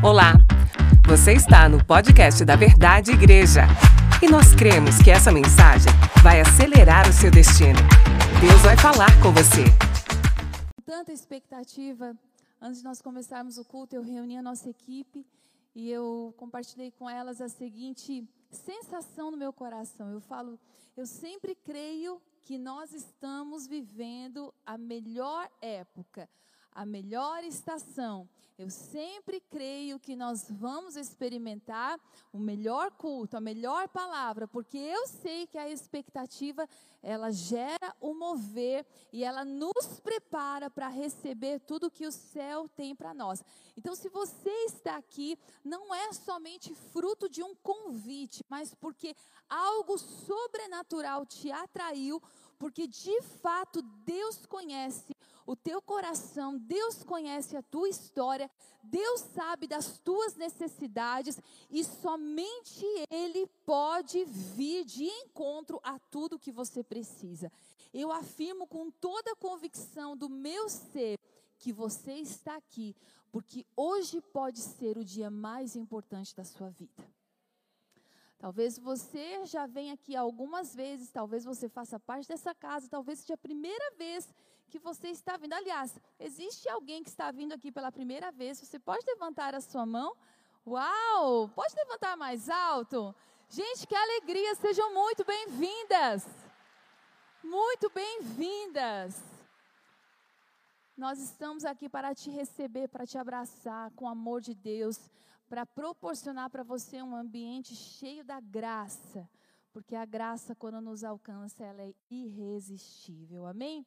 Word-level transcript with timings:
Olá, 0.00 0.34
você 1.08 1.32
está 1.32 1.68
no 1.68 1.84
podcast 1.84 2.44
da 2.44 2.54
Verdade 2.54 3.10
Igreja 3.10 3.62
e 4.22 4.30
nós 4.30 4.54
cremos 4.54 5.02
que 5.02 5.10
essa 5.10 5.32
mensagem 5.32 5.90
vai 6.22 6.40
acelerar 6.40 7.08
o 7.08 7.12
seu 7.12 7.32
destino. 7.32 7.80
Deus 8.40 8.62
vai 8.62 8.76
falar 8.76 9.10
com 9.20 9.32
você. 9.32 9.64
Tanta 10.86 11.12
expectativa. 11.12 12.16
Antes 12.62 12.78
de 12.78 12.84
nós 12.84 13.02
começarmos 13.02 13.58
o 13.58 13.64
culto, 13.64 13.96
eu 13.96 14.02
reuni 14.02 14.38
a 14.38 14.42
nossa 14.42 14.70
equipe 14.70 15.26
e 15.74 15.90
eu 15.90 16.32
compartilhei 16.36 16.92
com 16.92 17.10
elas 17.10 17.40
a 17.40 17.48
seguinte 17.48 18.24
sensação 18.52 19.32
no 19.32 19.36
meu 19.36 19.52
coração. 19.52 20.12
Eu 20.12 20.20
falo, 20.20 20.60
eu 20.96 21.06
sempre 21.06 21.56
creio 21.56 22.22
que 22.44 22.56
nós 22.56 22.92
estamos 22.92 23.66
vivendo 23.66 24.54
a 24.64 24.78
melhor 24.78 25.50
época, 25.60 26.28
a 26.72 26.86
melhor 26.86 27.42
estação. 27.42 28.28
Eu 28.58 28.70
sempre 28.70 29.40
creio 29.40 30.00
que 30.00 30.16
nós 30.16 30.50
vamos 30.50 30.96
experimentar 30.96 31.96
o 32.32 32.38
melhor 32.40 32.90
culto, 32.90 33.36
a 33.36 33.40
melhor 33.40 33.88
palavra, 33.88 34.48
porque 34.48 34.76
eu 34.76 35.06
sei 35.06 35.46
que 35.46 35.56
a 35.56 35.70
expectativa 35.70 36.68
ela 37.00 37.30
gera 37.30 37.94
o 38.00 38.12
mover 38.14 38.84
e 39.12 39.22
ela 39.22 39.44
nos 39.44 40.00
prepara 40.02 40.68
para 40.68 40.88
receber 40.88 41.60
tudo 41.60 41.88
que 41.88 42.04
o 42.04 42.10
céu 42.10 42.68
tem 42.68 42.96
para 42.96 43.14
nós. 43.14 43.44
Então, 43.76 43.94
se 43.94 44.08
você 44.08 44.50
está 44.64 44.96
aqui, 44.96 45.38
não 45.64 45.94
é 45.94 46.12
somente 46.12 46.74
fruto 46.74 47.28
de 47.28 47.44
um 47.44 47.54
convite, 47.54 48.42
mas 48.48 48.74
porque 48.74 49.14
algo 49.48 49.96
sobrenatural 49.96 51.24
te 51.24 51.48
atraiu, 51.52 52.20
porque 52.58 52.88
de 52.88 53.22
fato 53.22 53.82
Deus 54.04 54.44
conhece 54.46 55.14
o 55.48 55.56
teu 55.56 55.80
coração, 55.80 56.58
Deus 56.58 57.02
conhece 57.02 57.56
a 57.56 57.62
tua 57.62 57.88
história, 57.88 58.50
Deus 58.82 59.22
sabe 59.34 59.66
das 59.66 59.98
tuas 59.98 60.36
necessidades 60.36 61.40
e 61.70 61.82
somente 61.82 62.84
Ele 63.10 63.46
pode 63.64 64.26
vir 64.26 64.84
de 64.84 65.04
encontro 65.04 65.80
a 65.82 65.98
tudo 65.98 66.38
que 66.38 66.52
você 66.52 66.84
precisa. 66.84 67.50
Eu 67.94 68.12
afirmo 68.12 68.66
com 68.66 68.90
toda 68.90 69.32
a 69.32 69.36
convicção 69.36 70.14
do 70.14 70.28
meu 70.28 70.68
ser 70.68 71.18
que 71.58 71.72
você 71.72 72.12
está 72.12 72.54
aqui, 72.56 72.94
porque 73.32 73.64
hoje 73.74 74.20
pode 74.20 74.60
ser 74.60 74.98
o 74.98 75.04
dia 75.04 75.30
mais 75.30 75.74
importante 75.74 76.36
da 76.36 76.44
sua 76.44 76.68
vida. 76.68 77.02
Talvez 78.36 78.78
você 78.78 79.46
já 79.46 79.66
venha 79.66 79.94
aqui 79.94 80.14
algumas 80.14 80.74
vezes, 80.74 81.10
talvez 81.10 81.42
você 81.42 81.70
faça 81.70 81.98
parte 81.98 82.28
dessa 82.28 82.54
casa, 82.54 82.86
talvez 82.86 83.20
seja 83.20 83.32
a 83.32 83.38
primeira 83.38 83.96
vez 83.96 84.28
que 84.68 84.78
você 84.78 85.08
está 85.08 85.36
vindo. 85.36 85.52
Aliás, 85.54 85.98
existe 86.18 86.68
alguém 86.68 87.02
que 87.02 87.08
está 87.08 87.30
vindo 87.30 87.52
aqui 87.52 87.72
pela 87.72 87.90
primeira 87.90 88.30
vez? 88.30 88.60
Você 88.60 88.78
pode 88.78 89.04
levantar 89.06 89.54
a 89.54 89.60
sua 89.60 89.84
mão? 89.84 90.16
Uau! 90.66 91.48
Pode 91.54 91.74
levantar 91.74 92.16
mais 92.16 92.48
alto? 92.48 93.14
Gente, 93.48 93.86
que 93.86 93.94
alegria! 93.94 94.54
Sejam 94.54 94.92
muito 94.92 95.24
bem-vindas! 95.24 96.26
Muito 97.42 97.90
bem-vindas! 97.90 99.22
Nós 100.96 101.18
estamos 101.20 101.64
aqui 101.64 101.88
para 101.88 102.14
te 102.14 102.28
receber, 102.28 102.88
para 102.88 103.06
te 103.06 103.16
abraçar 103.16 103.90
com 103.92 104.04
o 104.04 104.08
amor 104.08 104.40
de 104.40 104.54
Deus, 104.54 104.98
para 105.48 105.64
proporcionar 105.64 106.50
para 106.50 106.62
você 106.62 107.00
um 107.00 107.14
ambiente 107.14 107.74
cheio 107.74 108.24
da 108.24 108.40
graça, 108.40 109.28
porque 109.72 109.94
a 109.94 110.04
graça, 110.04 110.54
quando 110.54 110.80
nos 110.80 111.04
alcança, 111.04 111.64
ela 111.64 111.82
é 111.82 111.94
irresistível. 112.10 113.46
Amém? 113.46 113.86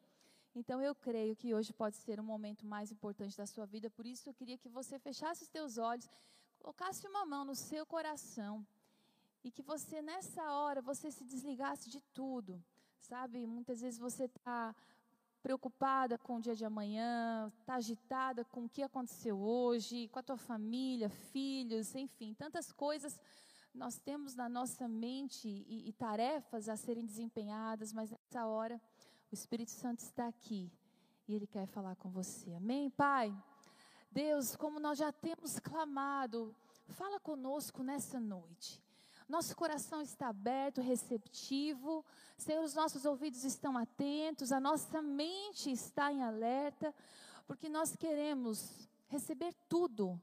Então 0.54 0.82
eu 0.82 0.94
creio 0.94 1.36
que 1.36 1.54
hoje 1.54 1.72
pode 1.72 1.96
ser 1.96 2.20
o 2.20 2.24
momento 2.24 2.66
mais 2.66 2.92
importante 2.92 3.38
da 3.38 3.46
sua 3.46 3.66
vida, 3.66 3.90
por 3.90 4.06
isso 4.06 4.30
eu 4.30 4.34
queria 4.34 4.58
que 4.58 4.68
você 4.68 5.00
fechasse 5.00 5.44
os 5.44 5.50
teus 5.50 5.78
olhos, 5.78 6.10
colocasse 6.60 7.08
uma 7.08 7.26
mão 7.26 7.46
no 7.46 7.56
seu 7.56 7.86
coração 7.86 8.66
e 9.44 9.50
que 9.50 9.62
você 9.62 10.02
nessa 10.02 10.44
hora 10.54 10.82
você 10.82 11.10
se 11.10 11.24
desligasse 11.24 11.90
de 11.90 12.02
tudo, 12.14 12.62
sabe? 13.00 13.48
Muitas 13.48 13.80
vezes 13.80 13.98
você 13.98 14.26
está 14.26 14.76
preocupada 15.42 16.18
com 16.18 16.36
o 16.36 16.42
dia 16.42 16.56
de 16.56 16.66
amanhã, 16.66 17.52
está 17.60 17.76
agitada 17.76 18.44
com 18.46 18.66
o 18.66 18.70
que 18.70 18.84
aconteceu 18.84 19.40
hoje, 19.40 20.10
com 20.10 20.20
a 20.20 20.24
tua 20.24 20.38
família, 20.38 21.10
filhos, 21.10 21.96
enfim, 21.96 22.34
tantas 22.34 22.72
coisas 22.72 23.20
nós 23.74 23.98
temos 23.98 24.36
na 24.36 24.50
nossa 24.50 24.88
mente 24.88 25.48
e, 25.48 25.88
e 25.88 25.94
tarefas 25.94 26.68
a 26.68 26.76
serem 26.76 27.06
desempenhadas, 27.06 27.94
mas 27.94 28.12
nessa 28.12 28.46
hora 28.46 28.82
o 29.32 29.34
Espírito 29.34 29.72
Santo 29.72 30.00
está 30.00 30.28
aqui 30.28 30.70
e 31.26 31.34
ele 31.34 31.48
quer 31.48 31.66
falar 31.66 31.96
com 31.96 32.10
você. 32.10 32.54
Amém, 32.54 32.90
Pai? 32.90 33.34
Deus, 34.12 34.58
como 34.58 34.78
nós 34.78 34.98
já 34.98 35.10
temos 35.10 35.58
clamado, 35.58 36.54
fala 36.90 37.18
conosco 37.18 37.82
nessa 37.82 38.20
noite. 38.20 38.84
Nosso 39.30 39.56
coração 39.56 40.02
está 40.02 40.28
aberto, 40.28 40.82
receptivo. 40.82 42.04
Senhor, 42.38 42.62
os 42.62 42.74
nossos 42.74 43.06
ouvidos 43.06 43.46
estão 43.46 43.78
atentos, 43.78 44.52
a 44.52 44.60
nossa 44.60 45.02
mente 45.02 45.72
está 45.72 46.12
em 46.12 46.22
alerta, 46.22 46.94
porque 47.48 47.70
nós 47.70 47.96
queremos 47.96 48.90
receber 49.08 49.56
tudo. 49.70 50.22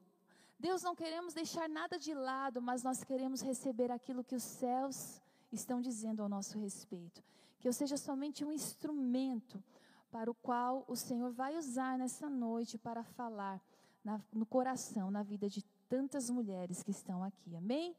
Deus, 0.58 0.82
não 0.82 0.94
queremos 0.94 1.32
deixar 1.32 1.66
nada 1.66 1.98
de 1.98 2.12
lado, 2.12 2.60
mas 2.60 2.82
nós 2.82 3.02
queremos 3.02 3.41
receber 3.41 3.91
aquilo 3.91 4.22
que 4.22 4.34
os 4.34 4.42
céus 4.42 5.22
estão 5.50 5.80
dizendo 5.80 6.22
ao 6.22 6.28
nosso 6.28 6.58
respeito 6.58 7.22
que 7.58 7.69
eu 7.69 7.72
seja 7.72 7.96
somente 7.96 8.44
um 8.44 8.52
instrumento 8.52 9.62
para 10.10 10.30
o 10.30 10.34
qual 10.34 10.84
o 10.88 10.96
Senhor 10.96 11.32
vai 11.32 11.56
usar 11.56 11.98
nessa 11.98 12.28
noite 12.28 12.78
para 12.78 13.02
falar 13.02 13.60
na, 14.02 14.20
no 14.32 14.46
coração, 14.46 15.10
na 15.10 15.22
vida 15.22 15.48
de 15.48 15.62
tantas 15.88 16.30
mulheres 16.30 16.82
que 16.82 16.91
estão 16.91 17.22
aqui. 17.22 17.56
Amém? 17.56 17.97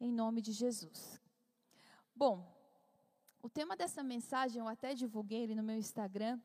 Em 0.00 0.12
nome 0.12 0.40
de 0.40 0.52
Jesus. 0.52 1.20
Bom, 2.14 2.46
o 3.42 3.48
tema 3.48 3.76
dessa 3.76 4.02
mensagem 4.02 4.60
eu 4.60 4.68
até 4.68 4.94
divulguei 4.94 5.42
ele 5.42 5.54
no 5.54 5.62
meu 5.62 5.76
Instagram, 5.76 6.38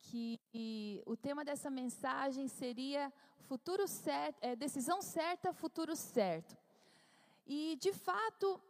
que 0.00 1.02
o 1.06 1.16
tema 1.16 1.44
dessa 1.44 1.70
mensagem 1.70 2.48
seria 2.48 3.12
futuro 3.40 3.86
certo, 3.86 4.38
é, 4.40 4.56
decisão 4.56 5.02
certa, 5.02 5.52
futuro 5.52 5.94
certo. 5.94 6.56
E 7.46 7.76
de 7.80 7.92
fato 7.92 8.60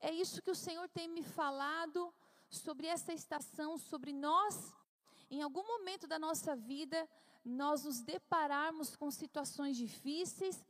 é 0.00 0.10
isso 0.10 0.42
que 0.42 0.50
o 0.50 0.54
Senhor 0.54 0.88
tem 0.88 1.08
me 1.08 1.22
falado 1.22 2.12
sobre 2.56 2.86
essa 2.86 3.12
estação, 3.12 3.78
sobre 3.78 4.12
nós, 4.12 4.72
em 5.30 5.42
algum 5.42 5.66
momento 5.66 6.06
da 6.06 6.18
nossa 6.18 6.54
vida, 6.54 7.08
nós 7.44 7.84
nos 7.84 8.00
depararmos 8.00 8.94
com 8.94 9.10
situações 9.10 9.76
difíceis, 9.76 10.62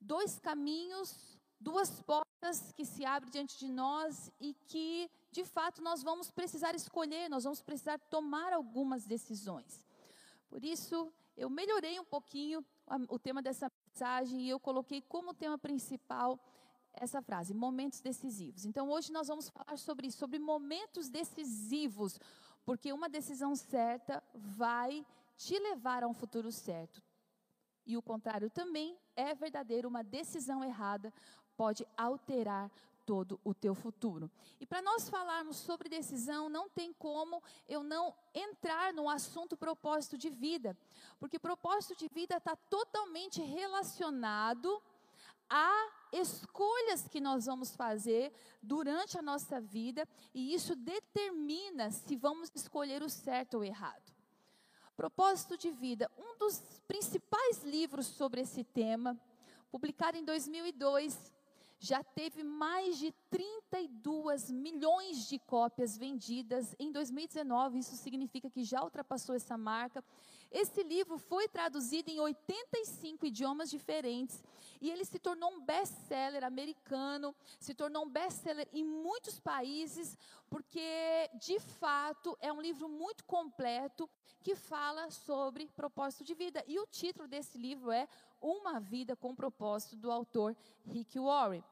dois 0.00 0.38
caminhos, 0.38 1.38
duas 1.60 2.00
portas 2.02 2.72
que 2.72 2.84
se 2.84 3.04
abrem 3.04 3.30
diante 3.30 3.58
de 3.58 3.68
nós 3.68 4.30
e 4.40 4.54
que, 4.66 5.08
de 5.30 5.44
fato, 5.44 5.80
nós 5.80 6.02
vamos 6.02 6.30
precisar 6.30 6.74
escolher, 6.74 7.30
nós 7.30 7.44
vamos 7.44 7.62
precisar 7.62 7.98
tomar 7.98 8.52
algumas 8.52 9.06
decisões. 9.06 9.86
Por 10.48 10.64
isso, 10.64 11.12
eu 11.36 11.48
melhorei 11.48 11.98
um 12.00 12.04
pouquinho 12.04 12.64
o 13.08 13.18
tema 13.18 13.40
dessa 13.40 13.70
mensagem 13.86 14.42
e 14.42 14.48
eu 14.48 14.58
coloquei 14.58 15.00
como 15.00 15.32
tema 15.32 15.56
principal 15.56 16.38
essa 16.92 17.22
frase, 17.22 17.54
momentos 17.54 18.00
decisivos. 18.00 18.64
Então 18.64 18.90
hoje 18.90 19.12
nós 19.12 19.28
vamos 19.28 19.48
falar 19.48 19.76
sobre 19.78 20.06
isso, 20.06 20.18
sobre 20.18 20.38
momentos 20.38 21.08
decisivos, 21.08 22.18
porque 22.64 22.92
uma 22.92 23.08
decisão 23.08 23.54
certa 23.56 24.22
vai 24.34 25.04
te 25.36 25.58
levar 25.58 26.02
a 26.04 26.08
um 26.08 26.14
futuro 26.14 26.52
certo. 26.52 27.02
E 27.84 27.96
o 27.96 28.02
contrário 28.02 28.48
também 28.48 28.96
é 29.16 29.34
verdadeiro, 29.34 29.88
uma 29.88 30.04
decisão 30.04 30.62
errada 30.62 31.12
pode 31.56 31.86
alterar 31.96 32.70
todo 33.04 33.40
o 33.42 33.52
teu 33.52 33.74
futuro. 33.74 34.30
E 34.60 34.66
para 34.66 34.80
nós 34.80 35.08
falarmos 35.08 35.56
sobre 35.56 35.88
decisão, 35.88 36.48
não 36.48 36.68
tem 36.68 36.92
como 36.92 37.42
eu 37.68 37.82
não 37.82 38.14
entrar 38.32 38.92
no 38.92 39.08
assunto 39.08 39.56
propósito 39.56 40.16
de 40.16 40.30
vida, 40.30 40.76
porque 41.18 41.38
propósito 41.38 41.96
de 41.96 42.08
vida 42.08 42.36
está 42.36 42.54
totalmente 42.54 43.42
relacionado 43.42 44.80
a 45.54 45.90
escolhas 46.10 47.06
que 47.06 47.20
nós 47.20 47.44
vamos 47.44 47.76
fazer 47.76 48.32
durante 48.62 49.18
a 49.18 49.22
nossa 49.22 49.60
vida 49.60 50.08
e 50.32 50.54
isso 50.54 50.74
determina 50.74 51.90
se 51.90 52.16
vamos 52.16 52.50
escolher 52.54 53.02
o 53.02 53.10
certo 53.10 53.54
ou 53.54 53.60
o 53.60 53.64
errado. 53.64 54.10
Propósito 54.96 55.58
de 55.58 55.70
vida, 55.70 56.10
um 56.16 56.38
dos 56.38 56.58
principais 56.88 57.62
livros 57.64 58.06
sobre 58.06 58.40
esse 58.40 58.64
tema, 58.64 59.18
publicado 59.70 60.16
em 60.16 60.24
2002, 60.24 61.32
já 61.78 62.02
teve 62.02 62.42
mais 62.42 62.96
de 62.96 63.12
32 63.28 64.50
milhões 64.50 65.28
de 65.28 65.38
cópias 65.38 65.98
vendidas 65.98 66.74
em 66.78 66.92
2019. 66.92 67.78
Isso 67.78 67.96
significa 67.96 68.48
que 68.48 68.64
já 68.64 68.82
ultrapassou 68.82 69.34
essa 69.34 69.58
marca. 69.58 70.02
Esse 70.52 70.82
livro 70.82 71.16
foi 71.16 71.48
traduzido 71.48 72.10
em 72.10 72.20
85 72.20 73.24
idiomas 73.24 73.70
diferentes 73.70 74.44
e 74.82 74.90
ele 74.90 75.04
se 75.04 75.18
tornou 75.18 75.50
um 75.50 75.60
best-seller 75.60 76.44
americano, 76.44 77.34
se 77.58 77.74
tornou 77.74 78.04
um 78.04 78.08
best-seller 78.10 78.68
em 78.72 78.84
muitos 78.84 79.40
países, 79.40 80.18
porque 80.50 81.30
de 81.40 81.58
fato 81.58 82.36
é 82.38 82.52
um 82.52 82.60
livro 82.60 82.86
muito 82.86 83.24
completo 83.24 84.10
que 84.42 84.54
fala 84.54 85.10
sobre 85.10 85.70
propósito 85.74 86.22
de 86.22 86.34
vida. 86.34 86.62
E 86.66 86.78
o 86.78 86.86
título 86.86 87.26
desse 87.26 87.56
livro 87.56 87.90
é 87.90 88.06
Uma 88.40 88.78
Vida 88.78 89.16
com 89.16 89.34
Propósito, 89.34 89.96
do 89.96 90.10
autor 90.10 90.54
Rick 90.84 91.18
Warren. 91.18 91.62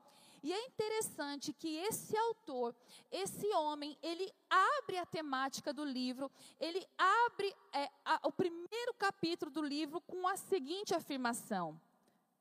E 0.43 0.53
é 0.53 0.67
interessante 0.67 1.53
que 1.53 1.77
esse 1.77 2.17
autor, 2.17 2.75
esse 3.11 3.47
homem, 3.55 3.99
ele 4.03 4.33
abre 4.49 4.97
a 4.97 5.05
temática 5.05 5.73
do 5.73 5.85
livro, 5.85 6.31
ele 6.59 6.87
abre 6.97 7.55
é, 7.73 7.91
a, 8.05 8.21
o 8.25 8.33
primeiro 8.33 8.95
capítulo 8.95 9.51
do 9.51 9.63
livro 9.63 10.01
com 10.01 10.27
a 10.27 10.37
seguinte 10.37 10.95
afirmação. 10.95 11.79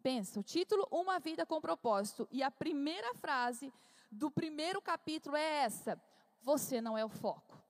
Pensa, 0.02 0.40
o 0.40 0.44
título 0.44 0.88
Uma 0.90 1.20
Vida 1.20 1.46
com 1.46 1.60
Propósito. 1.60 2.28
E 2.32 2.42
a 2.42 2.50
primeira 2.50 3.14
frase 3.16 3.72
do 4.10 4.32
primeiro 4.32 4.82
capítulo 4.82 5.36
é 5.36 5.64
essa: 5.64 6.02
Você 6.42 6.80
não 6.80 6.98
é 6.98 7.04
o 7.04 7.10
foco. 7.10 7.62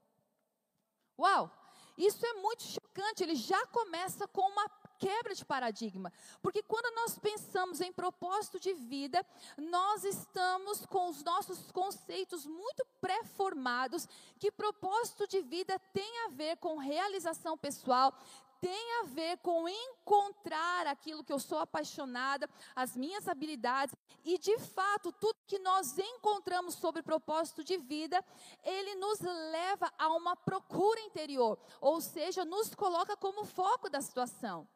Uau! 1.18 1.52
Isso 1.98 2.26
é 2.26 2.34
muito 2.34 2.64
chocante. 2.64 3.24
Ele 3.24 3.36
já 3.36 3.66
começa 3.68 4.28
com 4.28 4.42
uma 4.42 4.70
quebra 5.00 5.34
de 5.34 5.46
paradigma. 5.46 6.12
Porque 6.42 6.62
quando 6.62 6.94
nós 6.94 7.18
pensamos 7.18 7.81
em 7.81 7.92
propósito 7.92 8.60
de 8.60 8.74
vida, 8.74 9.25
nós 9.57 10.04
estamos 10.04 10.86
com 10.86 11.10
os 11.10 11.24
nossos 11.24 11.72
conceitos 11.72 12.46
muito 12.46 12.86
pré-formados 13.00 14.07
que 14.38 14.51
propósito 14.51 15.28
de 15.28 15.42
vida 15.42 15.80
tem 15.94 16.25
a 16.25 16.30
ver 16.30 16.57
com 16.57 16.78
realização 16.78 17.57
pessoal, 17.57 18.13
tem 18.62 19.00
a 19.01 19.04
ver 19.06 19.38
com 19.38 19.68
encontrar 19.69 20.86
aquilo 20.88 21.24
que 21.24 21.31
eu 21.31 21.40
sou 21.40 21.60
apaixonada, 21.60 22.50
as 22.75 22.95
minhas 22.95 23.28
habilidades, 23.28 23.95
e 24.24 24.38
de 24.38 24.57
fato, 24.60 25.12
tudo 25.13 25.40
que 25.48 25.60
nós 25.60 25.98
encontramos 25.98 26.75
sobre 26.75 27.02
propósito 27.02 27.63
de 27.63 27.78
vida, 27.78 28.24
ele 28.63 28.95
nos 28.95 29.19
leva 29.22 29.92
a 29.98 30.10
uma 30.10 30.36
procura 30.36 31.00
interior, 31.02 31.57
ou 31.80 32.02
seja, 32.02 32.44
nos 32.44 32.75
coloca 32.75 33.16
como 33.16 33.45
foco 33.45 33.90
da 33.90 34.02
situação. 34.02 34.68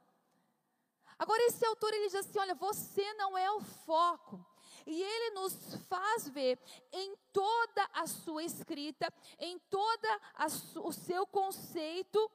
Agora, 1.18 1.42
esse 1.44 1.66
autor 1.66 1.94
ele 1.94 2.06
diz 2.06 2.16
assim: 2.16 2.40
olha, 2.40 2.56
você 2.56 3.14
não 3.14 3.38
é 3.38 3.52
o 3.52 3.62
foco. 3.62 4.46
E 4.86 5.02
ele 5.02 5.36
nos 5.36 5.76
faz 5.88 6.28
ver 6.28 6.60
em 6.92 7.16
toda 7.32 7.90
a 7.94 8.06
sua 8.06 8.44
escrita, 8.44 9.12
em 9.40 9.58
toda 9.70 10.22
o 10.84 10.92
seu 10.92 11.26
conceito, 11.26 12.30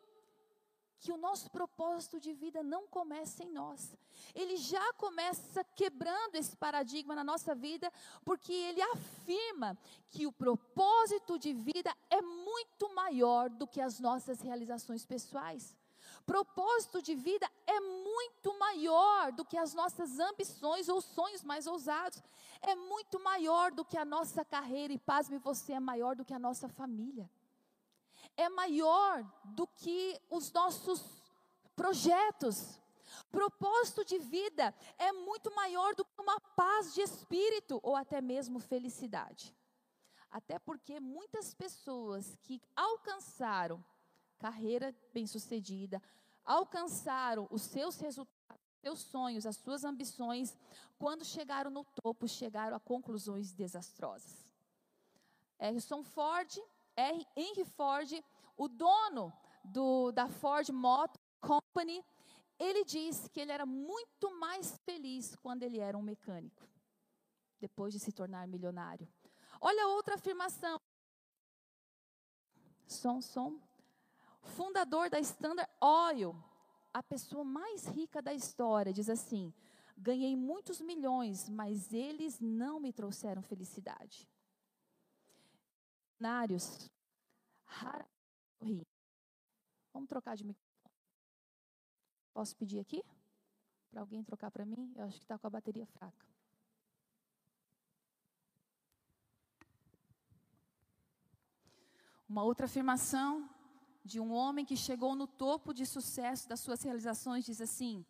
que 1.01 1.13
o 1.13 1.17
nosso 1.17 1.51
propósito 1.51 2.19
de 2.19 2.33
vida 2.33 2.63
não 2.63 2.87
começa 2.87 3.45
em 3.45 3.51
nós. 3.51 3.95
Ele 4.35 4.57
já 4.57 4.93
começa 4.95 5.63
quebrando 5.77 6.35
esse 6.35 6.57
paradigma 6.57 7.15
na 7.15 7.23
nossa 7.23 7.55
vida, 7.55 7.93
porque 8.25 8.53
ele 8.53 8.83
afirma 8.83 9.79
que 10.11 10.27
o 10.27 10.33
propósito 10.33 11.39
de 11.39 11.53
vida 11.53 11.95
é 12.11 12.21
muito 12.21 12.93
maior 12.95 13.49
do 13.49 13.67
que 13.67 13.81
as 13.81 14.01
nossas 14.01 14.41
realizações 14.41 15.07
pessoais 15.07 15.75
propósito 16.27 17.01
de 17.03 17.15
vida 17.15 17.51
é 17.67 17.81
muito 17.81 18.59
maior 18.59 19.33
do 19.33 19.45
que 19.45 19.57
as 19.57 19.75
nossas 19.75 20.19
ambições 20.19 20.89
ou 20.89 21.01
sonhos 21.01 21.43
mais 21.43 21.67
ousados. 21.67 22.23
É 22.61 22.75
muito 22.75 23.21
maior 23.21 23.71
do 23.73 23.85
que 23.85 23.97
a 23.97 24.05
nossa 24.05 24.45
carreira, 24.45 24.93
e 24.93 24.99
pasme 24.99 25.39
você, 25.39 25.75
é 25.75 25.81
maior 25.81 26.17
do 26.17 26.25
que 26.25 26.35
a 26.35 26.39
nossa 26.39 26.69
família. 26.69 27.31
É 28.37 28.49
maior 28.49 29.25
do 29.45 29.67
que 29.67 30.21
os 30.31 30.53
nossos 30.53 31.05
projetos. 31.75 32.79
Propósito 33.31 34.05
de 34.05 34.19
vida 34.19 34.75
é 34.99 35.13
muito 35.13 35.55
maior 35.55 35.95
do 35.95 36.05
que 36.05 36.21
uma 36.21 36.41
paz 36.41 36.95
de 36.95 37.01
espírito 37.01 37.81
ou 37.83 37.97
até 37.97 38.21
mesmo 38.21 38.59
felicidade. 38.61 39.55
Até 40.31 40.59
porque 40.59 41.01
muitas 41.01 41.55
pessoas 41.55 42.37
que 42.43 42.61
alcançaram 42.77 43.83
carreira 44.39 44.95
bem-sucedida, 45.13 46.03
alcançaram 46.45 47.47
os 47.51 47.63
seus 47.63 47.99
resultados, 47.99 48.39
seus 48.81 49.01
sonhos, 49.01 49.45
as 49.45 49.57
suas 49.57 49.85
ambições, 49.85 50.57
quando 50.99 51.25
chegaram 51.25 51.71
no 51.71 51.85
topo, 51.85 52.29
chegaram 52.29 52.77
a 52.77 52.81
conclusões 52.81 53.53
desastrosas. 53.53 54.49
Harrison 55.59 56.03
Ford, 56.05 56.57
Henry 56.97 57.65
Ford, 57.77 58.11
o 58.57 58.69
dono 58.69 59.33
do, 59.65 60.13
da 60.13 60.29
Ford 60.29 60.69
Motor 60.71 61.21
Company, 61.41 62.05
ele 62.59 62.85
disse 62.85 63.29
que 63.31 63.41
ele 63.41 63.53
era 63.53 63.67
muito 63.67 64.39
mais 64.39 64.77
feliz 64.79 65.37
quando 65.37 65.63
ele 65.63 65.79
era 65.79 65.97
um 65.97 66.03
mecânico, 66.03 66.67
depois 67.61 67.93
de 67.93 68.01
se 68.01 68.13
tornar 68.13 68.47
milionário. 68.47 69.09
Olha 69.61 69.89
outra 69.89 70.15
afirmação. 70.15 70.81
Som, 72.87 73.21
som 73.21 73.61
fundador 74.43 75.11
da 75.11 75.19
Standard 75.21 75.71
Oil, 75.81 76.35
a 76.93 77.03
pessoa 77.03 77.45
mais 77.45 77.87
rica 77.87 78.21
da 78.21 78.33
história, 78.33 78.93
diz 78.93 79.09
assim: 79.09 79.53
ganhei 79.97 80.37
muitos 80.37 80.81
milhões, 80.81 81.49
mas 81.49 81.93
eles 81.93 82.41
não 82.41 82.81
me 82.81 82.93
trouxeram 82.93 83.43
felicidade. 83.43 84.29
Nários, 86.19 86.91
Vamos 89.93 90.09
trocar 90.09 90.37
de 90.37 90.45
microfone. 90.45 90.95
Posso 92.33 92.57
pedir 92.57 92.81
aqui? 92.81 93.03
Para 93.91 94.01
alguém 94.01 94.23
trocar 94.23 94.51
para 94.51 94.65
mim? 94.65 94.93
Eu 94.97 95.05
acho 95.05 95.19
que 95.19 95.25
está 95.25 95.39
com 95.39 95.47
a 95.47 95.51
bateria 95.51 95.87
fraca. 95.87 96.27
Uma 102.29 102.45
outra 102.45 102.67
afirmação 102.67 103.49
de 104.09 104.19
um 104.19 104.31
homem 104.33 104.65
que 104.65 104.77
chegou 104.77 105.15
no 105.15 105.27
topo 105.27 105.75
de 105.79 105.85
sucesso 105.85 106.49
das 106.49 106.61
suas 106.61 106.83
realizações, 106.83 107.45
diz 107.45 107.61
assim: 107.61 108.05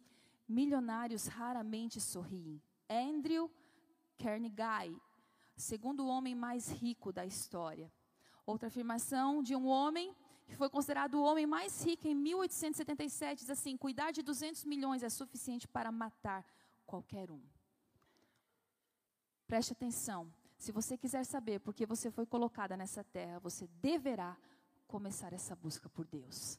milionários 0.49 1.27
raramente 1.27 2.01
sorriem. 2.01 2.63
Andrew 2.89 3.51
Carnegie, 4.17 4.97
segundo 5.57 6.07
homem 6.07 6.35
mais 6.37 6.71
rico 6.71 7.13
da 7.13 7.27
história. 7.27 7.93
Outra 8.47 8.69
afirmação 8.69 9.43
de 9.43 9.55
um 9.57 9.67
homem 9.67 10.15
que 10.47 10.57
foi 10.57 10.71
considerado 10.71 11.15
o 11.17 11.23
homem 11.23 11.47
mais 11.47 11.85
rico 11.85 12.07
em 12.07 12.15
1877, 12.15 13.41
diz 13.41 13.51
assim: 13.51 13.77
cuidar 13.77 14.13
de 14.13 14.23
200 14.23 14.65
milhões 14.65 15.03
é 15.03 15.11
suficiente 15.11 15.67
para 15.67 15.91
matar 15.91 16.47
qualquer 16.87 17.29
um. 17.31 17.43
Preste 19.49 19.73
atenção. 19.73 20.33
Se 20.57 20.71
você 20.73 20.97
quiser 20.97 21.25
saber 21.25 21.59
por 21.61 21.75
que 21.75 21.85
você 21.85 22.11
foi 22.11 22.27
colocada 22.27 22.77
nessa 22.77 23.03
terra, 23.05 23.39
você 23.41 23.67
deverá 23.81 24.37
começar 24.89 25.33
essa 25.33 25.55
busca 25.55 25.89
por 25.89 26.07
Deus. 26.07 26.59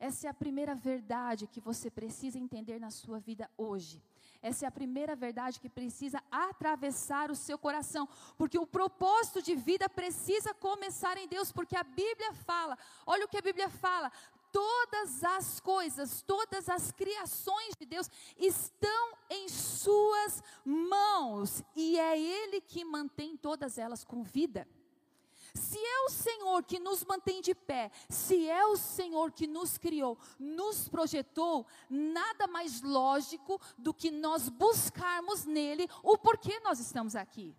Essa 0.00 0.28
é 0.28 0.30
a 0.30 0.34
primeira 0.34 0.74
verdade 0.74 1.46
que 1.46 1.60
você 1.60 1.90
precisa 1.90 2.38
entender 2.38 2.80
na 2.80 2.90
sua 2.90 3.20
vida 3.20 3.50
hoje. 3.56 4.02
Essa 4.40 4.64
é 4.64 4.68
a 4.68 4.72
primeira 4.72 5.14
verdade 5.14 5.60
que 5.60 5.68
precisa 5.68 6.22
atravessar 6.30 7.30
o 7.30 7.36
seu 7.36 7.58
coração, 7.58 8.08
porque 8.38 8.58
o 8.58 8.66
propósito 8.66 9.42
de 9.42 9.54
vida 9.54 9.86
precisa 9.90 10.54
começar 10.54 11.18
em 11.18 11.28
Deus, 11.28 11.52
porque 11.52 11.76
a 11.76 11.84
Bíblia 11.84 12.32
fala, 12.32 12.78
olha 13.04 13.26
o 13.26 13.28
que 13.28 13.36
a 13.36 13.42
Bíblia 13.42 13.68
fala: 13.68 14.10
todas 14.50 15.22
as 15.22 15.60
coisas, 15.60 16.22
todas 16.22 16.70
as 16.70 16.90
criações 16.90 17.74
de 17.78 17.84
Deus 17.84 18.08
estão 18.38 19.12
em 19.28 19.46
Suas 19.50 20.42
mãos, 20.64 21.62
e 21.76 21.98
é 21.98 22.18
Ele 22.18 22.62
que 22.62 22.82
mantém 22.82 23.36
todas 23.36 23.76
elas 23.76 24.02
com 24.02 24.22
vida. 24.22 24.66
Se 25.54 25.78
é 25.78 26.00
o 26.06 26.10
Senhor 26.10 26.62
que 26.64 26.78
nos 26.78 27.04
mantém 27.04 27.40
de 27.40 27.54
pé, 27.54 27.90
se 28.08 28.48
é 28.48 28.64
o 28.66 28.76
Senhor 28.76 29.32
que 29.32 29.46
nos 29.46 29.78
criou, 29.78 30.18
nos 30.38 30.88
projetou, 30.88 31.66
nada 31.88 32.46
mais 32.46 32.82
lógico 32.82 33.60
do 33.76 33.92
que 33.92 34.10
nós 34.10 34.48
buscarmos 34.48 35.44
nele 35.44 35.88
o 36.02 36.16
porquê 36.18 36.60
nós 36.60 36.78
estamos 36.78 37.16
aqui. 37.16 37.56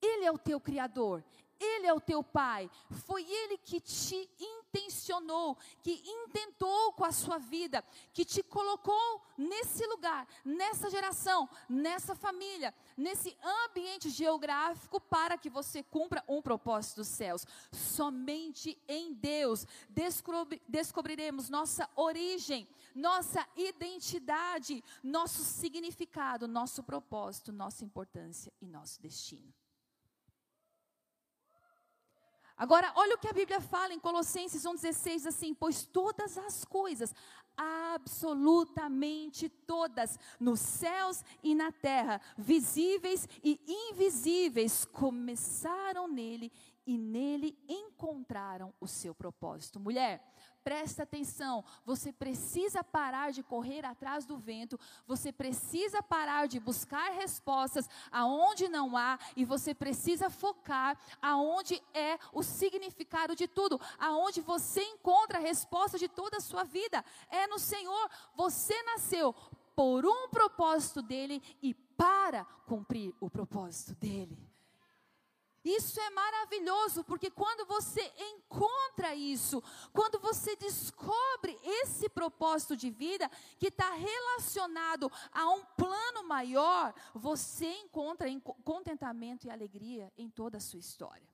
Ele 0.00 0.24
é 0.24 0.30
o 0.30 0.38
teu 0.38 0.60
Criador, 0.60 1.24
Ele 1.64 1.86
é 1.86 1.92
o 1.92 2.00
teu 2.00 2.22
Pai, 2.22 2.70
foi 3.06 3.22
Ele 3.22 3.56
que 3.58 3.80
te 3.80 4.28
intencionou, 4.38 5.56
que 5.82 6.02
intentou 6.04 6.92
com 6.92 7.04
a 7.04 7.12
sua 7.12 7.38
vida, 7.38 7.84
que 8.12 8.24
te 8.24 8.42
colocou 8.42 9.22
nesse 9.36 9.86
lugar, 9.86 10.26
nessa 10.44 10.90
geração, 10.90 11.48
nessa 11.68 12.14
família, 12.14 12.74
nesse 12.96 13.36
ambiente 13.64 14.10
geográfico 14.10 15.00
para 15.00 15.38
que 15.38 15.50
você 15.50 15.82
cumpra 15.82 16.22
um 16.28 16.42
propósito 16.42 16.96
dos 16.96 17.08
céus. 17.08 17.46
Somente 17.72 18.78
em 18.86 19.12
Deus 19.14 19.66
descobriremos 20.68 21.48
nossa 21.48 21.88
origem, 21.96 22.68
nossa 22.94 23.46
identidade, 23.56 24.82
nosso 25.02 25.42
significado, 25.44 26.46
nosso 26.46 26.82
propósito, 26.82 27.52
nossa 27.52 27.84
importância 27.84 28.52
e 28.60 28.66
nosso 28.66 29.00
destino. 29.00 29.52
Agora, 32.56 32.92
olha 32.94 33.16
o 33.16 33.18
que 33.18 33.28
a 33.28 33.32
Bíblia 33.32 33.60
fala 33.60 33.92
em 33.92 33.98
Colossenses 33.98 34.62
1,16, 34.62 35.26
assim: 35.26 35.52
Pois 35.54 35.84
todas 35.84 36.38
as 36.38 36.64
coisas, 36.64 37.14
absolutamente 37.56 39.48
todas, 39.48 40.18
nos 40.38 40.60
céus 40.60 41.24
e 41.42 41.54
na 41.54 41.72
terra, 41.72 42.20
visíveis 42.36 43.28
e 43.42 43.60
invisíveis, 43.90 44.84
começaram 44.84 46.06
nele 46.06 46.52
e 46.86 46.96
nele 46.98 47.58
encontraram 47.68 48.72
o 48.80 48.86
seu 48.86 49.14
propósito. 49.14 49.80
Mulher, 49.80 50.33
presta 50.64 51.02
atenção, 51.02 51.62
você 51.84 52.10
precisa 52.10 52.82
parar 52.82 53.30
de 53.30 53.42
correr 53.42 53.84
atrás 53.84 54.24
do 54.24 54.38
vento, 54.38 54.80
você 55.06 55.30
precisa 55.30 56.02
parar 56.02 56.48
de 56.48 56.58
buscar 56.58 57.12
respostas 57.12 57.88
aonde 58.10 58.66
não 58.66 58.96
há 58.96 59.18
e 59.36 59.44
você 59.44 59.74
precisa 59.74 60.30
focar 60.30 60.98
aonde 61.20 61.80
é 61.92 62.18
o 62.32 62.42
significado 62.42 63.36
de 63.36 63.46
tudo, 63.46 63.78
aonde 63.98 64.40
você 64.40 64.82
encontra 64.82 65.38
a 65.38 65.42
resposta 65.42 65.98
de 65.98 66.08
toda 66.08 66.38
a 66.38 66.40
sua 66.40 66.64
vida. 66.64 67.04
É 67.28 67.46
no 67.46 67.58
Senhor. 67.58 68.10
Você 68.34 68.74
nasceu 68.84 69.34
por 69.76 70.06
um 70.06 70.28
propósito 70.28 71.02
dele 71.02 71.42
e 71.62 71.74
para 71.74 72.44
cumprir 72.66 73.14
o 73.20 73.28
propósito 73.28 73.94
dele. 73.94 74.53
Isso 75.64 75.98
é 75.98 76.10
maravilhoso, 76.10 77.02
porque 77.04 77.30
quando 77.30 77.66
você 77.66 78.12
encontra 78.18 79.14
isso, 79.14 79.62
quando 79.94 80.18
você 80.20 80.54
descobre 80.56 81.58
esse 81.64 82.06
propósito 82.10 82.76
de 82.76 82.90
vida 82.90 83.30
que 83.58 83.68
está 83.68 83.90
relacionado 83.94 85.10
a 85.32 85.48
um 85.48 85.64
plano 85.64 86.22
maior, 86.28 86.94
você 87.14 87.66
encontra 87.78 88.28
contentamento 88.62 89.46
e 89.46 89.50
alegria 89.50 90.12
em 90.18 90.28
toda 90.28 90.58
a 90.58 90.60
sua 90.60 90.80
história. 90.80 91.26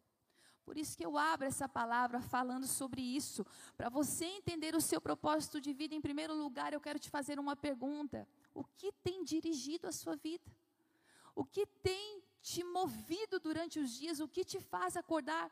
Por 0.65 0.79
isso 0.79 0.97
que 0.97 1.05
eu 1.05 1.19
abro 1.19 1.49
essa 1.49 1.69
palavra 1.69 2.21
falando 2.21 2.65
sobre 2.65 3.03
isso. 3.03 3.45
Para 3.77 3.89
você 3.89 4.25
entender 4.25 4.77
o 4.77 4.81
seu 4.81 5.01
propósito 5.01 5.61
de 5.61 5.73
vida, 5.73 5.97
em 5.97 6.01
primeiro 6.01 6.33
lugar, 6.33 6.73
eu 6.73 6.81
quero 6.81 7.01
te 7.01 7.11
fazer 7.11 7.41
uma 7.41 7.57
pergunta: 7.57 8.29
O 8.55 8.63
que 8.63 8.93
tem 8.93 9.25
dirigido 9.25 9.89
a 9.89 9.93
sua 9.93 10.15
vida? 10.15 10.49
O 11.35 11.45
que 11.45 11.67
tem 11.67 12.23
te 12.43 12.63
movido 12.65 13.39
durante 13.39 13.79
os 13.79 13.93
dias, 13.99 14.21
o 14.21 14.29
que 14.29 14.45
te 14.45 14.61
faz 14.61 14.97
acordar. 14.97 15.51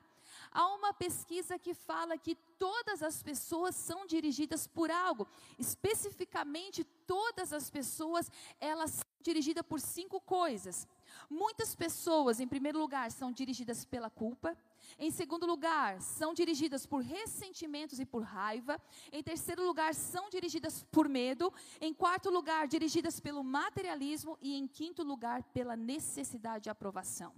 Há 0.50 0.66
uma 0.74 0.92
pesquisa 0.92 1.58
que 1.58 1.74
fala 1.74 2.18
que 2.18 2.34
todas 2.58 3.02
as 3.02 3.22
pessoas 3.22 3.74
são 3.74 4.06
dirigidas 4.06 4.66
por 4.66 4.90
algo. 4.90 5.26
Especificamente, 5.58 6.84
todas 7.06 7.52
as 7.52 7.70
pessoas, 7.70 8.30
elas 8.60 8.90
são 8.90 9.06
dirigidas 9.22 9.64
por 9.66 9.80
cinco 9.80 10.20
coisas. 10.20 10.86
Muitas 11.28 11.74
pessoas, 11.74 12.40
em 12.40 12.48
primeiro 12.48 12.78
lugar, 12.78 13.10
são 13.10 13.32
dirigidas 13.32 13.84
pela 13.84 14.10
culpa. 14.10 14.56
Em 14.98 15.10
segundo 15.10 15.46
lugar, 15.46 16.00
são 16.00 16.32
dirigidas 16.32 16.86
por 16.86 17.02
ressentimentos 17.02 17.98
e 17.98 18.06
por 18.06 18.22
raiva. 18.22 18.80
Em 19.12 19.22
terceiro 19.22 19.64
lugar, 19.66 19.94
são 19.94 20.30
dirigidas 20.30 20.84
por 20.84 21.08
medo. 21.08 21.52
Em 21.80 21.92
quarto 21.92 22.30
lugar, 22.30 22.68
dirigidas 22.68 23.18
pelo 23.20 23.42
materialismo. 23.42 24.38
E 24.40 24.54
em 24.54 24.66
quinto 24.66 25.02
lugar, 25.02 25.42
pela 25.42 25.76
necessidade 25.76 26.64
de 26.64 26.70
aprovação. 26.70 27.34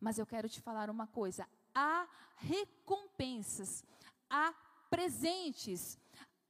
Mas 0.00 0.18
eu 0.18 0.26
quero 0.26 0.48
te 0.48 0.60
falar 0.60 0.90
uma 0.90 1.06
coisa: 1.06 1.46
há 1.74 2.08
recompensas, 2.36 3.84
há 4.28 4.52
presentes, 4.90 5.98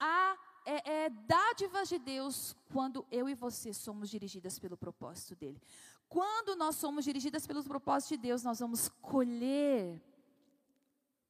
há 0.01 0.39
é, 0.65 1.05
é, 1.05 1.11
dádivas 1.11 1.89
de 1.89 1.99
Deus 1.99 2.57
quando 2.73 3.07
eu 3.11 3.29
e 3.29 3.35
você 3.35 3.73
somos 3.73 4.09
dirigidas 4.09 4.59
pelo 4.59 4.77
propósito 4.77 5.35
dele. 5.35 5.61
Quando 6.13 6.55
nós 6.57 6.77
somos 6.77 7.07
dirigidas 7.07 7.47
pelos 7.47 7.67
propósitos 7.67 8.19
de 8.19 8.23
Deus, 8.29 8.43
nós 8.43 8.61
vamos 8.61 8.87
colher 9.01 9.99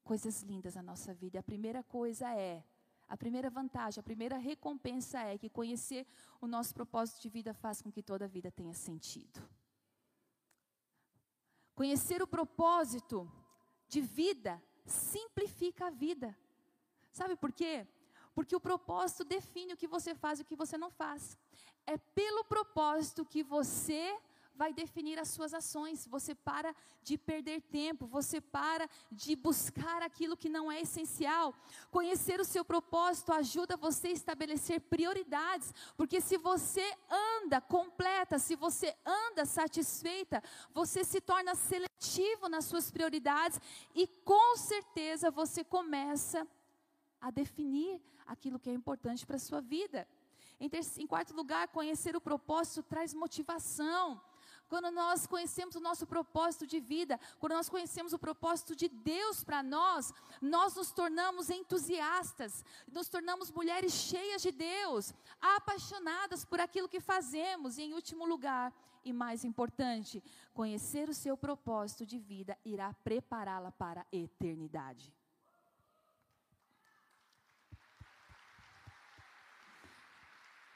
coisas 0.02 0.42
lindas 0.42 0.74
na 0.74 0.82
nossa 0.82 1.14
vida. 1.14 1.38
A 1.38 1.42
primeira 1.42 1.84
coisa 1.84 2.28
é, 2.34 2.64
a 3.08 3.16
primeira 3.16 3.48
vantagem, 3.48 4.00
a 4.00 4.02
primeira 4.02 4.36
recompensa 4.38 5.20
é 5.20 5.38
que 5.38 5.48
conhecer 5.48 6.04
o 6.40 6.48
nosso 6.48 6.74
propósito 6.74 7.22
de 7.22 7.28
vida 7.28 7.54
faz 7.54 7.80
com 7.80 7.92
que 7.92 8.02
toda 8.02 8.24
a 8.24 8.28
vida 8.28 8.50
tenha 8.50 8.74
sentido. 8.74 9.40
Conhecer 11.76 12.20
o 12.20 12.26
propósito 12.26 13.30
de 13.86 14.00
vida 14.00 14.60
simplifica 14.84 15.86
a 15.86 15.90
vida. 15.90 16.36
Sabe 17.12 17.36
por 17.36 17.52
quê? 17.52 17.86
Porque 18.34 18.56
o 18.56 18.60
propósito 18.60 19.22
define 19.22 19.74
o 19.74 19.76
que 19.76 19.86
você 19.86 20.12
faz 20.12 20.40
e 20.40 20.42
o 20.42 20.44
que 20.44 20.56
você 20.56 20.76
não 20.76 20.90
faz. 20.90 21.38
É 21.86 21.96
pelo 21.96 22.42
propósito 22.46 23.24
que 23.24 23.44
você 23.44 24.18
vai 24.54 24.72
definir 24.72 25.18
as 25.18 25.28
suas 25.28 25.52
ações. 25.54 26.06
Você 26.06 26.34
para 26.34 26.74
de 27.02 27.18
perder 27.18 27.62
tempo, 27.62 28.06
você 28.06 28.40
para 28.40 28.88
de 29.10 29.34
buscar 29.34 30.02
aquilo 30.02 30.36
que 30.36 30.48
não 30.48 30.70
é 30.70 30.80
essencial. 30.80 31.54
Conhecer 31.90 32.40
o 32.40 32.44
seu 32.44 32.64
propósito 32.64 33.32
ajuda 33.32 33.76
você 33.76 34.08
a 34.08 34.12
estabelecer 34.12 34.80
prioridades, 34.80 35.72
porque 35.96 36.20
se 36.20 36.36
você 36.36 36.86
anda 37.10 37.60
completa, 37.60 38.38
se 38.38 38.54
você 38.56 38.96
anda 39.04 39.44
satisfeita, 39.44 40.42
você 40.72 41.04
se 41.04 41.20
torna 41.20 41.54
seletivo 41.54 42.48
nas 42.48 42.64
suas 42.64 42.90
prioridades 42.90 43.60
e 43.94 44.06
com 44.06 44.56
certeza 44.56 45.30
você 45.30 45.64
começa 45.64 46.46
a 47.20 47.30
definir 47.30 48.00
aquilo 48.26 48.58
que 48.58 48.70
é 48.70 48.72
importante 48.72 49.26
para 49.26 49.36
a 49.36 49.38
sua 49.38 49.60
vida. 49.60 50.06
Em, 50.60 51.06
quarto 51.06 51.34
lugar, 51.34 51.68
conhecer 51.68 52.14
o 52.14 52.20
propósito 52.20 52.84
traz 52.84 53.12
motivação. 53.12 54.20
Quando 54.72 54.90
nós 54.90 55.26
conhecemos 55.26 55.74
o 55.74 55.80
nosso 55.80 56.06
propósito 56.06 56.66
de 56.66 56.80
vida, 56.80 57.20
quando 57.38 57.52
nós 57.52 57.68
conhecemos 57.68 58.14
o 58.14 58.18
propósito 58.18 58.74
de 58.74 58.88
Deus 58.88 59.44
para 59.44 59.62
nós, 59.62 60.14
nós 60.40 60.74
nos 60.74 60.90
tornamos 60.90 61.50
entusiastas, 61.50 62.64
nos 62.90 63.06
tornamos 63.06 63.52
mulheres 63.52 63.92
cheias 63.92 64.40
de 64.40 64.50
Deus, 64.50 65.12
apaixonadas 65.42 66.46
por 66.46 66.58
aquilo 66.58 66.88
que 66.88 67.00
fazemos. 67.00 67.76
E 67.76 67.82
em 67.82 67.92
último 67.92 68.24
lugar, 68.24 68.72
e 69.04 69.12
mais 69.12 69.44
importante, 69.44 70.24
conhecer 70.54 71.06
o 71.10 71.12
seu 71.12 71.36
propósito 71.36 72.06
de 72.06 72.18
vida 72.18 72.56
irá 72.64 72.94
prepará-la 72.94 73.72
para 73.72 74.00
a 74.00 74.16
eternidade. 74.16 75.14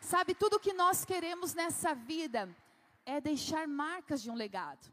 Sabe, 0.03 0.35
tudo 0.35 0.61
que 0.61 0.75
nós 0.75 1.03
queremos 1.03 1.55
nessa 1.55 1.95
vida 1.95 2.55
é 3.07 3.21
deixar 3.21 3.67
marcas 3.69 4.21
de 4.21 4.31
um 4.31 4.35
legado. 4.35 4.93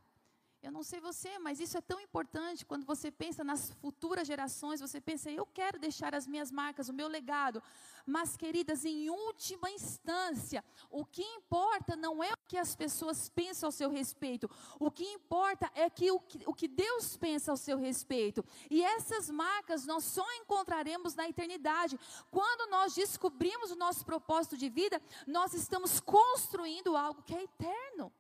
Eu 0.64 0.72
não 0.72 0.82
sei 0.82 1.02
você, 1.02 1.38
mas 1.40 1.60
isso 1.60 1.78
é 1.78 1.82
tão 1.82 2.00
importante 2.00 2.66
quando 2.66 2.86
você 2.86 3.12
pensa 3.12 3.44
nas 3.44 3.70
futuras 3.82 4.26
gerações, 4.26 4.80
você 4.80 5.02
pensa, 5.02 5.30
eu 5.30 5.46
quero 5.46 5.78
deixar 5.78 6.16
as 6.16 6.26
minhas 6.26 6.54
marcas, 6.54 6.88
o 6.88 6.94
meu 6.94 7.10
legado. 7.10 7.62
Mas, 8.06 8.38
queridas, 8.38 8.86
em 8.86 9.10
última 9.10 9.70
instância, 9.70 10.64
o 10.90 11.04
que 11.06 11.22
importa 11.22 11.98
não 11.98 12.24
é 12.24 12.32
o 12.32 12.48
que 12.48 12.58
as 12.58 12.78
pessoas 12.78 13.28
pensam 13.28 13.68
ao 13.68 13.74
seu 13.74 13.90
respeito, 13.90 14.50
o 14.80 14.90
que 14.90 15.04
importa 15.04 15.70
é 15.76 15.90
que 15.90 16.10
o, 16.10 16.20
que 16.22 16.42
o 16.46 16.54
que 16.54 16.70
Deus 16.70 17.18
pensa 17.18 17.52
ao 17.52 17.58
seu 17.58 17.78
respeito. 17.78 18.42
E 18.72 18.82
essas 18.82 19.30
marcas 19.30 19.86
nós 19.86 20.06
só 20.06 20.26
encontraremos 20.36 21.14
na 21.14 21.28
eternidade. 21.28 22.00
Quando 22.32 22.70
nós 22.70 22.96
descobrimos 22.96 23.70
o 23.70 23.76
nosso 23.76 24.06
propósito 24.06 24.56
de 24.56 24.70
vida, 24.70 25.02
nós 25.28 25.54
estamos 25.54 26.00
construindo 26.00 26.96
algo 26.96 27.22
que 27.22 27.36
é 27.36 27.44
eterno 27.44 28.14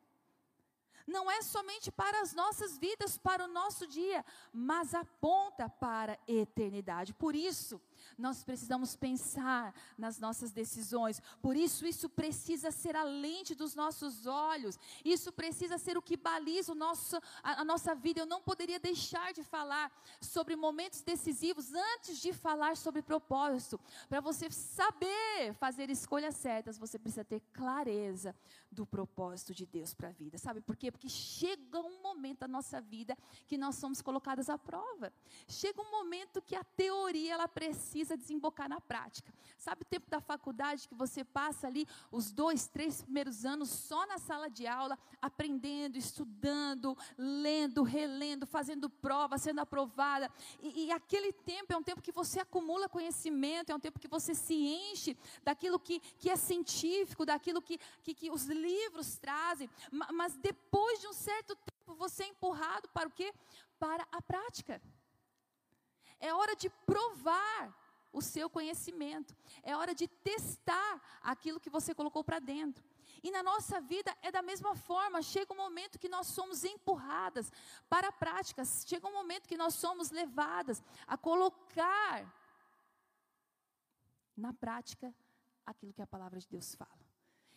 não 1.06 1.30
é 1.30 1.42
somente 1.42 1.92
para 1.92 2.22
as 2.22 2.34
nossas 2.34 2.78
vidas, 2.78 3.18
para 3.18 3.46
o 3.46 3.48
nosso 3.48 3.88
dia, 3.88 4.24
mas 4.52 4.94
aponta 4.94 5.70
para 5.70 6.14
a 6.14 6.32
eternidade. 6.32 7.14
Por 7.14 7.36
isso, 7.36 7.82
nós 8.18 8.44
precisamos 8.44 8.96
pensar 8.96 9.74
nas 9.98 10.20
nossas 10.20 10.52
decisões. 10.52 11.22
Por 11.42 11.56
isso, 11.56 11.86
isso 11.86 12.10
precisa 12.10 12.72
ser 12.72 12.96
a 12.96 13.04
lente 13.04 13.56
dos 13.56 13.76
nossos 13.76 14.26
olhos. 14.26 14.78
Isso 15.04 15.32
precisa 15.32 15.78
ser 15.78 15.98
o 15.98 16.02
que 16.02 16.18
baliza 16.18 16.72
o 16.72 16.76
nosso, 16.76 17.18
a, 17.42 17.62
a 17.62 17.66
nossa 17.66 17.96
vida. 17.96 18.22
Eu 18.22 18.26
não 18.26 18.42
poderia 18.42 18.80
deixar 18.80 19.34
de 19.34 19.44
falar 19.44 19.92
sobre 20.22 20.56
momentos 20.56 21.02
decisivos 21.02 21.74
antes 21.74 22.20
de 22.20 22.34
falar 22.34 22.78
sobre 22.78 23.02
propósito. 23.02 23.80
Para 24.10 24.22
você 24.22 24.50
saber 24.52 25.54
fazer 25.60 25.90
escolhas 25.90 26.36
certas, 26.36 26.78
você 26.78 27.00
precisa 27.00 27.24
ter 27.24 27.42
clareza 27.54 28.36
do 28.72 28.86
propósito 28.86 29.54
de 29.54 29.66
Deus 29.66 29.94
para 29.94 30.10
a 30.10 30.12
vida. 30.12 30.38
Sabe 30.38 30.60
por 30.60 30.76
quê? 30.76 30.92
Porque 30.92 31.08
chega 31.08 31.80
um 31.80 32.02
momento 32.02 32.40
da 32.40 32.48
nossa 32.48 32.82
vida 32.82 33.18
que 33.48 33.58
nós 33.58 33.76
somos 33.76 34.02
colocadas 34.02 34.50
à 34.50 34.58
prova. 34.58 35.14
Chega 35.48 35.82
um 35.82 35.92
momento 35.92 36.42
que 36.42 36.56
a 36.56 36.64
teoria 36.64 37.34
ela 37.34 37.48
precisa 37.48 38.03
desembocar 38.06 38.70
na 38.70 38.82
prática. 38.82 39.34
Sabe 39.58 39.84
o 39.84 39.86
tempo 39.86 40.10
da 40.10 40.20
faculdade 40.20 40.88
que 40.88 40.96
você 40.96 41.24
passa 41.24 41.68
ali 41.68 41.88
os 42.12 42.32
dois, 42.32 42.68
três 42.68 43.02
primeiros 43.02 43.46
anos 43.46 43.70
só 43.70 44.06
na 44.06 44.18
sala 44.18 44.50
de 44.50 44.68
aula, 44.68 44.98
aprendendo, 45.22 45.98
estudando, 45.98 46.98
lendo, 47.18 47.84
relendo, 47.84 48.46
fazendo 48.46 48.90
prova, 48.90 49.38
sendo 49.38 49.60
aprovada. 49.60 50.30
E, 50.62 50.86
e 50.86 50.92
aquele 50.92 51.32
tempo 51.32 51.72
é 51.74 51.78
um 51.78 51.84
tempo 51.84 52.02
que 52.02 52.12
você 52.12 52.40
acumula 52.40 52.90
conhecimento, 52.90 53.72
é 53.72 53.76
um 53.76 53.80
tempo 53.80 54.00
que 54.00 54.08
você 54.08 54.36
se 54.36 54.54
enche 54.54 55.18
daquilo 55.44 55.80
que, 55.80 56.00
que 56.20 56.30
é 56.30 56.36
científico, 56.36 57.26
daquilo 57.26 57.62
que, 57.62 57.80
que, 58.04 58.14
que 58.14 58.30
os 58.30 58.46
livros 58.46 59.18
trazem, 59.18 59.70
mas 59.92 60.36
depois 60.38 61.00
de 61.00 61.08
um 61.08 61.14
certo 61.14 61.56
tempo 61.56 61.96
você 61.96 62.24
é 62.24 62.28
empurrado 62.28 62.90
para 62.90 63.08
o 63.08 63.12
quê? 63.12 63.34
Para 63.80 64.08
a 64.12 64.22
prática. 64.22 64.82
É 66.20 66.34
hora 66.34 66.56
de 66.56 66.70
provar 66.70 67.83
o 68.14 68.22
seu 68.22 68.50
conhecimento. 68.50 69.36
É 69.64 69.76
hora 69.76 69.94
de 69.94 70.08
testar 70.08 71.02
aquilo 71.22 71.60
que 71.60 71.70
você 71.70 71.94
colocou 71.94 72.24
para 72.24 72.40
dentro. 72.40 72.86
E 73.24 73.32
na 73.32 73.42
nossa 73.42 73.82
vida 73.82 74.16
é 74.22 74.32
da 74.32 74.42
mesma 74.42 74.76
forma. 74.76 75.22
Chega 75.22 75.52
um 75.54 75.58
momento 75.58 76.00
que 76.00 76.08
nós 76.08 76.28
somos 76.28 76.64
empurradas 76.64 77.52
para 77.90 78.10
a 78.10 78.12
prática. 78.12 78.64
Chega 78.64 79.08
um 79.08 79.14
momento 79.14 79.48
que 79.48 79.58
nós 79.58 79.74
somos 79.74 80.12
levadas 80.12 80.84
a 81.08 81.18
colocar 81.18 82.32
na 84.38 84.54
prática 84.54 85.14
aquilo 85.66 85.94
que 85.94 86.02
a 86.02 86.08
palavra 86.08 86.40
de 86.40 86.48
Deus 86.48 86.76
fala. 86.76 87.04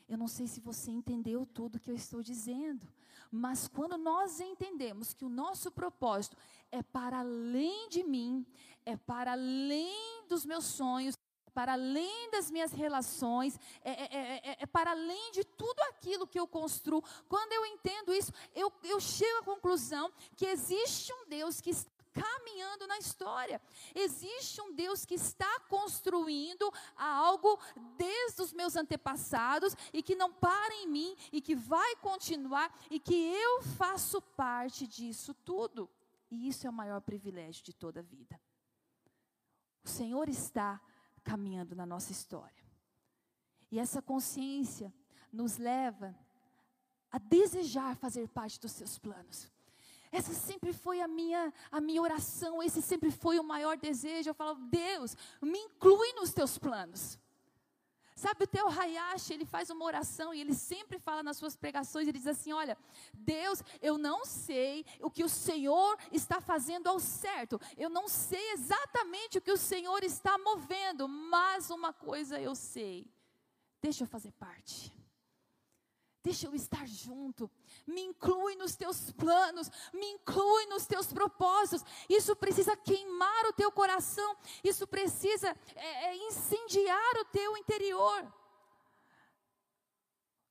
Eu 0.09 0.17
não 0.17 0.29
sei 0.29 0.47
se 0.47 0.61
você 0.61 0.91
entendeu 0.91 1.45
tudo 1.45 1.81
que 1.81 1.91
eu 1.91 1.97
estou 1.97 2.23
dizendo, 2.23 2.87
mas 3.29 3.67
quando 3.67 3.99
nós 3.99 4.39
entendemos 4.39 5.13
que 5.13 5.25
o 5.25 5.29
nosso 5.29 5.69
propósito 5.71 6.37
é 6.71 6.81
para 6.81 7.19
além 7.19 7.89
de 7.89 8.05
mim, 8.05 8.47
é 8.87 8.97
para 8.97 9.33
além 9.33 10.25
dos 10.29 10.47
meus 10.47 10.65
sonhos, 10.65 11.17
para 11.53 11.73
além 11.73 12.31
das 12.31 12.51
minhas 12.51 12.73
relações, 12.73 13.59
é, 13.83 13.91
é, 13.91 14.17
é, 14.17 14.57
é, 14.61 14.67
para 14.67 14.91
além 14.91 15.33
de 15.33 15.43
tudo 15.43 15.81
aquilo 15.85 16.27
que 16.27 16.39
eu 16.39 16.47
construo. 16.47 17.03
Quando 17.29 17.53
eu 17.53 17.65
entendo 17.67 18.13
isso, 18.13 18.31
eu, 18.55 18.73
eu 18.85 19.01
chego 19.01 19.41
à 19.41 19.43
conclusão 19.43 20.13
que 20.37 20.47
existe 20.47 21.13
um 21.13 21.27
Deus 21.27 21.61
que 21.61 21.71
está 21.71 21.91
caminhando 22.13 22.87
na 22.87 22.99
história. 22.99 23.61
Existe 23.95 24.61
um 24.61 24.75
Deus 24.75 25.05
que 25.05 25.15
está 25.15 25.61
construindo 25.69 26.73
algo 26.97 27.59
desde 27.97 28.41
os 28.43 28.53
meus 28.53 28.77
antepassados 28.77 29.77
e 29.93 30.03
que 30.03 30.15
não 30.15 30.33
para 30.33 30.75
em 30.77 30.87
mim 30.87 31.17
e 31.33 31.41
que 31.41 31.55
vai 31.55 31.97
continuar 31.97 32.75
e 32.91 32.99
que 32.99 33.15
eu 33.15 33.63
faço 33.63 34.21
parte 34.21 34.87
disso 34.87 35.35
tudo. 35.35 35.91
E 36.31 36.49
isso 36.49 36.67
é 36.67 36.71
o 36.71 36.73
maior 36.73 37.01
privilégio 37.01 37.65
de 37.65 37.73
toda 37.73 38.01
a 38.01 38.03
vida. 38.03 38.41
O 39.87 39.89
Senhor 39.89 40.29
está 40.29 40.81
caminhando 41.23 41.77
na 41.77 41.87
nossa 41.87 42.11
história. 42.11 42.65
E 43.71 43.79
essa 43.79 44.03
consciência 44.03 44.93
nos 45.33 45.59
leva 45.59 46.13
a 47.09 47.19
desejar 47.19 47.95
fazer 47.95 48.29
parte 48.29 48.59
dos 48.59 48.73
seus 48.73 48.99
planos. 48.99 49.49
Essa 50.11 50.33
sempre 50.35 50.73
foi 50.73 51.01
a 51.01 51.07
minha, 51.07 51.53
a 51.71 51.81
minha 51.81 52.03
oração, 52.03 52.61
esse 52.61 52.83
sempre 52.83 53.13
foi 53.13 53.39
o 53.39 53.45
maior 53.45 53.77
desejo. 53.77 54.31
Eu 54.31 54.35
falo, 54.35 54.57
Deus, 54.57 55.17
me 55.41 55.59
inclui 55.59 56.13
nos 56.15 56.33
teus 56.33 56.59
planos. 56.59 57.17
Sabe, 58.17 58.45
o 58.45 58.47
Teu 58.47 58.67
Hayashi, 58.67 59.35
ele 59.35 59.45
faz 59.45 59.69
uma 59.69 59.85
oração 59.85 60.33
e 60.33 60.41
ele 60.41 60.55
sempre 60.55 60.99
fala 60.99 61.23
nas 61.23 61.37
suas 61.37 61.55
pregações, 61.55 62.09
ele 62.09 62.17
diz 62.17 62.27
assim: 62.27 62.51
Olha, 62.51 62.77
Deus, 63.13 63.63
eu 63.83 63.99
não 63.99 64.25
sei 64.25 64.87
o 65.03 65.11
que 65.11 65.23
o 65.23 65.29
Senhor 65.29 65.99
está 66.11 66.41
fazendo 66.41 66.87
ao 66.87 66.99
certo, 66.99 67.61
eu 67.77 67.91
não 67.91 68.09
sei 68.09 68.53
exatamente 68.53 69.37
o 69.37 69.43
que 69.43 69.53
o 69.53 69.57
Senhor 69.59 70.03
está 70.03 70.39
movendo, 70.39 71.07
mas 71.07 71.69
uma 71.69 71.93
coisa 71.93 72.41
eu 72.41 72.55
sei, 72.55 73.07
deixa 73.83 74.05
eu 74.05 74.09
fazer 74.09 74.33
parte 74.33 74.96
deixa 76.27 76.49
eu 76.49 76.55
estar 76.57 76.85
junto, 76.89 77.49
me 77.87 78.01
inclui 78.01 78.57
nos 78.57 78.75
teus 78.75 79.13
planos, 79.13 79.71
me 79.93 80.07
inclui 80.15 80.67
nos 80.67 80.85
teus 80.85 81.13
propósitos. 81.13 81.87
Isso 82.09 82.35
precisa 82.35 82.77
queimar 82.77 83.45
o 83.47 83.53
teu 83.53 83.71
coração, 83.71 84.37
isso 84.65 84.89
precisa 84.89 85.57
é, 85.77 86.07
é, 86.07 86.17
incendiar 86.27 87.15
o 87.21 87.25
teu 87.27 87.57
interior. 87.57 88.21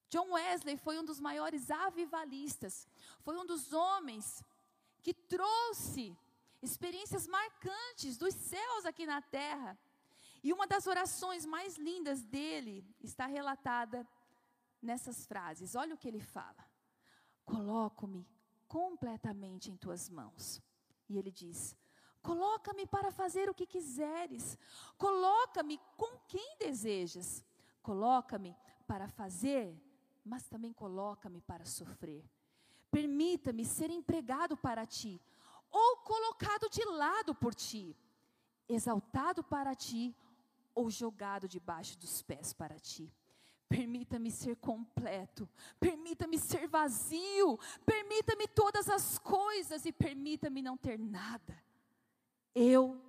John 0.09 0.31
Wesley 0.31 0.77
foi 0.77 0.97
um 0.97 1.03
dos 1.03 1.19
maiores 1.19 1.69
avivalistas, 1.69 2.87
foi 3.19 3.35
um 3.35 3.45
dos 3.45 3.73
homens 3.73 4.41
que 5.03 5.13
trouxe 5.13 6.17
experiências 6.61 7.27
marcantes 7.27 8.15
dos 8.17 8.33
céus 8.33 8.85
aqui 8.85 9.05
na 9.05 9.21
terra. 9.21 9.77
E 10.41 10.53
uma 10.53 10.65
das 10.65 10.87
orações 10.87 11.45
mais 11.45 11.75
lindas 11.75 12.23
dele 12.23 12.85
está 13.03 13.25
relatada 13.25 14.07
nessas 14.85 15.25
frases. 15.25 15.75
Olha 15.75 15.95
o 15.95 15.97
que 15.97 16.07
ele 16.07 16.19
fala: 16.19 16.65
Coloco-me 17.43 18.27
completamente 18.67 19.71
em 19.71 19.75
tuas 19.75 20.09
mãos. 20.09 20.61
E 21.09 21.17
ele 21.17 21.31
diz: 21.31 21.75
Coloca-me 22.21 22.85
para 22.85 23.11
fazer 23.11 23.49
o 23.49 23.53
que 23.53 23.65
quiseres. 23.65 24.57
Coloca-me 24.97 25.79
com 25.97 26.17
quem 26.27 26.57
desejas. 26.57 27.43
Coloca-me 27.81 28.55
para 28.87 29.07
fazer, 29.07 29.79
mas 30.23 30.47
também 30.47 30.73
coloca-me 30.73 31.41
para 31.41 31.65
sofrer. 31.65 32.23
Permita-me 32.89 33.65
ser 33.65 33.89
empregado 33.89 34.55
para 34.57 34.85
ti, 34.85 35.21
ou 35.69 35.97
colocado 35.97 36.69
de 36.69 36.83
lado 36.85 37.35
por 37.35 37.53
ti, 37.53 37.95
exaltado 38.67 39.43
para 39.43 39.75
ti, 39.75 40.15
ou 40.73 40.89
jogado 40.89 41.47
debaixo 41.47 41.97
dos 41.97 42.21
pés 42.21 42.53
para 42.53 42.79
ti. 42.79 43.11
Permita-me 43.67 44.29
ser 44.29 44.55
completo, 44.57 45.49
permita-me 45.79 46.37
ser 46.37 46.67
vazio, 46.67 47.59
permita-me 47.85 48.47
todas 48.47 48.87
as 48.89 49.17
coisas 49.17 49.85
e 49.85 49.91
permita-me 49.91 50.61
não 50.61 50.77
ter 50.77 50.99
nada. 50.99 51.61
Eu, 52.53 53.01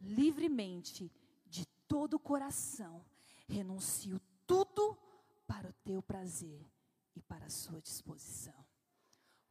livremente, 0.00 1.12
de 1.46 1.66
todo 1.88 2.14
o 2.14 2.20
coração, 2.20 3.04
renuncio 3.48 4.20
tudo 4.46 4.96
para 5.46 5.68
o 5.68 5.72
teu 5.84 6.00
prazer 6.00 6.64
e 7.16 7.20
para 7.20 7.46
a 7.46 7.50
sua 7.50 7.80
disposição. 7.80 8.54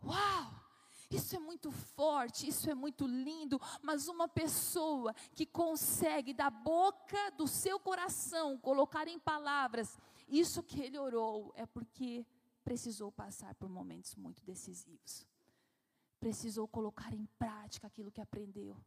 Uau! 0.03 0.69
Isso 1.11 1.35
é 1.35 1.39
muito 1.39 1.71
forte, 1.71 2.47
isso 2.47 2.69
é 2.69 2.75
muito 2.75 3.07
lindo, 3.07 3.59
mas 3.81 4.07
uma 4.07 4.27
pessoa 4.27 5.11
que 5.33 5.43
consegue 5.43 6.33
da 6.33 6.51
boca 6.51 7.31
do 7.31 7.47
seu 7.47 7.79
coração 7.79 8.57
colocar 8.59 9.07
em 9.07 9.17
palavras 9.17 9.97
isso 10.29 10.63
que 10.63 10.79
ele 10.81 10.97
orou 10.97 11.51
é 11.55 11.65
porque 11.65 12.25
precisou 12.63 13.11
passar 13.11 13.55
por 13.55 13.67
momentos 13.67 14.15
muito 14.15 14.43
decisivos. 14.43 15.25
Precisou 16.19 16.67
colocar 16.67 17.13
em 17.13 17.25
prática 17.37 17.87
aquilo 17.87 18.11
que 18.11 18.21
aprendeu. 18.21 18.77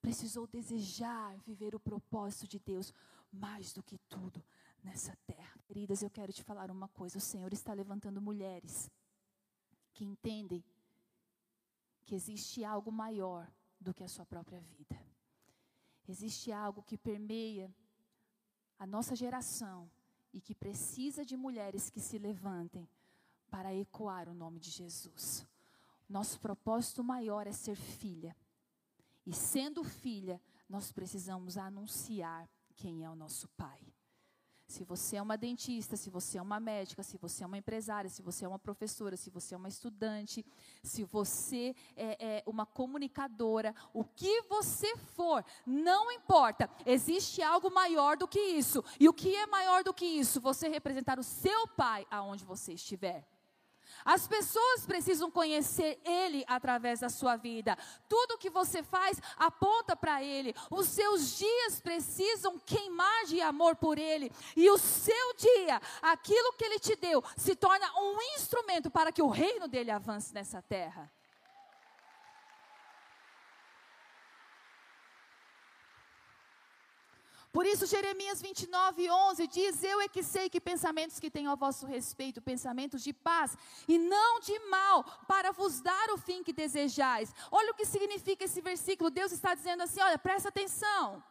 Precisou 0.00 0.46
desejar 0.46 1.36
viver 1.38 1.74
o 1.74 1.80
propósito 1.80 2.46
de 2.46 2.58
Deus 2.58 2.92
mais 3.32 3.72
do 3.72 3.82
que 3.82 3.98
tudo 4.08 4.44
nessa 4.82 5.16
terra. 5.26 5.58
Queridas, 5.64 6.02
eu 6.02 6.10
quero 6.10 6.32
te 6.32 6.42
falar 6.42 6.70
uma 6.70 6.88
coisa: 6.88 7.18
o 7.18 7.20
Senhor 7.20 7.52
está 7.52 7.72
levantando 7.72 8.20
mulheres 8.20 8.90
que 9.94 10.04
entendem 10.04 10.62
que 12.04 12.14
existe 12.14 12.64
algo 12.64 12.92
maior 12.92 13.50
do 13.80 13.94
que 13.94 14.04
a 14.04 14.08
sua 14.08 14.26
própria 14.26 14.60
vida. 14.60 14.98
Existe 16.06 16.50
algo 16.52 16.82
que 16.82 16.96
permeia 16.96 17.74
a 18.78 18.86
nossa 18.86 19.14
geração 19.14 19.90
e 20.32 20.40
que 20.40 20.54
precisa 20.54 21.24
de 21.24 21.36
mulheres 21.36 21.90
que 21.90 22.00
se 22.00 22.18
levantem 22.18 22.88
para 23.50 23.74
ecoar 23.74 24.28
o 24.28 24.34
nome 24.34 24.58
de 24.58 24.70
Jesus. 24.70 25.46
Nosso 26.08 26.40
propósito 26.40 27.02
maior 27.02 27.46
é 27.46 27.52
ser 27.52 27.76
filha. 27.76 28.36
E 29.26 29.32
sendo 29.32 29.84
filha, 29.84 30.40
nós 30.68 30.90
precisamos 30.92 31.56
anunciar 31.58 32.48
quem 32.76 33.04
é 33.04 33.10
o 33.10 33.16
nosso 33.16 33.48
Pai. 33.48 33.80
Se 34.68 34.84
você 34.84 35.16
é 35.16 35.22
uma 35.22 35.38
dentista, 35.38 35.96
se 35.96 36.10
você 36.10 36.36
é 36.36 36.42
uma 36.42 36.60
médica, 36.60 37.02
se 37.02 37.16
você 37.16 37.42
é 37.42 37.46
uma 37.46 37.56
empresária, 37.56 38.10
se 38.10 38.20
você 38.20 38.44
é 38.44 38.48
uma 38.48 38.58
professora, 38.58 39.16
se 39.16 39.30
você 39.30 39.54
é 39.54 39.56
uma 39.56 39.68
estudante, 39.68 40.44
se 40.82 41.04
você 41.04 41.74
é, 41.96 42.36
é 42.36 42.42
uma 42.46 42.66
comunicadora, 42.66 43.74
o 43.94 44.04
que 44.04 44.42
você 44.42 44.94
for, 44.98 45.42
não 45.66 46.12
importa. 46.12 46.68
Existe 46.84 47.42
algo 47.42 47.70
maior 47.70 48.18
do 48.18 48.28
que 48.28 48.38
isso. 48.38 48.84
E 49.00 49.08
o 49.08 49.14
que 49.14 49.34
é 49.34 49.46
maior 49.46 49.82
do 49.82 49.94
que 49.94 50.04
isso? 50.04 50.38
Você 50.38 50.68
representar 50.68 51.18
o 51.18 51.24
seu 51.24 51.66
pai 51.68 52.06
aonde 52.10 52.44
você 52.44 52.74
estiver. 52.74 53.26
As 54.04 54.26
pessoas 54.26 54.86
precisam 54.86 55.30
conhecer 55.30 56.00
Ele 56.04 56.44
através 56.46 57.00
da 57.00 57.08
sua 57.08 57.36
vida. 57.36 57.76
Tudo 58.08 58.38
que 58.38 58.50
você 58.50 58.82
faz 58.82 59.20
aponta 59.36 59.96
para 59.96 60.22
Ele. 60.22 60.54
Os 60.70 60.86
seus 60.86 61.36
dias 61.36 61.80
precisam 61.80 62.58
queimar 62.58 63.24
de 63.26 63.40
amor 63.40 63.76
por 63.76 63.98
Ele. 63.98 64.30
E 64.56 64.70
o 64.70 64.78
seu 64.78 65.34
dia, 65.36 65.80
aquilo 66.02 66.52
que 66.54 66.64
Ele 66.64 66.78
te 66.78 66.96
deu, 66.96 67.22
se 67.36 67.54
torna 67.54 67.86
um 67.98 68.20
instrumento 68.36 68.90
para 68.90 69.12
que 69.12 69.22
o 69.22 69.28
reino 69.28 69.68
dele 69.68 69.90
avance 69.90 70.32
nessa 70.32 70.62
terra. 70.62 71.10
Por 77.50 77.64
isso, 77.64 77.86
Jeremias 77.86 78.42
29, 78.42 79.10
11 79.10 79.46
diz: 79.48 79.82
Eu 79.82 80.00
é 80.00 80.08
que 80.08 80.22
sei 80.22 80.50
que 80.50 80.60
pensamentos 80.60 81.18
que 81.18 81.30
tenho 81.30 81.50
a 81.50 81.54
vosso 81.54 81.86
respeito, 81.86 82.42
pensamentos 82.42 83.02
de 83.02 83.12
paz 83.12 83.56
e 83.86 83.98
não 83.98 84.38
de 84.40 84.58
mal, 84.68 85.02
para 85.26 85.50
vos 85.50 85.80
dar 85.80 86.10
o 86.10 86.18
fim 86.18 86.42
que 86.42 86.52
desejais. 86.52 87.34
Olha 87.50 87.70
o 87.70 87.74
que 87.74 87.86
significa 87.86 88.44
esse 88.44 88.60
versículo. 88.60 89.10
Deus 89.10 89.32
está 89.32 89.54
dizendo 89.54 89.82
assim: 89.82 90.00
Olha, 90.00 90.18
presta 90.18 90.50
atenção. 90.50 91.22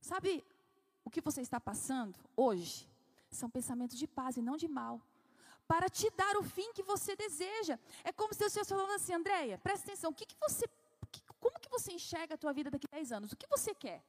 Sabe 0.00 0.44
o 1.04 1.10
que 1.10 1.20
você 1.20 1.40
está 1.40 1.60
passando 1.60 2.18
hoje? 2.36 2.88
São 3.30 3.48
pensamentos 3.48 3.96
de 3.96 4.06
paz 4.06 4.36
e 4.36 4.42
não 4.42 4.56
de 4.56 4.66
mal. 4.66 5.00
Para 5.66 5.88
te 5.88 6.10
dar 6.10 6.36
o 6.38 6.42
fim 6.42 6.72
que 6.72 6.82
você 6.82 7.14
deseja. 7.14 7.78
É 8.02 8.10
como 8.10 8.32
se 8.34 8.42
eu 8.42 8.46
estivesse 8.46 8.70
falando 8.70 8.92
assim, 8.92 9.12
Andréia, 9.12 9.58
presta 9.58 9.86
atenção, 9.86 10.10
o 10.10 10.14
que, 10.14 10.26
que 10.26 10.36
você 10.40 10.66
você 11.78 11.92
enxerga 11.92 12.34
a 12.34 12.38
tua 12.38 12.52
vida 12.52 12.70
daqui 12.70 12.86
a 12.90 12.96
10 12.96 13.12
anos? 13.12 13.32
O 13.32 13.36
que 13.36 13.46
você 13.46 13.74
quer? 13.74 14.02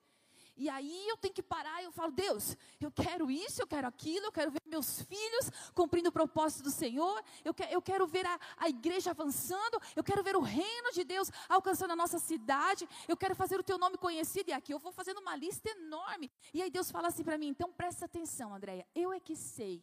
E 0.60 0.68
aí 0.68 1.08
eu 1.08 1.16
tenho 1.16 1.34
que 1.34 1.42
parar 1.42 1.82
e 1.82 1.86
eu 1.86 1.92
falo, 1.92 2.12
Deus, 2.12 2.58
eu 2.82 2.92
quero 2.92 3.32
isso, 3.32 3.62
eu 3.62 3.68
quero 3.68 3.88
aquilo, 3.88 4.26
eu 4.26 4.32
quero 4.32 4.52
ver 4.52 4.62
meus 4.66 5.02
filhos 5.04 5.50
cumprindo 5.74 6.10
o 6.10 6.12
propósito 6.12 6.64
do 6.64 6.70
Senhor, 6.70 7.24
eu, 7.46 7.54
que, 7.54 7.64
eu 7.72 7.82
quero 7.82 8.06
ver 8.06 8.26
a, 8.26 8.38
a 8.58 8.68
igreja 8.68 9.12
avançando, 9.12 9.82
eu 9.96 10.04
quero 10.04 10.22
ver 10.22 10.36
o 10.36 10.42
reino 10.42 10.92
de 10.92 11.06
Deus 11.06 11.32
alcançando 11.48 11.92
a 11.92 11.96
nossa 11.96 12.20
cidade, 12.20 12.90
eu 13.08 13.16
quero 13.16 13.36
fazer 13.36 13.58
o 13.58 13.64
teu 13.64 13.78
nome 13.78 13.98
conhecido, 13.98 14.50
e 14.50 14.54
aqui 14.54 14.74
eu 14.74 14.80
vou 14.80 14.92
fazendo 14.92 15.22
uma 15.22 15.34
lista 15.34 15.70
enorme. 15.70 16.30
E 16.54 16.62
aí 16.62 16.70
Deus 16.70 16.92
fala 16.92 17.08
assim 17.08 17.24
para 17.24 17.38
mim, 17.38 17.48
então 17.48 17.72
presta 17.72 18.04
atenção, 18.04 18.54
Andréia, 18.54 18.86
eu 18.94 19.14
é 19.14 19.20
que 19.22 19.38
sei 19.38 19.82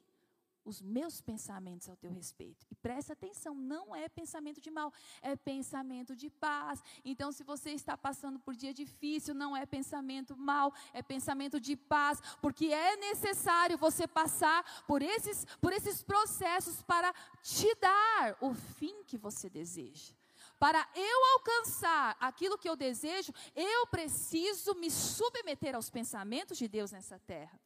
os 0.67 0.83
meus 0.83 1.21
pensamentos 1.21 1.89
ao 1.89 1.97
teu 1.97 2.11
respeito. 2.11 2.67
E 2.71 2.75
presta 2.75 3.13
atenção, 3.13 3.55
não 3.55 3.95
é 3.95 4.09
pensamento 4.09 4.61
de 4.61 4.71
mal, 4.71 4.93
é 5.23 5.37
pensamento 5.37 6.15
de 6.15 6.29
paz. 6.29 6.83
Então, 7.05 7.31
se 7.31 7.45
você 7.45 7.71
está 7.71 7.97
passando 7.97 8.39
por 8.41 8.55
dia 8.55 8.75
difícil, 8.75 9.35
não 9.35 9.57
é 9.57 9.65
pensamento 9.65 10.37
mal, 10.37 10.75
é 10.93 11.03
pensamento 11.03 11.61
de 11.61 11.77
paz, 11.77 12.21
porque 12.43 12.67
é 12.67 12.97
necessário 12.97 13.79
você 13.79 14.07
passar 14.09 14.85
por 14.87 15.01
esses, 15.01 15.47
por 15.61 15.73
esses 15.73 16.03
processos 16.03 16.83
para 16.83 17.15
te 17.43 17.73
dar 17.77 18.37
o 18.41 18.53
fim 18.53 19.05
que 19.05 19.17
você 19.17 19.49
deseja. 19.49 20.13
Para 20.59 20.89
eu 20.95 21.25
alcançar 21.35 22.17
aquilo 22.19 22.59
que 22.59 22.69
eu 22.69 22.75
desejo, 22.75 23.33
eu 23.55 23.87
preciso 23.87 24.75
me 24.75 24.91
submeter 24.91 25.75
aos 25.75 25.91
pensamentos 25.91 26.59
de 26.59 26.67
Deus 26.67 26.91
nessa 26.91 27.19
terra. 27.21 27.61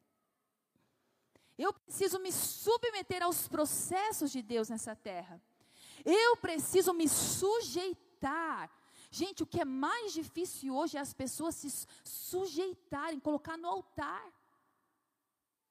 Eu 1.62 1.74
preciso 1.74 2.18
me 2.18 2.32
submeter 2.32 3.22
aos 3.22 3.46
processos 3.46 4.32
de 4.32 4.40
Deus 4.40 4.70
nessa 4.70 4.96
terra. 4.96 5.38
Eu 6.02 6.34
preciso 6.38 6.94
me 6.94 7.06
sujeitar. 7.06 8.70
Gente, 9.10 9.42
o 9.42 9.46
que 9.46 9.60
é 9.60 9.64
mais 9.66 10.14
difícil 10.14 10.74
hoje 10.74 10.96
é 10.96 11.00
as 11.00 11.12
pessoas 11.12 11.54
se 11.56 11.68
sujeitarem, 12.02 13.20
colocar 13.20 13.58
no 13.58 13.68
altar 13.68 14.26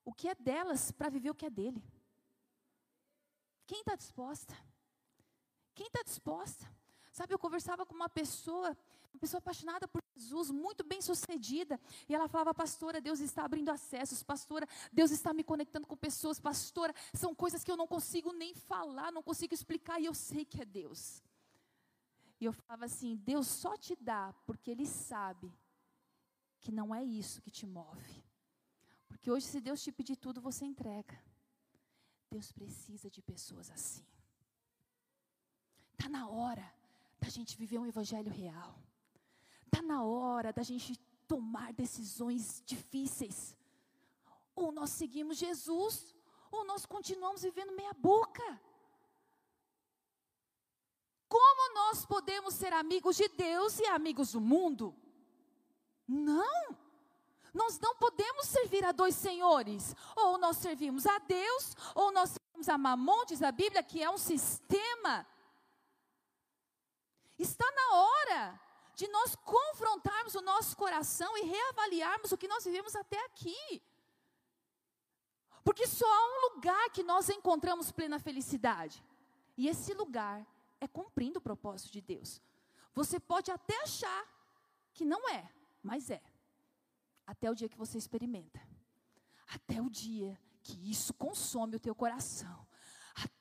o 0.05 0.13
que 0.13 0.27
é 0.27 0.35
delas 0.35 0.91
para 0.91 1.09
viver 1.09 1.31
o 1.31 1.35
que 1.35 1.47
é 1.47 1.49
dele. 1.49 1.83
Quem 3.65 3.79
está 3.79 3.95
disposta? 3.95 4.55
Quem 5.73 5.87
está 5.87 6.03
disposta? 6.03 6.71
Sabe, 7.11 7.33
eu 7.33 7.39
conversava 7.39 7.83
com 7.83 7.95
uma 7.95 8.09
pessoa, 8.09 8.77
uma 9.11 9.19
pessoa 9.19 9.39
apaixonada 9.39 9.87
por 9.87 10.03
Jesus, 10.19 10.51
muito 10.51 10.83
bem 10.83 11.01
sucedida, 11.01 11.79
e 12.07 12.13
ela 12.13 12.27
falava, 12.27 12.53
pastora, 12.53 12.99
Deus 12.99 13.19
está 13.19 13.45
abrindo 13.45 13.69
acessos, 13.69 14.21
pastora, 14.21 14.67
Deus 14.91 15.11
está 15.11 15.33
me 15.33 15.43
conectando 15.43 15.87
com 15.87 15.95
pessoas, 15.95 16.39
pastora, 16.39 16.93
são 17.13 17.33
coisas 17.33 17.63
que 17.63 17.71
eu 17.71 17.77
não 17.77 17.87
consigo 17.87 18.33
nem 18.33 18.53
falar, 18.53 19.11
não 19.11 19.23
consigo 19.23 19.53
explicar, 19.53 19.99
e 19.99 20.05
eu 20.05 20.13
sei 20.13 20.43
que 20.43 20.61
é 20.61 20.65
Deus. 20.65 21.23
E 22.39 22.45
eu 22.45 22.53
falava 22.53 22.85
assim: 22.85 23.17
Deus 23.17 23.47
só 23.47 23.75
te 23.75 23.95
dá 23.95 24.33
porque 24.45 24.71
Ele 24.71 24.85
sabe 24.85 25.51
que 26.61 26.71
não 26.71 26.95
é 26.95 27.03
isso 27.03 27.41
que 27.41 27.51
te 27.51 27.65
move. 27.65 28.23
Porque 29.07 29.29
hoje, 29.29 29.45
se 29.45 29.59
Deus 29.59 29.81
te 29.83 29.91
pedir 29.91 30.15
tudo, 30.15 30.39
você 30.39 30.65
entrega. 30.65 31.17
Deus 32.29 32.51
precisa 32.51 33.09
de 33.09 33.21
pessoas 33.21 33.69
assim. 33.71 34.05
Está 35.93 36.07
na 36.07 36.29
hora 36.29 36.73
da 37.19 37.27
gente 37.27 37.57
viver 37.57 37.79
um 37.79 37.85
evangelho 37.85 38.31
real. 38.31 38.79
Está 39.71 39.83
na 39.83 40.03
hora 40.03 40.51
da 40.51 40.63
gente 40.63 40.97
tomar 41.27 41.71
decisões 41.73 42.63
difíceis. 42.65 43.55
Ou 44.55 44.71
nós 44.71 44.89
seguimos 44.89 45.37
Jesus, 45.37 46.15
ou 46.51 46.65
nós 46.65 46.85
continuamos 46.85 47.43
vivendo 47.43 47.75
meia 47.75 47.93
boca. 47.93 48.59
Como 51.27 51.73
nós 51.75 52.05
podemos 52.05 52.55
ser 52.55 52.73
amigos 52.73 53.15
de 53.15 53.27
Deus 53.27 53.79
e 53.79 53.85
amigos 53.85 54.31
do 54.31 54.41
mundo? 54.41 54.95
Não. 56.07 56.75
Nós 57.53 57.79
não 57.79 57.95
podemos 57.95 58.47
servir 58.47 58.83
a 58.83 58.91
dois 58.91 59.13
senhores. 59.13 59.95
Ou 60.15 60.39
nós 60.39 60.57
servimos 60.57 61.05
a 61.05 61.19
Deus, 61.19 61.75
ou 61.93 62.11
nós 62.11 62.31
servimos 62.31 62.67
a 62.67 62.77
Mamon, 62.77 63.25
diz 63.25 63.43
a 63.43 63.51
Bíblia, 63.51 63.83
que 63.83 64.01
é 64.01 64.09
um 64.09 64.17
sistema 64.17 65.27
Está 67.39 67.71
na 67.71 67.95
hora 67.95 68.61
de 68.99 69.07
nós 69.07 69.33
confrontarmos 69.55 70.35
o 70.35 70.41
nosso 70.41 70.75
coração 70.75 71.37
e 71.37 71.43
reavaliarmos 71.43 72.33
o 72.33 72.37
que 72.37 72.49
nós 72.49 72.65
vivemos 72.65 72.93
até 72.97 73.17
aqui. 73.27 73.81
Porque 75.63 75.87
só 75.87 76.05
há 76.05 76.25
um 76.27 76.39
lugar 76.47 76.89
que 76.89 77.01
nós 77.01 77.29
encontramos 77.29 77.93
plena 77.93 78.19
felicidade. 78.19 79.01
E 79.55 79.69
esse 79.69 79.93
lugar 79.93 80.45
é 80.81 80.87
cumprindo 80.87 81.39
o 81.39 81.41
propósito 81.41 81.93
de 81.93 82.01
Deus. 82.01 82.41
Você 82.93 83.21
pode 83.21 83.49
até 83.49 83.81
achar 83.83 84.23
que 84.93 85.05
não 85.05 85.29
é, 85.29 85.49
mas 85.81 86.09
é. 86.09 86.21
Até 87.25 87.49
o 87.49 87.55
dia 87.55 87.69
que 87.69 87.77
você 87.77 87.97
experimenta. 87.97 88.61
Até 89.47 89.81
o 89.81 89.89
dia 89.89 90.37
que 90.61 90.91
isso 90.91 91.13
consome 91.13 91.77
o 91.77 91.79
teu 91.79 91.95
coração 91.95 92.67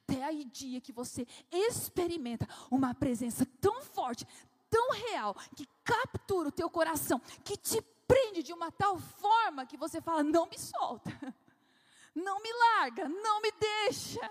até 0.08 0.24
aí 0.24 0.44
dia 0.44 0.80
que 0.80 0.92
você 0.92 1.26
experimenta 1.50 2.48
uma 2.70 2.94
presença 2.94 3.46
tão 3.60 3.82
forte, 3.82 4.26
tão 4.70 4.92
real, 4.92 5.34
que 5.56 5.66
captura 5.84 6.48
o 6.48 6.52
teu 6.52 6.70
coração, 6.70 7.20
que 7.44 7.56
te 7.56 7.80
prende 8.06 8.42
de 8.42 8.52
uma 8.52 8.70
tal 8.72 8.98
forma 8.98 9.66
que 9.66 9.76
você 9.76 10.00
fala: 10.00 10.22
não 10.22 10.46
me 10.46 10.58
solta, 10.58 11.10
não 12.14 12.40
me 12.40 12.52
larga, 12.52 13.08
não 13.08 13.40
me 13.40 13.52
deixa. 13.52 14.30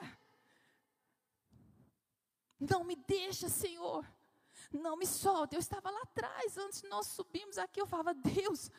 Não 2.60 2.84
me 2.84 2.96
deixa, 2.96 3.50
Senhor. 3.50 4.04
Não 4.72 4.98
me 4.98 5.06
solta. 5.06 5.56
Eu 5.56 5.60
estava 5.60 5.92
lá 5.92 6.02
atrás, 6.02 6.58
antes 6.58 6.82
nós 6.84 7.08
subimos 7.08 7.58
aqui, 7.58 7.80
eu 7.80 7.86
falava: 7.86 8.14
Deus, 8.14 8.72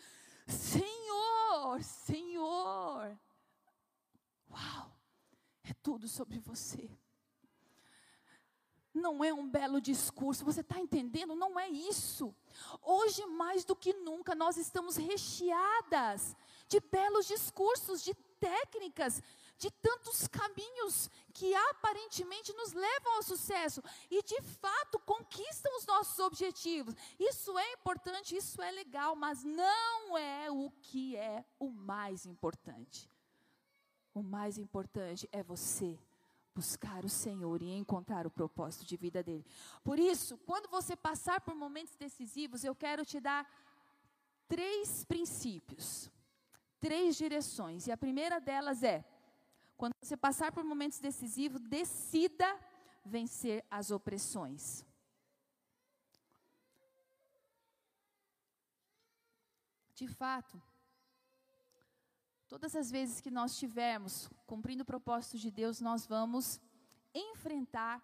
Senhor, 0.47 1.83
Senhor. 1.83 3.19
Uau! 4.51 4.99
É 5.63 5.75
tudo 5.75 6.09
sobre 6.09 6.39
você. 6.39 6.91
Não 8.99 9.25
é 9.25 9.33
um 9.33 9.49
belo 9.49 9.81
discurso, 9.81 10.45
você 10.45 10.61
está 10.61 10.79
entendendo? 10.79 11.35
Não 11.35 11.59
é 11.59 11.69
isso. 11.69 12.35
Hoje, 12.83 13.25
mais 13.27 13.65
do 13.65 13.75
que 13.75 13.93
nunca, 13.93 14.35
nós 14.35 14.57
estamos 14.57 14.97
recheadas 14.97 16.37
de 16.67 16.81
belos 16.81 17.27
discursos, 17.27 18.03
de 18.03 18.15
técnicas, 18.39 19.23
de 19.57 19.71
tantos 19.71 20.29
caminhos 20.29 21.11
que 21.35 21.55
aparentemente 21.55 22.53
nos 22.53 22.73
levam 22.73 23.17
ao 23.17 23.23
sucesso 23.23 23.83
e 24.11 24.23
de 24.23 24.41
fato 24.43 24.99
conquistam 25.01 25.77
os 25.77 25.87
nossos 25.87 26.19
objetivos. 26.21 26.95
Isso 27.19 27.59
é 27.59 27.73
importante, 27.73 28.37
isso 28.37 28.63
é 28.63 28.71
legal, 28.71 29.17
mas 29.17 29.43
não 29.43 30.17
é 30.17 30.51
o 30.51 30.71
que 30.71 31.17
é 31.17 31.45
o 31.59 31.71
mais 31.71 32.25
importante. 32.25 33.11
O 34.15 34.23
mais 34.23 34.59
importante 34.59 35.29
é 35.33 35.43
você 35.43 35.99
buscar 36.59 37.05
o 37.05 37.09
Senhor 37.09 37.63
e 37.63 37.71
encontrar 37.71 38.27
o 38.27 38.31
propósito 38.39 38.85
de 38.85 38.97
vida 38.97 39.23
dele. 39.23 39.47
Por 39.85 39.97
isso, 39.97 40.37
quando 40.39 40.69
você 40.69 40.97
passar 40.97 41.41
por 41.41 41.55
momentos 41.55 41.95
decisivos, 41.95 42.65
eu 42.65 42.75
quero 42.75 43.05
te 43.05 43.21
dar 43.21 43.49
três 44.49 45.05
princípios, 45.05 46.11
três 46.81 47.17
direções. 47.17 47.87
E 47.87 47.93
a 47.93 47.97
primeira 47.97 48.41
delas 48.41 48.83
é: 48.83 49.05
quando 49.77 49.93
você 50.03 50.17
passar 50.17 50.51
por 50.51 50.65
momentos 50.65 50.99
decisivos, 50.99 51.63
decida 51.63 52.49
vencer 53.05 53.65
as 53.71 53.93
opressões. 53.93 54.85
De 59.95 60.09
fato, 60.09 60.61
Todas 62.49 62.75
as 62.75 62.91
vezes 62.91 63.21
que 63.21 63.31
nós 63.31 63.53
estivermos 63.53 64.31
cumprindo 64.47 64.83
o 64.83 64.87
propósito 64.87 65.37
de 65.37 65.51
Deus, 65.51 65.83
nós 65.83 66.07
vamos 66.07 66.59
enfrentar 67.15 68.03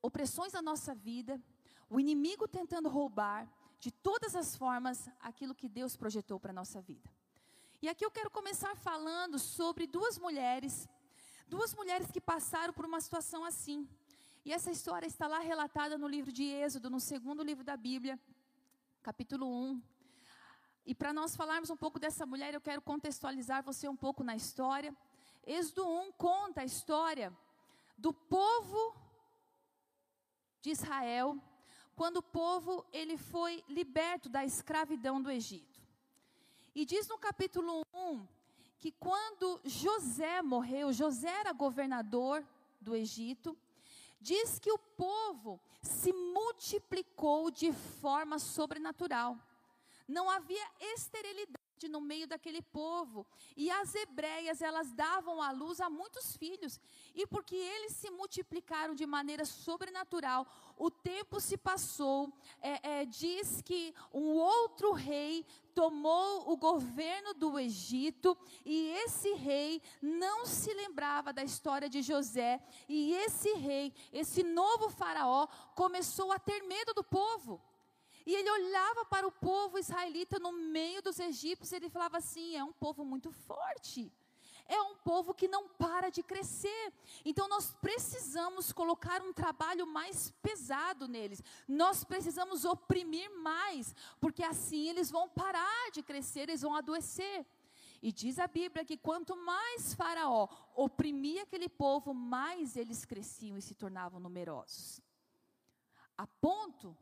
opressões 0.00 0.52
na 0.52 0.62
nossa 0.62 0.94
vida, 0.94 1.42
o 1.90 1.98
inimigo 1.98 2.46
tentando 2.46 2.88
roubar 2.88 3.52
de 3.80 3.90
todas 3.90 4.36
as 4.36 4.54
formas 4.54 5.08
aquilo 5.18 5.56
que 5.56 5.68
Deus 5.68 5.96
projetou 5.96 6.38
para 6.38 6.52
a 6.52 6.54
nossa 6.54 6.80
vida. 6.80 7.10
E 7.82 7.88
aqui 7.88 8.04
eu 8.04 8.12
quero 8.12 8.30
começar 8.30 8.76
falando 8.76 9.40
sobre 9.40 9.88
duas 9.88 10.16
mulheres, 10.16 10.88
duas 11.48 11.74
mulheres 11.74 12.12
que 12.12 12.20
passaram 12.20 12.72
por 12.72 12.84
uma 12.84 13.00
situação 13.00 13.44
assim. 13.44 13.88
E 14.44 14.52
essa 14.52 14.70
história 14.70 15.08
está 15.08 15.26
lá 15.26 15.40
relatada 15.40 15.98
no 15.98 16.06
livro 16.06 16.30
de 16.30 16.44
Êxodo, 16.44 16.88
no 16.88 17.00
segundo 17.00 17.42
livro 17.42 17.64
da 17.64 17.76
Bíblia, 17.76 18.20
capítulo 19.02 19.46
1, 19.72 19.82
e 20.86 20.94
para 20.94 21.12
nós 21.12 21.34
falarmos 21.34 21.70
um 21.70 21.76
pouco 21.76 21.98
dessa 21.98 22.26
mulher, 22.26 22.52
eu 22.52 22.60
quero 22.60 22.82
contextualizar 22.82 23.62
você 23.62 23.88
um 23.88 23.96
pouco 23.96 24.22
na 24.22 24.36
história. 24.36 24.94
Êxodo 25.46 25.86
1 25.86 26.12
conta 26.12 26.60
a 26.60 26.64
história 26.64 27.32
do 27.96 28.12
povo 28.12 28.94
de 30.60 30.70
Israel, 30.70 31.38
quando 31.96 32.18
o 32.18 32.22
povo 32.22 32.84
ele 32.92 33.16
foi 33.16 33.64
liberto 33.68 34.28
da 34.28 34.44
escravidão 34.44 35.22
do 35.22 35.30
Egito. 35.30 35.80
E 36.74 36.84
diz 36.84 37.06
no 37.08 37.18
capítulo 37.18 37.82
1 37.94 38.26
que 38.78 38.92
quando 38.92 39.60
José 39.64 40.42
morreu, 40.42 40.92
José 40.92 41.30
era 41.30 41.52
governador 41.52 42.46
do 42.78 42.94
Egito, 42.94 43.56
diz 44.20 44.58
que 44.58 44.70
o 44.70 44.78
povo 44.78 45.58
se 45.80 46.12
multiplicou 46.12 47.50
de 47.50 47.72
forma 47.72 48.38
sobrenatural. 48.38 49.38
Não 50.06 50.28
havia 50.28 50.66
esterilidade 50.80 51.64
no 51.88 52.00
meio 52.00 52.26
daquele 52.26 52.62
povo. 52.62 53.26
E 53.56 53.70
as 53.70 53.94
hebreias, 53.94 54.62
elas 54.62 54.92
davam 54.92 55.40
à 55.40 55.50
luz 55.50 55.80
a 55.80 55.90
muitos 55.90 56.36
filhos. 56.36 56.80
E 57.14 57.26
porque 57.26 57.54
eles 57.54 57.92
se 57.92 58.10
multiplicaram 58.10 58.94
de 58.94 59.06
maneira 59.06 59.44
sobrenatural, 59.44 60.46
o 60.76 60.90
tempo 60.90 61.40
se 61.40 61.56
passou. 61.56 62.32
É, 62.60 63.00
é, 63.00 63.04
diz 63.04 63.62
que 63.62 63.94
um 64.12 64.34
outro 64.34 64.92
rei 64.92 65.46
tomou 65.74 66.50
o 66.50 66.56
governo 66.56 67.34
do 67.34 67.58
Egito. 67.58 68.36
E 68.64 68.90
esse 69.04 69.32
rei 69.34 69.82
não 70.00 70.46
se 70.46 70.72
lembrava 70.72 71.32
da 71.32 71.42
história 71.42 71.88
de 71.88 72.02
José. 72.02 72.60
E 72.88 73.14
esse 73.14 73.52
rei, 73.54 73.92
esse 74.12 74.42
novo 74.42 74.90
faraó, 74.90 75.46
começou 75.74 76.32
a 76.32 76.38
ter 76.38 76.62
medo 76.62 76.94
do 76.94 77.04
povo. 77.04 77.60
E 78.26 78.34
ele 78.34 78.50
olhava 78.50 79.04
para 79.04 79.26
o 79.26 79.32
povo 79.32 79.78
israelita 79.78 80.38
no 80.38 80.52
meio 80.52 81.02
dos 81.02 81.18
egípcios 81.18 81.72
e 81.72 81.76
ele 81.76 81.90
falava 81.90 82.18
assim: 82.18 82.56
é 82.56 82.64
um 82.64 82.72
povo 82.72 83.04
muito 83.04 83.30
forte. 83.30 84.10
É 84.66 84.80
um 84.80 84.96
povo 84.96 85.34
que 85.34 85.46
não 85.46 85.68
para 85.68 86.08
de 86.08 86.22
crescer. 86.22 86.92
Então 87.22 87.46
nós 87.48 87.72
precisamos 87.82 88.72
colocar 88.72 89.20
um 89.20 89.32
trabalho 89.32 89.86
mais 89.86 90.30
pesado 90.42 91.06
neles. 91.06 91.42
Nós 91.68 92.02
precisamos 92.02 92.64
oprimir 92.64 93.30
mais, 93.30 93.94
porque 94.18 94.42
assim 94.42 94.88
eles 94.88 95.10
vão 95.10 95.28
parar 95.28 95.90
de 95.92 96.02
crescer, 96.02 96.48
eles 96.48 96.62
vão 96.62 96.74
adoecer. 96.74 97.44
E 98.02 98.10
diz 98.12 98.38
a 98.38 98.46
Bíblia 98.46 98.84
que 98.84 98.96
quanto 98.96 99.36
mais 99.36 99.94
Faraó 99.94 100.48
oprimia 100.74 101.42
aquele 101.42 101.68
povo, 101.68 102.14
mais 102.14 102.76
eles 102.76 103.04
cresciam 103.04 103.56
e 103.56 103.62
se 103.62 103.74
tornavam 103.74 104.20
numerosos. 104.20 105.00
A 106.16 106.26
ponto 106.26 106.96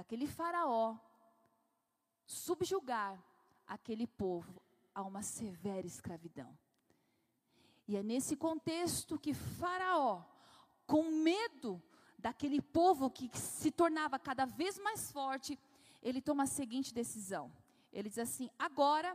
daquele 0.00 0.26
faraó 0.26 0.96
subjugar 2.24 3.22
aquele 3.66 4.06
povo 4.06 4.62
a 4.94 5.02
uma 5.02 5.22
severa 5.22 5.86
escravidão. 5.86 6.58
E 7.86 7.98
é 7.98 8.02
nesse 8.02 8.34
contexto 8.34 9.18
que 9.18 9.34
Faraó, 9.34 10.24
com 10.86 11.10
medo 11.10 11.82
daquele 12.18 12.62
povo 12.62 13.10
que 13.10 13.28
se 13.36 13.70
tornava 13.70 14.18
cada 14.18 14.46
vez 14.46 14.78
mais 14.78 15.12
forte, 15.12 15.58
ele 16.02 16.22
toma 16.22 16.44
a 16.44 16.46
seguinte 16.46 16.94
decisão. 16.94 17.52
Ele 17.92 18.08
diz 18.08 18.18
assim: 18.18 18.48
agora 18.58 19.14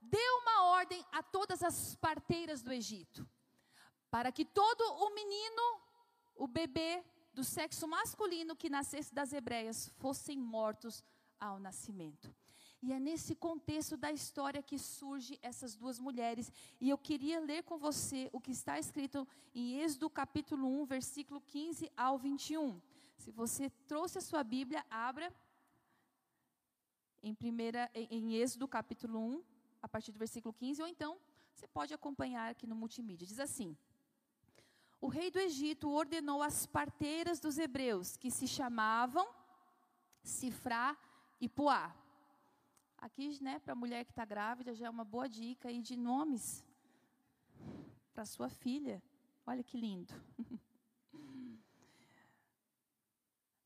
dê 0.00 0.30
uma 0.42 0.62
ordem 0.66 1.04
a 1.10 1.24
todas 1.24 1.60
as 1.60 1.96
parteiras 1.96 2.62
do 2.62 2.72
Egito, 2.72 3.28
para 4.08 4.30
que 4.30 4.44
todo 4.44 4.80
o 4.80 5.12
menino, 5.12 5.80
o 6.36 6.46
bebê, 6.46 7.02
do 7.32 7.44
sexo 7.44 7.86
masculino 7.86 8.56
que 8.56 8.68
nascesse 8.68 9.14
das 9.14 9.32
hebreias 9.32 9.88
fossem 9.98 10.38
mortos 10.38 11.04
ao 11.38 11.58
nascimento. 11.58 12.34
E 12.82 12.92
é 12.92 12.98
nesse 12.98 13.34
contexto 13.34 13.96
da 13.96 14.10
história 14.10 14.62
que 14.62 14.78
surge 14.78 15.38
essas 15.42 15.76
duas 15.76 15.98
mulheres. 15.98 16.50
E 16.80 16.88
eu 16.88 16.96
queria 16.96 17.38
ler 17.38 17.62
com 17.62 17.78
você 17.78 18.30
o 18.32 18.40
que 18.40 18.50
está 18.50 18.78
escrito 18.78 19.28
em 19.54 19.80
Êxodo 19.80 20.08
capítulo 20.08 20.66
1, 20.82 20.86
versículo 20.86 21.40
15 21.42 21.92
ao 21.94 22.18
21. 22.18 22.80
Se 23.18 23.30
você 23.30 23.68
trouxe 23.86 24.16
a 24.16 24.22
sua 24.22 24.42
Bíblia, 24.42 24.84
abra 24.88 25.30
em, 27.22 27.34
primeira, 27.34 27.90
em 27.94 28.36
Êxodo 28.36 28.66
capítulo 28.66 29.18
1, 29.18 29.44
a 29.82 29.88
partir 29.88 30.10
do 30.10 30.18
versículo 30.18 30.54
15, 30.54 30.80
ou 30.80 30.88
então 30.88 31.18
você 31.54 31.68
pode 31.68 31.92
acompanhar 31.92 32.50
aqui 32.50 32.66
no 32.66 32.74
multimídia. 32.74 33.26
Diz 33.26 33.38
assim: 33.38 33.76
o 35.00 35.08
rei 35.08 35.30
do 35.30 35.38
Egito 35.38 35.90
ordenou 35.90 36.42
às 36.42 36.66
parteiras 36.66 37.40
dos 37.40 37.58
hebreus, 37.58 38.16
que 38.16 38.30
se 38.30 38.46
chamavam 38.46 39.26
Sifrá 40.22 40.96
e 41.40 41.48
Puá. 41.48 41.94
Aqui, 42.98 43.42
né, 43.42 43.58
para 43.58 43.72
a 43.72 43.76
mulher 43.76 44.04
que 44.04 44.12
está 44.12 44.26
grávida, 44.26 44.74
já 44.74 44.86
é 44.86 44.90
uma 44.90 45.04
boa 45.04 45.26
dica 45.26 45.68
aí 45.68 45.80
de 45.80 45.96
nomes 45.96 46.62
para 48.12 48.26
sua 48.26 48.50
filha. 48.50 49.02
Olha 49.46 49.64
que 49.64 49.78
lindo. 49.78 50.12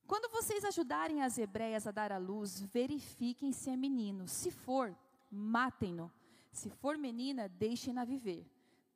Quando 0.07 0.31
vocês 0.31 0.63
ajudarem 0.63 1.21
as 1.21 1.37
hebreias 1.37 1.85
a 1.85 1.91
dar 1.91 2.11
à 2.13 2.17
luz, 2.17 2.61
verifiquem 2.61 3.51
se 3.51 3.69
é 3.69 3.75
menino. 3.75 4.27
Se 4.27 4.51
for, 4.51 4.95
matem-no. 5.29 6.09
Se 6.51 6.69
for 6.69 6.97
menina, 6.97 7.49
deixem-na 7.49 8.05
viver. 8.05 8.49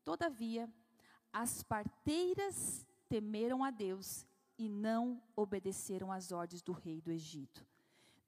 Todavia, 0.05 0.71
as 1.31 1.63
parteiras 1.63 2.85
temeram 3.07 3.63
a 3.63 3.71
Deus 3.71 4.25
e 4.57 4.67
não 4.67 5.21
obedeceram 5.35 6.11
às 6.11 6.31
ordens 6.31 6.61
do 6.61 6.71
rei 6.71 7.01
do 7.01 7.11
Egito. 7.11 7.65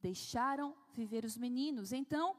Deixaram 0.01 0.75
viver 0.93 1.25
os 1.25 1.37
meninos. 1.37 1.91
Então, 1.91 2.35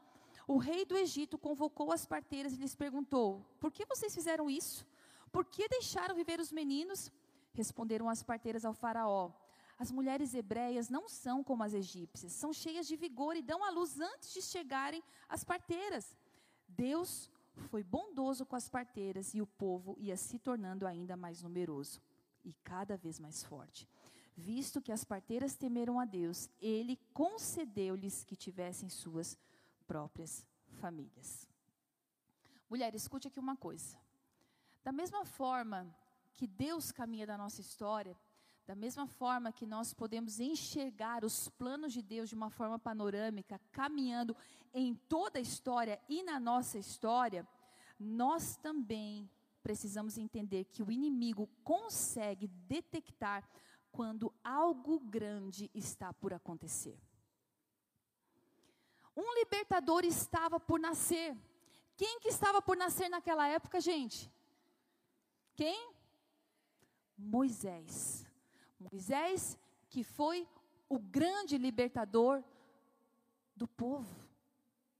o 0.47 0.57
rei 0.57 0.83
do 0.85 0.97
Egito 0.97 1.37
convocou 1.37 1.91
as 1.91 2.05
parteiras 2.05 2.53
e 2.53 2.57
lhes 2.57 2.75
perguntou: 2.75 3.45
Por 3.59 3.71
que 3.71 3.85
vocês 3.85 4.13
fizeram 4.13 4.49
isso? 4.49 4.85
Por 5.31 5.45
que 5.45 5.67
deixaram 5.67 6.15
viver 6.15 6.39
os 6.39 6.51
meninos? 6.51 7.11
Responderam 7.53 8.09
as 8.09 8.23
parteiras 8.23 8.65
ao 8.65 8.73
Faraó: 8.73 9.31
As 9.77 9.91
mulheres 9.91 10.33
hebreias 10.33 10.89
não 10.89 11.07
são 11.07 11.43
como 11.43 11.63
as 11.63 11.73
egípcias, 11.73 12.33
são 12.33 12.51
cheias 12.51 12.87
de 12.87 12.95
vigor 12.95 13.37
e 13.37 13.41
dão 13.41 13.63
à 13.63 13.69
luz 13.69 13.99
antes 13.99 14.33
de 14.33 14.41
chegarem 14.41 15.01
as 15.29 15.43
parteiras. 15.43 16.17
Deus 16.67 17.29
foi 17.55 17.83
bondoso 17.83 18.45
com 18.45 18.55
as 18.55 18.67
parteiras 18.67 19.33
e 19.33 19.41
o 19.41 19.47
povo 19.47 19.95
ia 19.99 20.17
se 20.17 20.39
tornando 20.39 20.87
ainda 20.87 21.15
mais 21.15 21.41
numeroso 21.41 22.01
e 22.43 22.53
cada 22.63 22.97
vez 22.97 23.19
mais 23.19 23.43
forte. 23.43 23.87
Visto 24.35 24.81
que 24.81 24.91
as 24.91 25.03
parteiras 25.03 25.55
temeram 25.55 25.99
a 25.99 26.05
Deus, 26.05 26.49
ele 26.59 26.97
concedeu-lhes 27.13 28.23
que 28.23 28.35
tivessem 28.35 28.89
suas 28.89 29.37
próprias 29.85 30.45
famílias. 30.79 31.47
Mulher, 32.69 32.95
escute 32.95 33.27
aqui 33.27 33.39
uma 33.39 33.55
coisa. 33.55 33.95
Da 34.83 34.91
mesma 34.91 35.23
forma 35.23 35.95
que 36.33 36.47
Deus 36.47 36.91
caminha 36.91 37.27
da 37.27 37.37
nossa 37.37 37.61
história, 37.61 38.17
da 38.65 38.75
mesma 38.75 39.05
forma 39.05 39.51
que 39.51 39.65
nós 39.65 39.93
podemos 39.93 40.39
enxergar 40.39 41.25
os 41.25 41.49
planos 41.49 41.91
de 41.91 42.01
Deus 42.01 42.29
de 42.29 42.35
uma 42.35 42.49
forma 42.49 42.79
panorâmica, 42.79 43.59
caminhando 43.71 44.35
em 44.73 44.95
toda 44.95 45.37
a 45.37 45.41
história 45.41 45.99
e 46.07 46.23
na 46.23 46.39
nossa 46.39 46.77
história, 46.77 47.47
nós 47.99 48.55
também 48.57 49.29
precisamos 49.61 50.17
entender 50.17 50.65
que 50.65 50.81
o 50.81 50.91
inimigo 50.91 51.47
consegue 51.63 52.47
detectar 52.47 53.47
quando 53.91 54.33
algo 54.43 54.99
grande 54.99 55.69
está 55.73 56.11
por 56.13 56.33
acontecer. 56.33 56.97
Um 59.15 59.33
libertador 59.35 60.03
estava 60.03 60.59
por 60.59 60.79
nascer. 60.79 61.37
Quem 61.95 62.19
que 62.19 62.29
estava 62.29 62.61
por 62.61 62.75
nascer 62.75 63.09
naquela 63.09 63.47
época, 63.47 63.79
gente? 63.79 64.31
Quem? 65.55 65.93
Moisés. 67.15 68.25
Moisés, 68.91 69.57
que 69.89 70.03
foi 70.03 70.47
o 70.89 70.99
grande 70.99 71.57
libertador 71.57 72.43
do 73.55 73.67
povo, 73.67 74.15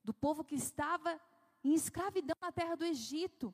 do 0.04 0.13
povo 0.13 0.43
que 0.43 0.56
estava 0.56 1.19
em 1.63 1.74
escravidão 1.74 2.36
na 2.41 2.52
terra 2.52 2.76
do 2.76 2.86
Egito. 2.86 3.54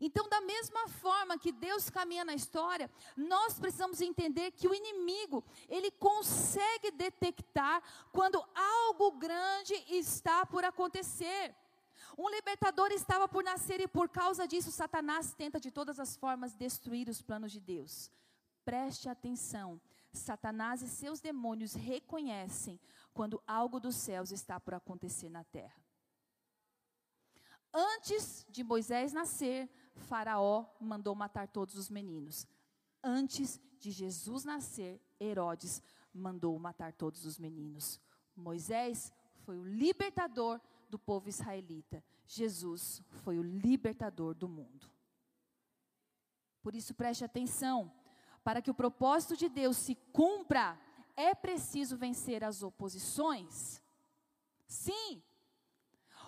Então, 0.00 0.28
da 0.28 0.40
mesma 0.40 0.88
forma 0.88 1.38
que 1.38 1.52
Deus 1.52 1.88
caminha 1.90 2.24
na 2.24 2.34
história, 2.34 2.90
nós 3.16 3.58
precisamos 3.58 4.00
entender 4.00 4.50
que 4.52 4.66
o 4.66 4.74
inimigo, 4.74 5.44
ele 5.68 5.90
consegue 5.90 6.90
detectar 6.90 7.82
quando 8.10 8.42
algo 8.54 9.12
grande 9.12 9.74
está 9.88 10.44
por 10.46 10.64
acontecer. 10.64 11.54
Um 12.16 12.28
libertador 12.28 12.90
estava 12.92 13.28
por 13.28 13.42
nascer 13.42 13.80
e 13.80 13.88
por 13.88 14.08
causa 14.08 14.46
disso 14.46 14.70
Satanás 14.70 15.34
tenta 15.34 15.58
de 15.58 15.70
todas 15.70 15.98
as 15.98 16.16
formas 16.16 16.54
destruir 16.54 17.08
os 17.08 17.22
planos 17.22 17.52
de 17.52 17.60
Deus. 17.60 18.10
Preste 18.64 19.08
atenção. 19.08 19.80
Satanás 20.12 20.82
e 20.82 20.88
seus 20.88 21.20
demônios 21.20 21.74
reconhecem 21.74 22.78
quando 23.14 23.42
algo 23.46 23.80
dos 23.80 23.96
céus 23.96 24.30
está 24.30 24.60
por 24.60 24.74
acontecer 24.74 25.28
na 25.28 25.42
terra. 25.44 25.82
Antes 27.72 28.44
de 28.50 28.62
Moisés 28.62 29.12
nascer, 29.12 29.70
Faraó 29.94 30.66
mandou 30.78 31.14
matar 31.14 31.48
todos 31.48 31.74
os 31.76 31.88
meninos. 31.88 32.46
Antes 33.02 33.58
de 33.78 33.90
Jesus 33.90 34.44
nascer, 34.44 35.00
Herodes 35.18 35.82
mandou 36.12 36.58
matar 36.58 36.92
todos 36.92 37.24
os 37.24 37.38
meninos. 37.38 37.98
Moisés 38.36 39.10
foi 39.38 39.58
o 39.58 39.64
libertador 39.64 40.60
do 40.88 40.98
povo 40.98 41.28
israelita. 41.28 42.04
Jesus 42.26 43.02
foi 43.08 43.38
o 43.38 43.42
libertador 43.42 44.34
do 44.34 44.48
mundo. 44.48 44.90
Por 46.62 46.74
isso, 46.74 46.94
preste 46.94 47.24
atenção 47.24 47.90
para 48.44 48.60
que 48.62 48.70
o 48.70 48.74
propósito 48.74 49.36
de 49.36 49.48
Deus 49.48 49.76
se 49.76 49.94
cumpra, 50.12 50.78
é 51.16 51.34
preciso 51.34 51.96
vencer 51.96 52.42
as 52.42 52.62
oposições. 52.62 53.80
Sim, 54.66 55.22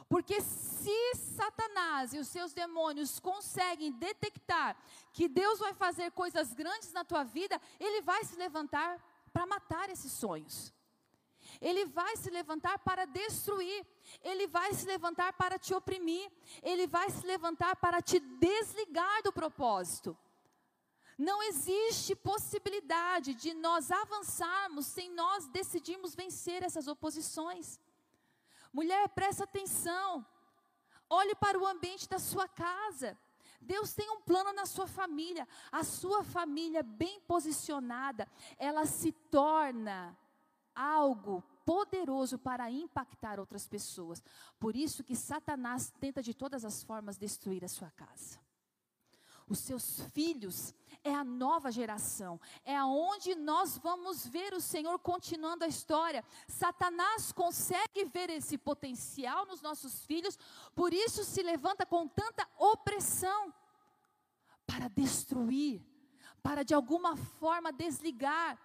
porque 0.09 0.41
se 0.41 1.15
Satanás 1.15 2.13
e 2.13 2.19
os 2.19 2.29
seus 2.29 2.53
demônios 2.53 3.19
conseguem 3.19 3.93
detectar 3.93 4.77
que 5.13 5.29
Deus 5.29 5.59
vai 5.59 5.73
fazer 5.73 6.11
coisas 6.13 6.53
grandes 6.53 6.93
na 6.93 7.05
tua 7.05 7.25
vida, 7.25 7.61
ele 7.81 8.03
vai 8.03 8.25
se 8.25 8.37
levantar 8.37 9.03
para 9.33 9.47
matar 9.47 9.89
esses 9.91 10.13
sonhos. 10.13 10.73
Ele 11.61 11.85
vai 11.87 12.17
se 12.17 12.31
levantar 12.31 12.79
para 12.79 13.05
destruir, 13.05 13.87
ele 14.23 14.47
vai 14.47 14.73
se 14.73 14.87
levantar 14.87 15.33
para 15.35 15.59
te 15.59 15.75
oprimir, 15.75 16.31
ele 16.63 16.87
vai 16.87 17.11
se 17.11 17.25
levantar 17.27 17.77
para 17.77 18.01
te 18.01 18.19
desligar 18.19 19.23
do 19.23 19.33
propósito. 19.33 20.17
Não 21.17 21.43
existe 21.43 22.15
possibilidade 22.15 23.35
de 23.35 23.55
nós 23.55 23.91
avançarmos 23.91 24.87
sem 24.87 25.13
nós 25.13 25.47
decidirmos 25.47 26.15
vencer 26.15 26.63
essas 26.63 26.89
oposições. 26.89 27.81
Mulher, 28.73 29.09
presta 29.11 29.45
atenção. 29.45 30.27
Olhe 31.09 31.35
para 31.37 31.59
o 31.59 31.67
ambiente 31.67 32.09
da 32.09 32.19
sua 32.19 32.49
casa. 32.49 33.17
Deus 33.61 33.95
tem 33.95 34.11
um 34.11 34.21
plano 34.21 34.53
na 34.53 34.67
sua 34.67 34.87
família. 34.87 35.47
A 35.71 35.85
sua 35.85 36.25
família 36.25 36.83
bem 36.83 37.21
posicionada, 37.21 38.29
ela 38.59 38.85
se 38.85 39.13
torna 39.13 40.17
algo 40.75 41.43
poderoso 41.65 42.39
para 42.39 42.71
impactar 42.71 43.39
outras 43.39 43.67
pessoas. 43.67 44.23
Por 44.59 44.77
isso 44.77 45.05
que 45.05 45.17
Satanás 45.17 45.93
tenta 46.01 46.23
de 46.23 46.35
todas 46.35 46.65
as 46.65 46.83
formas 46.83 47.17
destruir 47.17 47.65
a 47.65 47.69
sua 47.69 47.91
casa. 47.93 48.39
Os 49.49 49.59
seus 49.59 50.01
filhos 50.13 50.75
é 51.05 51.15
a 51.15 51.23
nova 51.23 51.71
geração, 51.71 52.41
é 52.65 52.75
aonde 52.75 53.35
nós 53.35 53.77
vamos 53.77 54.27
ver 54.27 54.55
o 54.55 54.61
Senhor 54.61 54.99
continuando 54.99 55.63
a 55.65 55.69
história. 55.69 56.25
Satanás 56.49 57.31
consegue 57.31 58.07
ver 58.07 58.31
esse 58.31 58.57
potencial 58.57 59.45
nos 59.45 59.61
nossos 59.61 60.05
filhos, 60.07 60.39
por 60.75 60.95
isso 60.95 61.23
se 61.23 61.43
levanta 61.43 61.85
com 61.85 62.09
tanta 62.09 62.49
opressão 62.59 63.53
para 64.67 64.89
destruir, 64.89 65.85
para 66.43 66.65
de 66.65 66.73
alguma 66.73 67.17
forma 67.17 67.71
desligar. 67.71 68.59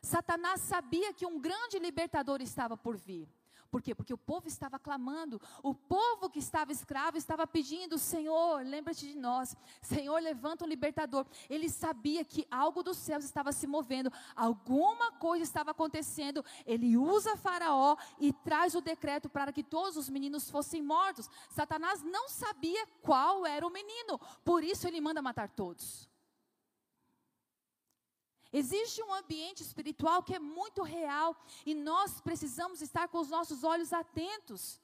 Satanás 0.00 0.60
sabia 0.60 1.12
que 1.12 1.26
um 1.26 1.40
grande 1.40 1.78
libertador 1.80 2.40
estava 2.40 2.76
por 2.76 2.96
vir. 2.96 3.28
Por 3.70 3.82
quê? 3.82 3.94
Porque 3.94 4.14
o 4.14 4.18
povo 4.18 4.48
estava 4.48 4.78
clamando, 4.78 5.40
o 5.62 5.74
povo 5.74 6.30
que 6.30 6.38
estava 6.38 6.72
escravo 6.72 7.18
estava 7.18 7.46
pedindo: 7.46 7.98
Senhor, 7.98 8.64
lembra-te 8.64 9.06
de 9.06 9.18
nós, 9.18 9.54
Senhor, 9.82 10.18
levanta 10.20 10.64
um 10.64 10.68
libertador. 10.68 11.26
Ele 11.50 11.68
sabia 11.68 12.24
que 12.24 12.46
algo 12.50 12.82
dos 12.82 12.96
céus 12.96 13.24
estava 13.24 13.52
se 13.52 13.66
movendo, 13.66 14.10
alguma 14.34 15.12
coisa 15.12 15.44
estava 15.44 15.72
acontecendo. 15.72 16.44
Ele 16.64 16.96
usa 16.96 17.36
Faraó 17.36 17.96
e 18.18 18.32
traz 18.32 18.74
o 18.74 18.80
decreto 18.80 19.28
para 19.28 19.52
que 19.52 19.62
todos 19.62 19.96
os 19.96 20.08
meninos 20.08 20.50
fossem 20.50 20.80
mortos. 20.82 21.28
Satanás 21.50 22.02
não 22.02 22.28
sabia 22.28 22.86
qual 23.02 23.44
era 23.44 23.66
o 23.66 23.70
menino, 23.70 24.18
por 24.44 24.64
isso 24.64 24.88
ele 24.88 25.00
manda 25.00 25.20
matar 25.20 25.48
todos. 25.50 26.08
Existe 28.52 29.02
um 29.02 29.12
ambiente 29.12 29.62
espiritual 29.62 30.22
que 30.22 30.34
é 30.34 30.38
muito 30.38 30.82
real 30.82 31.36
e 31.66 31.74
nós 31.74 32.20
precisamos 32.20 32.80
estar 32.80 33.08
com 33.08 33.18
os 33.18 33.28
nossos 33.28 33.62
olhos 33.62 33.92
atentos. 33.92 34.80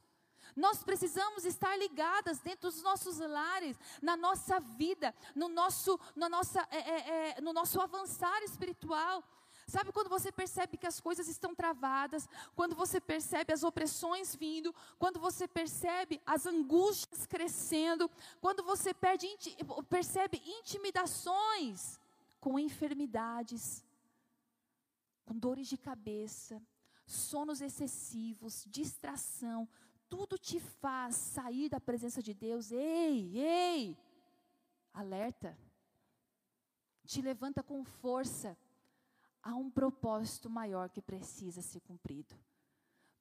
Nós 0.54 0.84
precisamos 0.84 1.44
estar 1.44 1.74
ligadas 1.76 2.38
dentro 2.40 2.70
dos 2.70 2.82
nossos 2.82 3.18
lares, 3.18 3.76
na 4.02 4.16
nossa 4.16 4.60
vida, 4.60 5.14
no 5.34 5.48
nosso, 5.48 5.98
no 6.14 6.28
nossa, 6.28 6.66
é, 6.70 6.78
é, 6.78 7.30
é, 7.38 7.40
no 7.40 7.52
nosso 7.52 7.80
avançar 7.80 8.42
espiritual. 8.42 9.24
Sabe 9.66 9.92
quando 9.92 10.10
você 10.10 10.30
percebe 10.30 10.76
que 10.76 10.86
as 10.86 11.00
coisas 11.00 11.26
estão 11.26 11.54
travadas, 11.54 12.28
quando 12.54 12.76
você 12.76 13.00
percebe 13.00 13.50
as 13.52 13.64
opressões 13.64 14.34
vindo, 14.36 14.74
quando 14.98 15.18
você 15.18 15.48
percebe 15.48 16.20
as 16.26 16.44
angústias 16.44 17.24
crescendo, 17.24 18.10
quando 18.42 18.62
você 18.62 18.92
perde, 18.92 19.26
percebe 19.88 20.42
intimidações 20.44 21.98
com 22.44 22.58
enfermidades, 22.58 23.82
com 25.24 25.34
dores 25.34 25.66
de 25.66 25.78
cabeça, 25.78 26.62
sonos 27.06 27.62
excessivos, 27.62 28.66
distração, 28.68 29.66
tudo 30.10 30.36
te 30.36 30.60
faz 30.60 31.16
sair 31.16 31.70
da 31.70 31.80
presença 31.80 32.22
de 32.22 32.34
Deus. 32.34 32.70
Ei, 32.70 33.38
ei, 33.38 33.98
alerta. 34.92 35.58
Te 37.06 37.22
levanta 37.22 37.62
com 37.62 37.82
força. 37.82 38.54
Há 39.42 39.54
um 39.54 39.70
propósito 39.70 40.50
maior 40.50 40.90
que 40.90 41.00
precisa 41.00 41.62
ser 41.62 41.80
cumprido. 41.80 42.34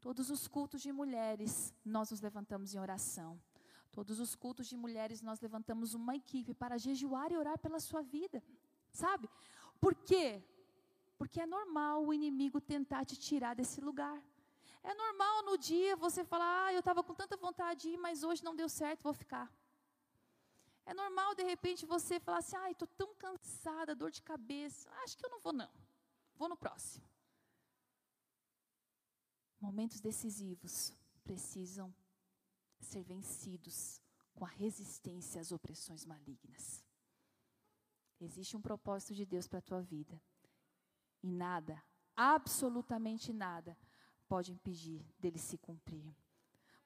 Todos 0.02 0.30
os 0.30 0.50
cultos 0.50 0.82
de 0.82 0.92
mulheres, 0.92 1.74
nós 1.86 2.12
nos 2.12 2.20
levantamos 2.20 2.74
em 2.74 2.80
oração. 2.80 3.42
Todos 3.90 4.20
os 4.20 4.36
cultos 4.36 4.68
de 4.68 4.76
mulheres, 4.76 5.22
nós 5.22 5.40
levantamos 5.40 5.94
uma 5.94 6.14
equipe 6.14 6.54
para 6.54 6.78
jejuar 6.78 7.32
e 7.32 7.38
orar 7.38 7.58
pela 7.58 7.80
sua 7.80 8.02
vida. 8.02 8.44
Sabe? 8.94 9.30
Por 9.82 9.96
quê? 9.96 10.42
Porque 11.18 11.42
é 11.42 11.46
normal 11.46 12.06
o 12.06 12.14
inimigo 12.14 12.62
tentar 12.62 13.04
te 13.06 13.18
tirar 13.18 13.56
desse 13.56 13.82
lugar. 13.82 14.22
É 14.84 14.94
normal 14.94 15.44
no 15.44 15.58
dia 15.58 15.96
você 15.96 16.24
falar, 16.24 16.66
ah, 16.66 16.74
eu 16.74 16.80
estava 16.80 17.04
com 17.04 17.16
tanta 17.16 17.36
vontade 17.36 17.82
de 17.82 17.90
ir, 17.90 17.98
mas 17.98 18.24
hoje 18.24 18.44
não 18.44 18.56
deu 18.56 18.70
certo, 18.70 19.02
vou 19.02 19.14
ficar. 19.14 19.52
É 20.86 20.94
normal, 20.94 21.34
de 21.34 21.44
repente, 21.44 21.86
você 21.86 22.20
falar 22.20 22.40
assim, 22.40 22.58
ai, 22.58 22.72
estou 22.74 22.88
tão 22.88 23.16
cansada, 23.16 23.96
dor 23.96 24.12
de 24.12 24.22
cabeça, 24.22 24.90
acho 25.04 25.18
que 25.18 25.26
eu 25.26 25.30
não 25.30 25.40
vou 25.40 25.54
não, 25.54 25.72
vou 26.36 26.50
no 26.50 26.58
próximo. 26.58 27.06
Momentos 29.62 30.02
decisivos 30.02 30.94
precisam 31.24 31.96
ser 32.82 33.02
vencidos 33.02 34.02
com 34.36 34.44
a 34.44 34.50
resistência 34.50 35.40
às 35.40 35.54
opressões 35.54 36.06
malignas. 36.06 36.83
Existe 38.20 38.56
um 38.56 38.62
propósito 38.62 39.14
de 39.14 39.26
Deus 39.26 39.48
para 39.48 39.60
a 39.60 39.62
tua 39.62 39.82
vida. 39.82 40.22
E 41.22 41.28
nada, 41.28 41.82
absolutamente 42.16 43.32
nada, 43.34 43.78
pode 44.28 44.52
impedir 44.52 45.06
dele 45.20 45.38
se 45.38 45.58
cumprir. 45.58 46.16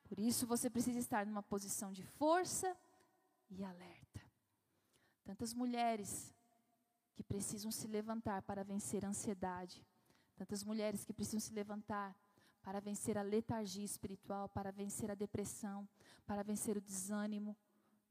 Por 0.03 0.19
isso 0.19 0.47
você 0.47 0.69
precisa 0.69 0.99
estar 0.99 1.25
numa 1.25 1.43
posição 1.43 1.91
de 1.91 2.03
força 2.03 2.75
e 3.49 3.63
alerta. 3.63 4.21
Tantas 5.23 5.53
mulheres 5.53 6.33
que 7.13 7.23
precisam 7.23 7.71
se 7.71 7.87
levantar 7.87 8.41
para 8.43 8.63
vencer 8.63 9.03
a 9.03 9.09
ansiedade, 9.09 9.85
tantas 10.35 10.63
mulheres 10.63 11.03
que 11.03 11.11
precisam 11.11 11.39
se 11.39 11.53
levantar 11.53 12.15
para 12.61 12.79
vencer 12.79 13.17
a 13.17 13.21
letargia 13.21 13.83
espiritual, 13.83 14.49
para 14.49 14.71
vencer 14.71 15.09
a 15.09 15.15
depressão, 15.15 15.87
para 16.25 16.43
vencer 16.43 16.77
o 16.77 16.81
desânimo, 16.81 17.57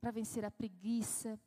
para 0.01 0.11
vencer 0.11 0.45
a 0.45 0.51
preguiça, 0.51 1.39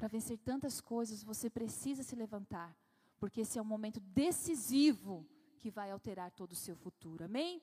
para 0.00 0.08
vencer 0.08 0.38
tantas 0.38 0.80
coisas, 0.80 1.22
você 1.22 1.50
precisa 1.50 2.02
se 2.02 2.16
levantar, 2.16 2.74
porque 3.18 3.42
esse 3.42 3.58
é 3.58 3.62
um 3.62 3.66
momento 3.66 4.00
decisivo 4.00 5.28
que 5.58 5.70
vai 5.70 5.90
alterar 5.90 6.30
todo 6.30 6.52
o 6.52 6.56
seu 6.56 6.74
futuro. 6.74 7.22
Amém? 7.26 7.62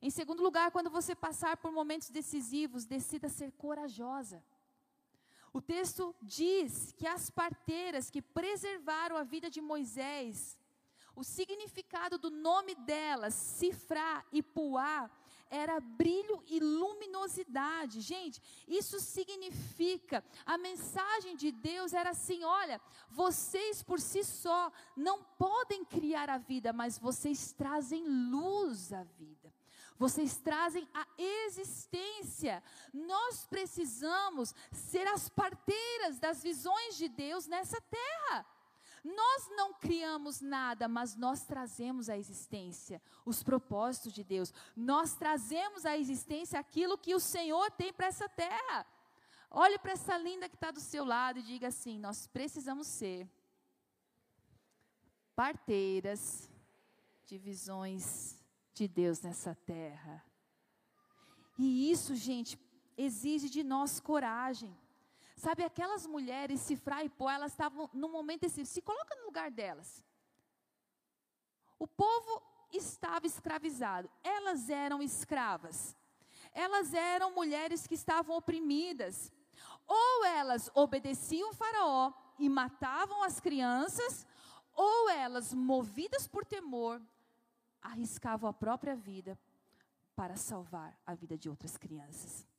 Em 0.00 0.08
segundo 0.08 0.42
lugar, 0.42 0.70
quando 0.70 0.88
você 0.88 1.14
passar 1.14 1.58
por 1.58 1.70
momentos 1.70 2.08
decisivos, 2.08 2.86
decida 2.86 3.28
ser 3.28 3.52
corajosa. 3.52 4.42
O 5.52 5.60
texto 5.60 6.16
diz 6.22 6.92
que 6.92 7.06
as 7.06 7.28
parteiras 7.28 8.08
que 8.08 8.22
preservaram 8.22 9.18
a 9.18 9.22
vida 9.22 9.50
de 9.50 9.60
Moisés, 9.60 10.58
o 11.14 11.22
significado 11.22 12.16
do 12.16 12.30
nome 12.30 12.74
delas, 12.74 13.34
Cifrá 13.34 14.24
e 14.32 14.42
Puá, 14.42 15.10
era 15.50 15.80
brilho 15.80 16.42
e 16.46 16.60
luminosidade. 16.60 18.00
Gente, 18.00 18.40
isso 18.68 19.00
significa, 19.00 20.24
a 20.46 20.56
mensagem 20.56 21.36
de 21.36 21.50
Deus 21.50 21.92
era 21.92 22.10
assim: 22.10 22.44
olha, 22.44 22.80
vocês 23.10 23.82
por 23.82 24.00
si 24.00 24.22
só 24.24 24.72
não 24.96 25.22
podem 25.38 25.84
criar 25.84 26.30
a 26.30 26.38
vida, 26.38 26.72
mas 26.72 26.98
vocês 26.98 27.52
trazem 27.52 28.06
luz 28.06 28.92
à 28.92 29.02
vida. 29.02 29.52
Vocês 29.98 30.38
trazem 30.38 30.88
a 30.94 31.06
existência. 31.18 32.62
Nós 32.90 33.44
precisamos 33.44 34.54
ser 34.72 35.06
as 35.08 35.28
parteiras 35.28 36.18
das 36.18 36.42
visões 36.42 36.96
de 36.96 37.06
Deus 37.06 37.46
nessa 37.46 37.78
terra. 37.82 38.46
Nós 39.02 39.48
não 39.56 39.72
criamos 39.74 40.40
nada, 40.40 40.86
mas 40.86 41.16
nós 41.16 41.42
trazemos 41.44 42.08
à 42.08 42.18
existência 42.18 43.00
os 43.24 43.42
propósitos 43.42 44.12
de 44.12 44.22
Deus. 44.22 44.52
Nós 44.76 45.14
trazemos 45.14 45.86
à 45.86 45.96
existência 45.96 46.58
aquilo 46.58 46.98
que 46.98 47.14
o 47.14 47.20
Senhor 47.20 47.70
tem 47.70 47.92
para 47.92 48.06
essa 48.06 48.28
terra. 48.28 48.86
Olhe 49.50 49.78
para 49.78 49.92
essa 49.92 50.16
linda 50.16 50.48
que 50.48 50.54
está 50.54 50.70
do 50.70 50.80
seu 50.80 51.04
lado 51.04 51.38
e 51.38 51.42
diga 51.42 51.68
assim: 51.68 51.98
nós 51.98 52.26
precisamos 52.26 52.86
ser 52.86 53.28
parteiras 55.34 56.50
de 57.24 57.38
visões 57.38 58.38
de 58.74 58.86
Deus 58.86 59.22
nessa 59.22 59.54
terra. 59.54 60.24
E 61.58 61.90
isso, 61.90 62.14
gente, 62.14 62.58
exige 62.96 63.48
de 63.48 63.62
nós 63.62 63.98
coragem. 63.98 64.76
Sabe, 65.40 65.64
aquelas 65.64 66.06
mulheres, 66.06 66.60
Cifra 66.60 67.02
e 67.02 67.08
Pó, 67.08 67.30
elas 67.30 67.52
estavam 67.52 67.88
no 67.94 68.10
momento 68.10 68.42
desse, 68.42 68.66
se 68.66 68.82
coloca 68.82 69.16
no 69.16 69.24
lugar 69.24 69.50
delas. 69.50 70.04
O 71.78 71.86
povo 71.86 72.42
estava 72.70 73.26
escravizado, 73.26 74.10
elas 74.22 74.68
eram 74.68 75.02
escravas. 75.02 75.96
Elas 76.52 76.92
eram 76.92 77.34
mulheres 77.34 77.86
que 77.86 77.94
estavam 77.94 78.36
oprimidas. 78.36 79.32
Ou 79.86 80.26
elas 80.26 80.70
obedeciam 80.74 81.48
o 81.48 81.54
faraó 81.54 82.12
e 82.38 82.46
matavam 82.46 83.22
as 83.22 83.40
crianças, 83.40 84.26
ou 84.74 85.08
elas, 85.08 85.54
movidas 85.54 86.28
por 86.28 86.44
temor, 86.44 87.00
arriscavam 87.80 88.50
a 88.50 88.52
própria 88.52 88.94
vida 88.94 89.38
para 90.14 90.36
salvar 90.36 90.94
a 91.06 91.14
vida 91.14 91.38
de 91.38 91.48
outras 91.48 91.78
crianças. 91.78 92.49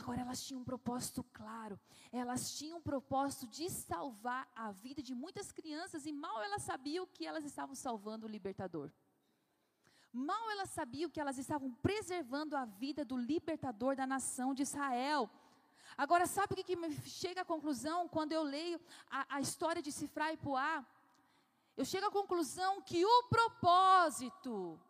Agora, 0.00 0.22
elas 0.22 0.42
tinham 0.42 0.62
um 0.62 0.64
propósito 0.64 1.22
claro, 1.32 1.78
elas 2.10 2.56
tinham 2.56 2.78
um 2.78 2.82
propósito 2.82 3.46
de 3.46 3.68
salvar 3.68 4.50
a 4.54 4.72
vida 4.72 5.02
de 5.02 5.14
muitas 5.14 5.52
crianças, 5.52 6.06
e 6.06 6.12
mal 6.12 6.42
elas 6.42 6.62
sabiam 6.62 7.06
que 7.06 7.26
elas 7.26 7.44
estavam 7.44 7.74
salvando 7.74 8.26
o 8.26 8.28
libertador. 8.28 8.90
Mal 10.10 10.50
elas 10.50 10.70
sabiam 10.70 11.10
que 11.10 11.20
elas 11.20 11.38
estavam 11.38 11.70
preservando 11.74 12.56
a 12.56 12.64
vida 12.64 13.04
do 13.04 13.16
libertador 13.16 13.94
da 13.94 14.06
nação 14.06 14.54
de 14.54 14.62
Israel. 14.62 15.30
Agora, 15.96 16.26
sabe 16.26 16.54
o 16.54 16.56
que, 16.56 16.64
que 16.64 16.76
me 16.76 16.90
chega 17.02 17.42
à 17.42 17.44
conclusão 17.44 18.08
quando 18.08 18.32
eu 18.32 18.42
leio 18.42 18.80
a, 19.10 19.36
a 19.36 19.40
história 19.40 19.82
de 19.82 19.92
Sifra 19.92 20.32
e 20.32 20.36
Puá? 20.36 20.84
Eu 21.76 21.84
chego 21.84 22.06
à 22.06 22.10
conclusão 22.10 22.80
que 22.80 23.04
o 23.04 23.22
propósito 23.24 24.80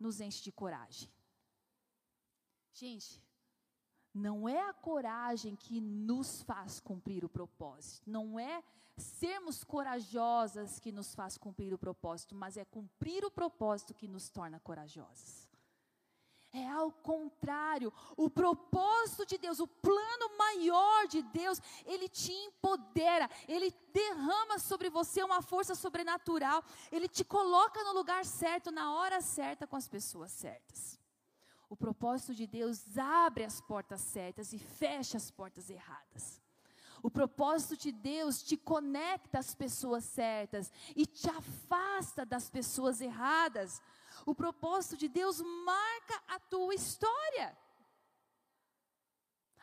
nos 0.00 0.20
enche 0.20 0.42
de 0.42 0.50
coragem. 0.50 1.08
Gente, 2.72 3.22
não 4.18 4.48
é 4.48 4.60
a 4.68 4.72
coragem 4.72 5.56
que 5.56 5.80
nos 5.80 6.42
faz 6.42 6.80
cumprir 6.80 7.24
o 7.24 7.28
propósito, 7.28 8.10
não 8.10 8.38
é 8.38 8.62
sermos 8.96 9.62
corajosas 9.62 10.80
que 10.80 10.90
nos 10.90 11.14
faz 11.14 11.38
cumprir 11.38 11.72
o 11.72 11.78
propósito, 11.78 12.34
mas 12.34 12.56
é 12.56 12.64
cumprir 12.64 13.24
o 13.24 13.30
propósito 13.30 13.94
que 13.94 14.08
nos 14.08 14.28
torna 14.28 14.58
corajosas. 14.58 15.48
É 16.52 16.66
ao 16.66 16.90
contrário, 16.90 17.92
o 18.16 18.30
propósito 18.30 19.26
de 19.26 19.36
Deus, 19.36 19.60
o 19.60 19.68
plano 19.68 20.36
maior 20.38 21.06
de 21.06 21.20
Deus, 21.22 21.60
ele 21.84 22.08
te 22.08 22.32
empodera, 22.32 23.28
ele 23.46 23.70
derrama 23.92 24.58
sobre 24.58 24.88
você 24.88 25.22
uma 25.22 25.42
força 25.42 25.74
sobrenatural, 25.74 26.64
ele 26.90 27.06
te 27.06 27.22
coloca 27.22 27.84
no 27.84 27.92
lugar 27.92 28.24
certo, 28.24 28.70
na 28.70 28.94
hora 28.94 29.20
certa, 29.20 29.66
com 29.66 29.76
as 29.76 29.86
pessoas 29.86 30.32
certas. 30.32 30.97
O 31.68 31.76
propósito 31.76 32.34
de 32.34 32.46
Deus 32.46 32.96
abre 32.96 33.44
as 33.44 33.60
portas 33.60 34.00
certas 34.00 34.52
e 34.52 34.58
fecha 34.58 35.16
as 35.16 35.30
portas 35.30 35.68
erradas. 35.68 36.40
O 37.02 37.10
propósito 37.10 37.76
de 37.76 37.92
Deus 37.92 38.42
te 38.42 38.56
conecta 38.56 39.38
às 39.38 39.54
pessoas 39.54 40.04
certas 40.04 40.72
e 40.96 41.06
te 41.06 41.28
afasta 41.30 42.24
das 42.24 42.50
pessoas 42.50 43.00
erradas. 43.00 43.80
O 44.26 44.34
propósito 44.34 44.96
de 44.96 45.08
Deus 45.08 45.40
marca 45.40 46.22
a 46.26 46.40
tua 46.40 46.74
história. 46.74 47.56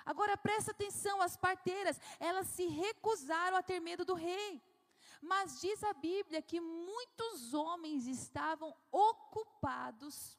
Agora 0.05 0.37
presta 0.37 0.71
atenção, 0.71 1.21
as 1.21 1.35
parteiras, 1.35 1.99
elas 2.19 2.47
se 2.47 2.67
recusaram 2.67 3.57
a 3.57 3.63
ter 3.63 3.79
medo 3.79 4.05
do 4.05 4.13
rei. 4.13 4.61
Mas 5.19 5.59
diz 5.59 5.83
a 5.83 5.93
Bíblia 5.93 6.41
que 6.41 6.59
muitos 6.61 7.53
homens 7.55 8.05
estavam 8.05 8.75
ocupados 8.91 10.37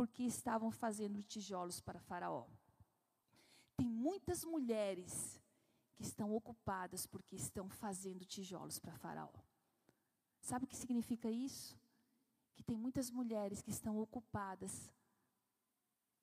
porque 0.00 0.22
estavam 0.22 0.70
fazendo 0.70 1.22
tijolos 1.22 1.78
para 1.78 2.00
Faraó. 2.00 2.46
Tem 3.76 3.86
muitas 3.86 4.42
mulheres 4.46 5.38
que 5.94 6.02
estão 6.02 6.32
ocupadas 6.34 7.06
porque 7.06 7.36
estão 7.36 7.68
fazendo 7.68 8.24
tijolos 8.24 8.78
para 8.78 8.96
Faraó. 8.96 9.34
Sabe 10.40 10.64
o 10.64 10.68
que 10.68 10.74
significa 10.74 11.30
isso? 11.30 11.78
Que 12.54 12.62
tem 12.62 12.78
muitas 12.78 13.10
mulheres 13.10 13.60
que 13.60 13.68
estão 13.68 13.98
ocupadas 13.98 14.90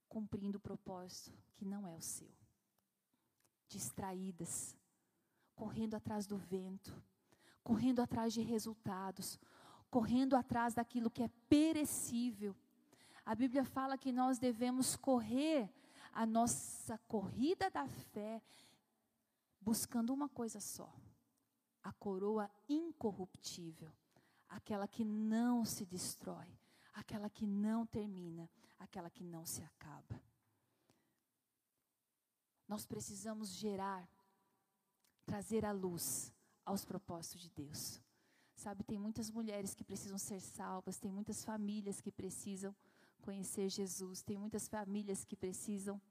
cumprindo 0.10 0.58
o 0.58 0.62
propósito 0.70 1.32
que 1.54 1.64
não 1.64 1.86
é 1.86 1.94
o 1.94 2.02
seu. 2.02 2.34
Distraídas, 3.68 4.76
correndo 5.54 5.94
atrás 5.94 6.26
do 6.26 6.36
vento, 6.36 7.00
correndo 7.64 8.02
atrás 8.02 8.34
de 8.34 8.42
resultados, 8.42 9.40
correndo 9.92 10.36
atrás 10.36 10.74
daquilo 10.74 11.12
que 11.12 11.22
é 11.22 11.30
perecível 11.48 12.56
a 13.28 13.36
Bíblia 13.36 13.66
fala 13.66 13.98
que 13.98 14.10
nós 14.10 14.40
devemos 14.40 14.96
correr 14.96 15.70
a 16.14 16.26
nossa 16.26 16.98
corrida 17.10 17.70
da 17.70 17.86
fé 17.86 18.42
buscando 19.60 20.14
uma 20.14 20.30
coisa 20.30 20.62
só: 20.62 20.90
a 21.84 21.92
coroa 21.92 22.50
incorruptível, 22.70 23.92
aquela 24.48 24.88
que 24.88 25.04
não 25.04 25.66
se 25.66 25.86
destrói, 25.86 26.48
aquela 26.94 27.30
que 27.30 27.46
não 27.46 27.86
termina, 27.86 28.50
aquela 28.80 29.10
que 29.10 29.26
não 29.26 29.46
se 29.46 29.62
acaba. 29.62 30.24
Nós 32.66 32.86
precisamos 32.86 33.50
gerar, 33.56 34.10
trazer 35.26 35.66
a 35.66 35.74
luz 35.74 36.34
aos 36.66 36.86
propósitos 36.86 37.42
de 37.42 37.50
Deus. 37.50 38.02
Sabe, 38.56 38.86
tem 38.86 38.98
muitas 38.98 39.30
mulheres 39.30 39.76
que 39.76 39.84
precisam 39.84 40.18
ser 40.18 40.40
salvas, 40.40 40.98
tem 40.98 41.12
muitas 41.12 41.44
famílias 41.44 42.00
que 42.00 42.12
precisam 42.12 42.74
conhecer 43.28 43.68
Jesus. 43.68 44.24
Tem 44.24 44.38
muitas 44.38 44.70
famílias 44.70 45.26
que 45.26 45.36
precisam 45.36 46.02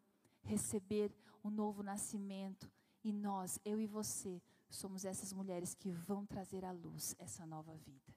receber 0.43 1.11
um 1.43 1.49
novo 1.49 1.83
nascimento. 1.83 2.71
E 3.03 3.11
nós, 3.11 3.59
eu 3.65 3.81
e 3.81 3.87
você, 3.87 4.43
somos 4.69 5.03
essas 5.07 5.33
mulheres 5.33 5.75
que 5.75 5.91
vão 5.91 6.27
trazer 6.27 6.63
à 6.63 6.73
luz 6.73 7.17
essa 7.19 7.47
nova 7.47 7.75
vida. 7.75 8.15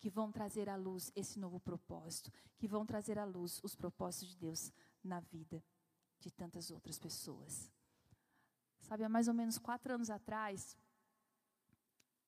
Que 0.00 0.10
vão 0.10 0.32
trazer 0.32 0.68
à 0.68 0.74
luz 0.74 1.12
esse 1.14 1.38
novo 1.38 1.60
propósito. 1.60 2.28
Que 2.58 2.66
vão 2.66 2.84
trazer 2.84 3.20
à 3.20 3.24
luz 3.24 3.60
os 3.62 3.76
propósitos 3.76 4.30
de 4.30 4.36
Deus 4.36 4.72
na 5.04 5.20
vida 5.20 5.62
de 6.18 6.32
tantas 6.32 6.72
outras 6.72 6.98
pessoas. 6.98 7.70
Sabe, 8.80 9.04
há 9.04 9.08
mais 9.08 9.28
ou 9.28 9.34
menos 9.34 9.58
quatro 9.58 9.94
anos 9.94 10.10
atrás, 10.10 10.76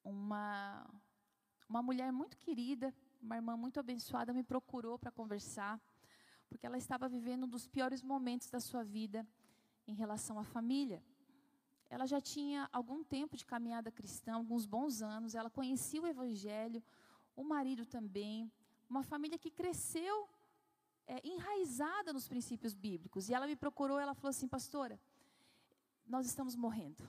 uma, 0.05 0.89
uma 1.69 1.83
mulher 1.83 2.13
muito 2.13 2.37
querida, 2.37 2.95
uma 3.21 3.37
irmã 3.37 3.57
muito 3.57 3.81
abençoada, 3.81 4.33
me 4.33 4.45
procurou 4.45 4.99
para 4.99 5.11
conversar 5.11 5.81
porque 6.49 6.67
ela 6.67 6.79
estava 6.79 7.09
vivendo 7.09 7.45
um 7.45 7.49
dos 7.49 7.67
piores 7.67 8.03
momentos 8.03 8.49
da 8.51 8.61
sua 8.61 8.83
vida 8.83 9.27
em 9.87 9.95
relação 9.95 10.39
à 10.39 10.45
família. 10.45 11.03
Ela 11.89 12.07
já 12.07 12.21
tinha 12.21 12.69
algum 12.73 13.05
tempo 13.05 13.37
de 13.37 13.47
caminhada 13.47 13.91
cristã, 13.91 14.35
alguns 14.35 14.67
bons 14.67 15.03
anos, 15.03 15.35
ela 15.35 15.51
conhecia 15.51 16.03
o 16.03 16.07
Evangelho, 16.07 16.83
o 17.37 17.45
marido 17.45 17.87
também, 17.87 18.51
uma 18.89 19.03
família 19.03 19.39
que 19.39 19.51
cresceu 19.51 20.29
é, 21.07 21.21
enraizada 21.27 22.13
nos 22.13 22.27
princípios 22.27 22.75
bíblicos. 22.75 23.29
E 23.29 23.35
ela 23.35 23.47
me 23.47 23.55
procurou, 23.55 24.01
ela 24.01 24.15
falou 24.15 24.31
assim, 24.31 24.49
pastora, 24.49 24.99
nós 26.07 26.27
estamos 26.27 26.57
morrendo. 26.57 27.09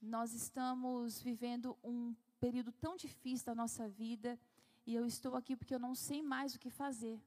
Nós 0.00 0.34
estamos 0.34 1.22
vivendo 1.22 1.76
um 1.82 2.14
período 2.38 2.72
tão 2.72 2.96
difícil 2.96 3.46
da 3.46 3.54
nossa 3.54 3.88
vida 3.88 4.38
e 4.86 4.94
eu 4.94 5.06
estou 5.06 5.34
aqui 5.34 5.56
porque 5.56 5.74
eu 5.74 5.78
não 5.78 5.94
sei 5.94 6.22
mais 6.22 6.54
o 6.54 6.58
que 6.58 6.68
fazer 6.68 7.18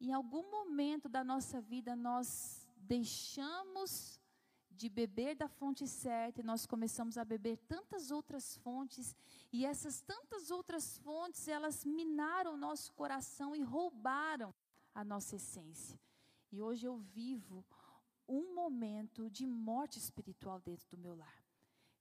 em 0.00 0.12
algum 0.12 0.50
momento 0.50 1.08
da 1.08 1.22
nossa 1.22 1.60
vida 1.60 1.94
nós 1.94 2.66
deixamos 2.76 4.18
de 4.70 4.88
beber 4.88 5.34
da 5.34 5.46
fonte 5.46 5.86
certa 5.86 6.40
e 6.40 6.44
nós 6.44 6.64
começamos 6.64 7.18
a 7.18 7.24
beber 7.24 7.58
tantas 7.68 8.10
outras 8.10 8.56
fontes 8.56 9.14
e 9.52 9.66
essas 9.66 10.00
tantas 10.00 10.50
outras 10.50 10.96
fontes 10.98 11.46
elas 11.48 11.84
minaram 11.84 12.54
o 12.54 12.56
nosso 12.56 12.92
coração 12.94 13.54
e 13.54 13.62
roubaram 13.62 14.54
a 14.94 15.04
nossa 15.04 15.36
essência. 15.36 16.00
E 16.50 16.62
hoje 16.62 16.86
eu 16.86 16.96
vivo 16.96 17.62
um 18.26 18.54
momento 18.54 19.28
de 19.28 19.46
morte 19.46 19.98
espiritual 19.98 20.60
dentro 20.60 20.88
do 20.88 20.96
meu 20.96 21.14
lar. 21.14 21.44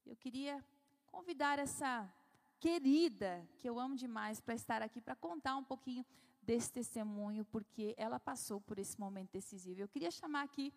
Eu 0.06 0.16
queria 0.16 0.64
convidar 1.06 1.60
essa 1.60 2.12
querida, 2.60 3.48
que 3.58 3.68
eu 3.70 3.80
amo 3.80 3.96
demais, 3.96 4.40
para 4.40 4.54
estar 4.54 4.82
aqui 4.82 5.02
para 5.02 5.16
contar 5.16 5.58
um 5.58 5.64
pouquinho 5.64 6.06
desse 6.50 6.72
testemunho, 6.72 7.46
porque 7.46 7.94
ela 7.96 8.20
passou 8.20 8.60
por 8.60 8.80
esse 8.80 9.00
momento 9.00 9.30
decisivo. 9.32 9.82
Eu 9.82 9.88
queria 9.88 10.10
chamar 10.10 10.44
aqui 10.46 10.74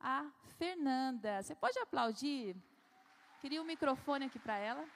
a 0.00 0.32
Fernanda. 0.56 1.42
Você 1.42 1.54
pode 1.54 1.78
aplaudir? 1.80 2.56
Queria 3.38 3.60
um 3.60 3.64
microfone 3.66 4.24
aqui 4.24 4.38
para 4.38 4.56
ela. 4.56 4.88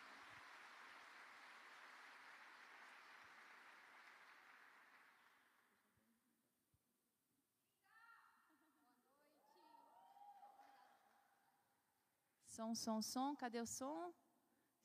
Som, 12.46 12.74
som, 12.74 13.02
som. 13.02 13.36
Cadê 13.36 13.60
o 13.60 13.66
som? 13.66 14.14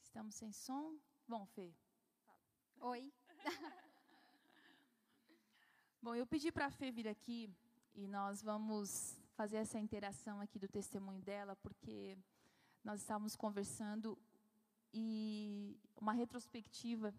Estamos 0.03 0.35
sem 0.35 0.51
som. 0.51 0.99
Bom, 1.25 1.45
Fê. 1.45 1.73
Oi. 2.81 3.13
Bom, 6.03 6.15
eu 6.15 6.25
pedi 6.25 6.51
para 6.51 6.65
a 6.65 6.71
Fê 6.71 6.89
vir 6.89 7.07
aqui 7.07 7.47
e 7.93 8.07
nós 8.07 8.41
vamos 8.41 9.19
fazer 9.35 9.57
essa 9.57 9.77
interação 9.77 10.41
aqui 10.41 10.57
do 10.57 10.67
testemunho 10.67 11.21
dela, 11.21 11.55
porque 11.57 12.17
nós 12.83 13.01
estávamos 13.01 13.35
conversando 13.35 14.17
e 14.91 15.77
uma 15.95 16.11
retrospectiva 16.11 17.13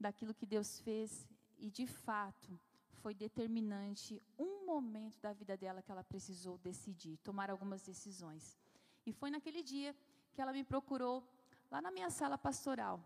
daquilo 0.00 0.32
que 0.32 0.46
Deus 0.46 0.80
fez 0.80 1.28
e 1.58 1.70
de 1.70 1.86
fato 1.86 2.58
foi 3.02 3.12
determinante 3.12 4.22
um 4.38 4.64
momento 4.64 5.20
da 5.20 5.34
vida 5.34 5.54
dela 5.54 5.82
que 5.82 5.92
ela 5.92 6.02
precisou 6.02 6.56
decidir, 6.56 7.18
tomar 7.18 7.50
algumas 7.50 7.82
decisões. 7.82 8.56
E 9.04 9.12
foi 9.12 9.30
naquele 9.30 9.62
dia 9.62 9.94
que 10.32 10.40
ela 10.40 10.54
me 10.54 10.64
procurou 10.64 11.22
lá 11.70 11.82
na 11.82 11.90
minha 11.90 12.08
sala 12.08 12.38
pastoral. 12.38 12.98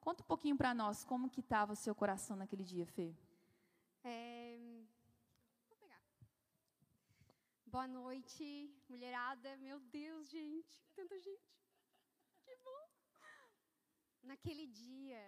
Conta 0.00 0.24
um 0.24 0.26
pouquinho 0.26 0.56
para 0.56 0.74
nós 0.74 1.04
como 1.04 1.30
que 1.30 1.38
estava 1.38 1.72
o 1.72 1.76
seu 1.76 1.94
coração 1.94 2.36
naquele 2.36 2.64
dia, 2.64 2.84
Fê. 2.84 3.14
É... 4.02 4.56
Vou 5.68 5.76
pegar. 5.78 6.00
Boa 7.74 7.86
noite, 7.86 8.44
mulherada. 8.88 9.56
Meu 9.58 9.78
Deus, 9.78 10.28
gente, 10.28 10.76
tanta 10.96 11.16
gente. 11.20 11.50
Que 12.44 12.56
bom. 12.64 12.84
Naquele 14.24 14.66
dia, 14.66 15.22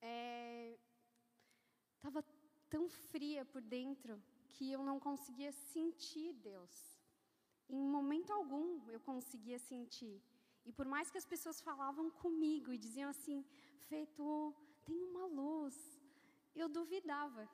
é... 0.00 0.78
tão 2.70 2.88
fria 2.88 3.44
por 3.44 3.60
dentro 3.60 4.14
que 4.52 4.72
eu 4.72 4.82
não 4.82 4.98
conseguia 4.98 5.52
sentir 5.52 6.32
Deus. 6.32 6.74
Em 7.68 7.82
momento 7.96 8.32
algum 8.32 8.88
eu 8.88 9.00
conseguia 9.00 9.58
sentir. 9.58 10.22
E 10.64 10.72
por 10.72 10.86
mais 10.86 11.10
que 11.10 11.18
as 11.18 11.26
pessoas 11.26 11.60
falavam 11.60 12.08
comigo 12.10 12.72
e 12.72 12.78
diziam 12.78 13.10
assim, 13.10 13.44
tu 14.16 14.54
tem 14.86 15.02
uma 15.10 15.26
luz, 15.26 15.76
eu 16.54 16.66
duvidava. 16.66 17.46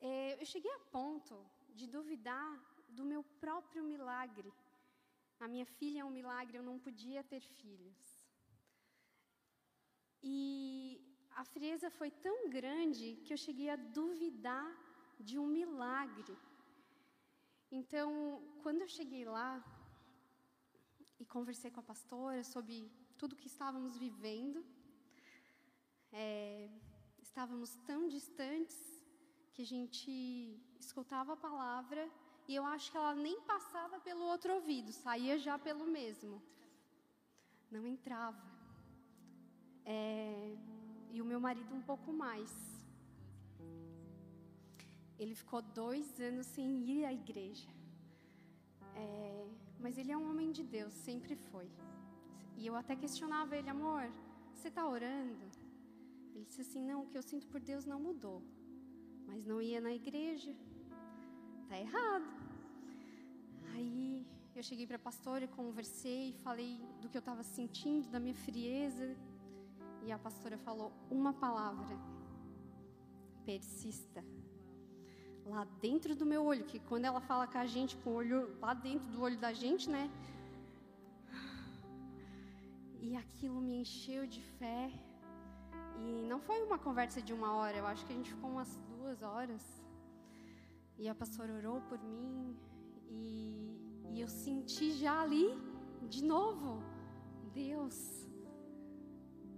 É, 0.00 0.40
eu 0.40 0.46
cheguei 0.46 0.72
a 0.72 0.86
ponto 0.96 1.36
de 1.74 1.86
duvidar 1.86 2.48
do 2.98 3.04
meu 3.12 3.22
próprio 3.44 3.82
milagre. 3.92 4.50
A 5.44 5.46
minha 5.52 5.66
filha 5.78 6.00
é 6.00 6.04
um 6.04 6.16
milagre, 6.20 6.56
eu 6.56 6.66
não 6.70 6.78
podia 6.86 7.22
ter 7.32 7.42
filhos. 7.60 8.00
E 10.22 10.36
a 11.42 11.44
frieza 11.52 11.88
foi 11.98 12.10
tão 12.26 12.36
grande 12.58 13.06
que 13.24 13.32
eu 13.34 13.40
cheguei 13.46 13.68
a 13.70 13.82
duvidar 14.00 14.68
de 15.28 15.38
um 15.42 15.48
milagre. 15.58 16.34
Então, 17.78 18.08
quando 18.62 18.80
eu 18.84 18.90
cheguei 18.96 19.24
lá 19.36 19.50
e 21.20 21.24
conversei 21.36 21.70
com 21.70 21.80
a 21.80 21.90
pastora 21.92 22.42
sobre 22.54 22.76
tudo 23.18 23.40
que 23.42 23.52
estávamos 23.54 23.96
vivendo, 24.04 24.64
é, 26.12 26.70
estávamos 27.28 27.70
tão 27.90 28.00
distantes 28.16 28.78
que 29.52 29.62
a 29.62 29.70
gente 29.74 30.12
escutava 30.78 31.32
a 31.34 31.42
palavra 31.48 32.02
e 32.48 32.54
eu 32.54 32.64
acho 32.64 32.90
que 32.90 32.96
ela 32.96 33.14
nem 33.14 33.40
passava 33.42 33.98
pelo 34.00 34.24
outro 34.24 34.54
ouvido, 34.54 34.92
saía 34.92 35.36
já 35.38 35.58
pelo 35.58 35.86
mesmo. 35.86 36.40
Não 37.70 37.84
entrava. 37.86 38.40
É, 39.84 40.56
e 41.10 41.20
o 41.20 41.24
meu 41.24 41.40
marido 41.40 41.74
um 41.74 41.82
pouco 41.82 42.12
mais. 42.12 42.52
Ele 45.18 45.34
ficou 45.34 45.60
dois 45.62 46.20
anos 46.20 46.46
sem 46.46 46.68
ir 46.90 47.04
à 47.04 47.12
igreja. 47.12 47.68
É, 48.94 49.48
mas 49.80 49.98
ele 49.98 50.12
é 50.12 50.16
um 50.16 50.30
homem 50.30 50.52
de 50.52 50.62
Deus, 50.62 50.92
sempre 50.92 51.34
foi. 51.34 51.68
E 52.56 52.66
eu 52.66 52.74
até 52.76 52.94
questionava 52.94 53.56
ele, 53.56 53.68
amor, 53.68 54.10
você 54.54 54.68
está 54.68 54.86
orando? 54.86 55.46
Ele 56.34 56.44
disse 56.44 56.60
assim: 56.60 56.82
não, 56.84 57.02
o 57.02 57.06
que 57.06 57.18
eu 57.18 57.22
sinto 57.22 57.46
por 57.48 57.60
Deus 57.60 57.84
não 57.84 57.98
mudou. 57.98 58.42
Mas 59.26 59.44
não 59.44 59.60
ia 59.60 59.80
na 59.80 59.92
igreja. 59.92 60.54
Tá 61.68 61.78
errado. 61.78 62.35
Aí 63.74 64.26
eu 64.54 64.62
cheguei 64.62 64.86
para 64.86 64.96
a 64.96 65.06
pastora 65.08 65.46
conversei, 65.48 66.32
falei 66.42 66.80
do 67.00 67.08
que 67.08 67.16
eu 67.16 67.24
estava 67.24 67.42
sentindo, 67.42 68.08
da 68.08 68.18
minha 68.18 68.34
frieza. 68.34 69.16
E 70.02 70.12
a 70.12 70.18
pastora 70.18 70.56
falou 70.56 70.92
uma 71.10 71.32
palavra: 71.32 71.96
persista. 73.44 74.24
Lá 75.44 75.64
dentro 75.80 76.16
do 76.16 76.26
meu 76.26 76.44
olho, 76.44 76.64
que 76.64 76.78
quando 76.80 77.04
ela 77.04 77.20
fala 77.20 77.46
com 77.46 77.58
a 77.58 77.66
gente, 77.66 77.96
com 77.98 78.10
o 78.10 78.14
olho 78.14 78.58
lá 78.60 78.74
dentro 78.74 79.08
do 79.08 79.20
olho 79.22 79.38
da 79.38 79.52
gente, 79.52 79.88
né? 79.88 80.10
E 83.00 83.14
aquilo 83.16 83.60
me 83.60 83.74
encheu 83.82 84.26
de 84.26 84.42
fé. 84.58 84.90
E 85.98 86.22
não 86.30 86.40
foi 86.40 86.62
uma 86.62 86.78
conversa 86.78 87.22
de 87.22 87.32
uma 87.32 87.52
hora, 87.54 87.76
eu 87.76 87.86
acho 87.86 88.04
que 88.04 88.12
a 88.12 88.16
gente 88.16 88.32
ficou 88.34 88.50
umas 88.50 88.76
duas 88.90 89.22
horas. 89.22 89.62
E 90.98 91.08
a 91.08 91.14
pastora 91.14 91.52
orou 91.52 91.80
por 91.82 91.98
mim. 92.02 92.56
E, 93.10 94.12
e 94.12 94.20
eu 94.20 94.28
senti 94.28 94.92
já 94.92 95.20
ali, 95.22 95.48
de 96.08 96.22
novo, 96.24 96.82
Deus. 97.52 97.96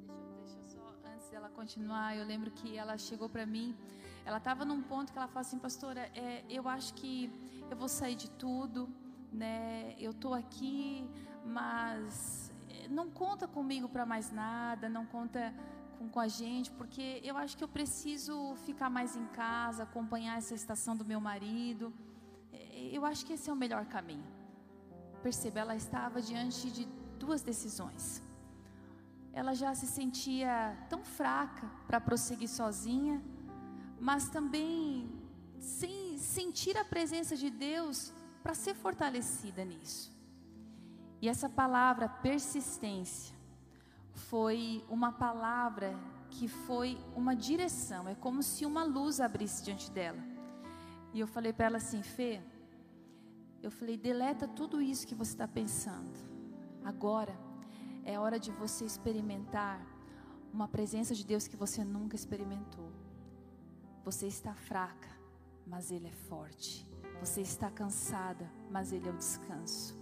Deixa, 0.07 0.59
deixa 0.59 0.59
eu 0.59 0.65
só, 0.69 0.95
antes 1.13 1.29
dela 1.31 1.49
continuar, 1.49 2.17
eu 2.17 2.25
lembro 2.25 2.51
que 2.51 2.77
ela 2.77 2.97
chegou 2.97 3.29
para 3.29 3.45
mim. 3.45 3.77
Ela 4.25 4.39
estava 4.39 4.65
num 4.65 4.83
ponto 4.83 5.13
que 5.13 5.19
ela 5.19 5.29
falou 5.29 5.41
assim, 5.41 5.59
pastora, 5.59 6.03
é, 6.15 6.45
eu 6.49 6.69
acho 6.69 6.95
que 6.95 7.31
eu 7.71 7.77
vou 7.77 7.89
sair 7.89 8.15
de 8.15 8.31
tudo, 8.31 8.89
né? 9.33 9.95
Eu 9.99 10.13
tô 10.13 10.35
aqui, 10.35 11.09
mas 11.45 12.53
não 12.89 13.11
conta 13.11 13.47
comigo 13.47 13.89
para 13.89 14.05
mais 14.07 14.31
nada, 14.31 14.89
não 14.89 15.05
conta 15.07 15.55
com, 15.99 16.09
com 16.09 16.21
a 16.21 16.29
gente, 16.29 16.71
porque 16.73 17.21
eu 17.25 17.37
acho 17.37 17.57
que 17.57 17.65
eu 17.65 17.69
preciso 17.69 18.55
ficar 18.67 18.89
mais 18.89 19.17
em 19.17 19.27
casa, 19.27 19.83
acompanhar 19.83 20.39
essa 20.39 20.55
estação 20.55 20.97
do 20.97 21.05
meu 21.05 21.21
marido. 21.21 21.93
Eu 22.93 23.05
acho 23.05 23.25
que 23.27 23.33
esse 23.35 23.49
é 23.51 23.53
o 23.53 23.57
melhor 23.57 23.85
caminho. 23.87 24.27
Perceba, 25.23 25.61
ela 25.61 25.77
estava 25.77 26.23
diante 26.23 26.71
de 26.71 26.85
duas 27.19 27.43
decisões. 27.43 28.23
Ela 29.33 29.55
já 29.55 29.75
se 29.75 29.87
sentia 29.87 30.77
tão 30.89 31.03
fraca 31.05 31.67
para 31.87 32.01
prosseguir 32.01 32.49
sozinha, 32.49 33.23
mas 34.01 34.29
também 34.29 35.11
sem 35.59 36.19
sentir 36.19 36.77
a 36.77 36.85
presença 36.85 37.37
de 37.37 37.51
Deus 37.51 38.13
para 38.43 38.55
ser 38.55 38.75
fortalecida 38.75 39.65
nisso. 39.65 40.17
E 41.21 41.29
essa 41.29 41.49
palavra 41.49 42.09
persistência 42.09 43.37
foi 44.13 44.85
uma 44.89 45.13
palavra 45.13 45.99
que 46.31 46.47
foi 46.47 46.99
uma 47.15 47.35
direção, 47.35 48.09
é 48.09 48.15
como 48.15 48.43
se 48.43 48.65
uma 48.65 48.85
luz 48.85 49.21
abrisse 49.21 49.65
diante 49.65 49.91
dela. 49.91 50.23
E 51.13 51.21
eu 51.21 51.27
falei 51.27 51.53
para 51.53 51.67
ela 51.67 51.77
assim, 51.79 52.03
Fê, 52.03 52.41
eu 53.63 53.71
falei, 53.71 53.97
deleta 53.97 54.47
tudo 54.47 54.81
isso 54.81 55.07
que 55.07 55.15
você 55.15 55.33
está 55.33 55.49
pensando. 55.49 56.19
Agora 56.85 57.39
é 58.05 58.19
hora 58.19 58.39
de 58.39 58.51
você 58.53 58.85
experimentar 58.85 59.85
uma 60.53 60.69
presença 60.69 61.15
de 61.15 61.25
Deus 61.25 61.47
que 61.47 61.57
você 61.57 61.85
nunca 61.85 62.17
experimentou. 62.17 62.91
Você 64.05 64.27
está 64.27 64.55
fraca, 64.55 65.11
mas 65.67 65.91
Ele 65.91 66.07
é 66.07 66.13
forte. 66.13 66.87
Você 67.21 67.41
está 67.43 67.71
cansada, 67.71 68.51
mas 68.71 68.93
Ele 68.93 69.09
é 69.09 69.13
o 69.13 69.17
descanso. 69.17 69.99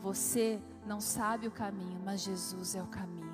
Você 0.00 0.60
não 0.86 1.00
sabe 1.00 1.46
o 1.46 1.50
caminho, 1.50 2.00
mas 2.04 2.20
Jesus 2.20 2.74
é 2.74 2.82
o 2.82 2.86
caminho 2.86 3.24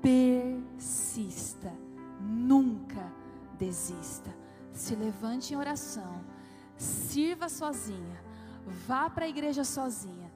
persista, 0.00 1.72
nunca 2.20 3.12
desista. 3.58 4.34
Se 4.72 4.94
levante 4.94 5.52
em 5.52 5.56
oração, 5.56 6.24
sirva 6.76 7.48
sozinha, 7.48 8.24
vá 8.86 9.10
para 9.10 9.24
a 9.24 9.28
igreja 9.28 9.64
sozinha, 9.64 10.32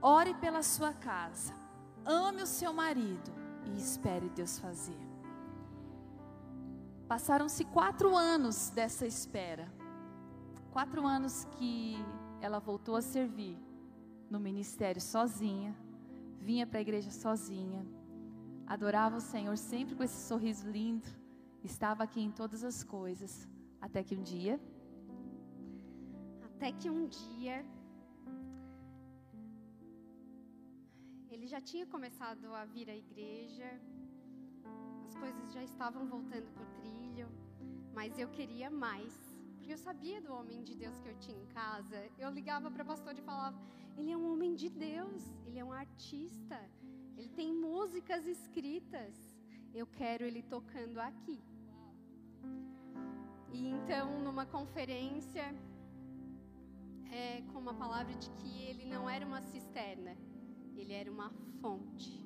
ore 0.00 0.34
pela 0.34 0.62
sua 0.62 0.92
casa, 0.92 1.54
ame 2.04 2.42
o 2.42 2.46
seu 2.46 2.72
marido 2.72 3.32
e 3.64 3.78
espere 3.78 4.28
Deus 4.28 4.58
fazer. 4.58 4.98
Passaram-se 7.08 7.64
quatro 7.64 8.16
anos 8.16 8.70
dessa 8.70 9.06
espera, 9.06 9.72
quatro 10.70 11.06
anos 11.06 11.46
que 11.52 11.96
ela 12.40 12.58
voltou 12.58 12.96
a 12.96 13.02
servir 13.02 13.58
no 14.30 14.38
ministério 14.38 15.00
sozinha, 15.00 15.74
vinha 16.40 16.66
para 16.66 16.78
a 16.78 16.82
igreja 16.82 17.10
sozinha 17.10 17.84
adorava 18.70 19.16
o 19.16 19.20
Senhor 19.20 19.58
sempre 19.58 19.96
com 19.96 20.04
esse 20.04 20.28
sorriso 20.28 20.70
lindo, 20.70 21.08
estava 21.64 22.04
aqui 22.04 22.20
em 22.20 22.30
todas 22.30 22.62
as 22.62 22.84
coisas, 22.84 23.48
até 23.80 24.00
que 24.04 24.14
um 24.14 24.22
dia. 24.22 24.60
Até 26.60 26.72
que 26.72 26.90
um 26.90 27.06
dia. 27.08 27.64
Ele 31.30 31.46
já 31.46 31.58
tinha 31.58 31.86
começado 31.86 32.54
a 32.54 32.66
vir 32.66 32.90
à 32.90 32.94
igreja, 32.94 33.68
as 35.06 35.14
coisas 35.14 35.54
já 35.54 35.62
estavam 35.64 36.04
voltando 36.06 36.52
para 36.52 36.62
o 36.62 36.70
trilho, 36.78 37.28
mas 37.94 38.18
eu 38.18 38.28
queria 38.28 38.68
mais, 38.68 39.14
porque 39.54 39.72
eu 39.72 39.78
sabia 39.78 40.20
do 40.20 40.34
homem 40.34 40.62
de 40.62 40.74
Deus 40.74 40.98
que 40.98 41.08
eu 41.08 41.16
tinha 41.18 41.38
em 41.38 41.46
casa. 41.46 41.98
Eu 42.18 42.30
ligava 42.30 42.70
para 42.70 42.82
o 42.82 42.90
pastor 42.92 43.14
e 43.16 43.22
falava: 43.22 43.58
Ele 43.96 44.10
é 44.12 44.16
um 44.18 44.30
homem 44.30 44.54
de 44.54 44.68
Deus, 44.68 45.34
ele 45.46 45.58
é 45.58 45.64
um 45.64 45.72
artista, 45.72 46.60
ele 47.16 47.30
tem 47.30 47.54
músicas 47.54 48.26
escritas. 48.26 49.16
Eu 49.72 49.86
quero 49.86 50.24
ele 50.24 50.42
tocando 50.42 50.98
aqui. 50.98 51.40
E 53.50 53.66
então, 53.66 54.20
numa 54.20 54.44
conferência, 54.44 55.46
é, 57.10 57.42
com 57.52 57.58
uma 57.58 57.74
palavra 57.74 58.14
de 58.14 58.30
que 58.30 58.64
ele 58.64 58.84
não 58.86 59.08
era 59.08 59.26
uma 59.26 59.42
cisterna, 59.42 60.16
ele 60.76 60.92
era 60.92 61.10
uma 61.10 61.30
fonte. 61.60 62.24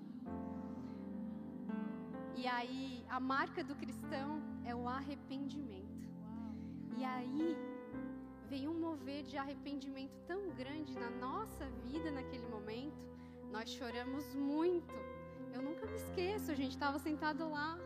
E 2.36 2.46
aí, 2.46 3.04
a 3.08 3.18
marca 3.18 3.64
do 3.64 3.74
cristão 3.74 4.42
é 4.64 4.74
o 4.74 4.88
arrependimento. 4.88 6.08
E 6.96 7.04
aí, 7.04 7.56
veio 8.48 8.70
um 8.70 8.78
mover 8.78 9.22
de 9.24 9.36
arrependimento 9.36 10.16
tão 10.26 10.50
grande 10.50 10.94
na 10.98 11.10
nossa 11.10 11.68
vida 11.84 12.10
naquele 12.10 12.46
momento 12.46 13.14
nós 13.54 13.70
choramos 13.70 14.34
muito. 14.34 14.92
Eu 15.52 15.62
nunca 15.62 15.86
me 15.86 15.94
esqueço, 15.94 16.50
a 16.50 16.54
gente 16.56 16.72
estava 16.72 16.98
sentado 16.98 17.48
lá, 17.48 17.78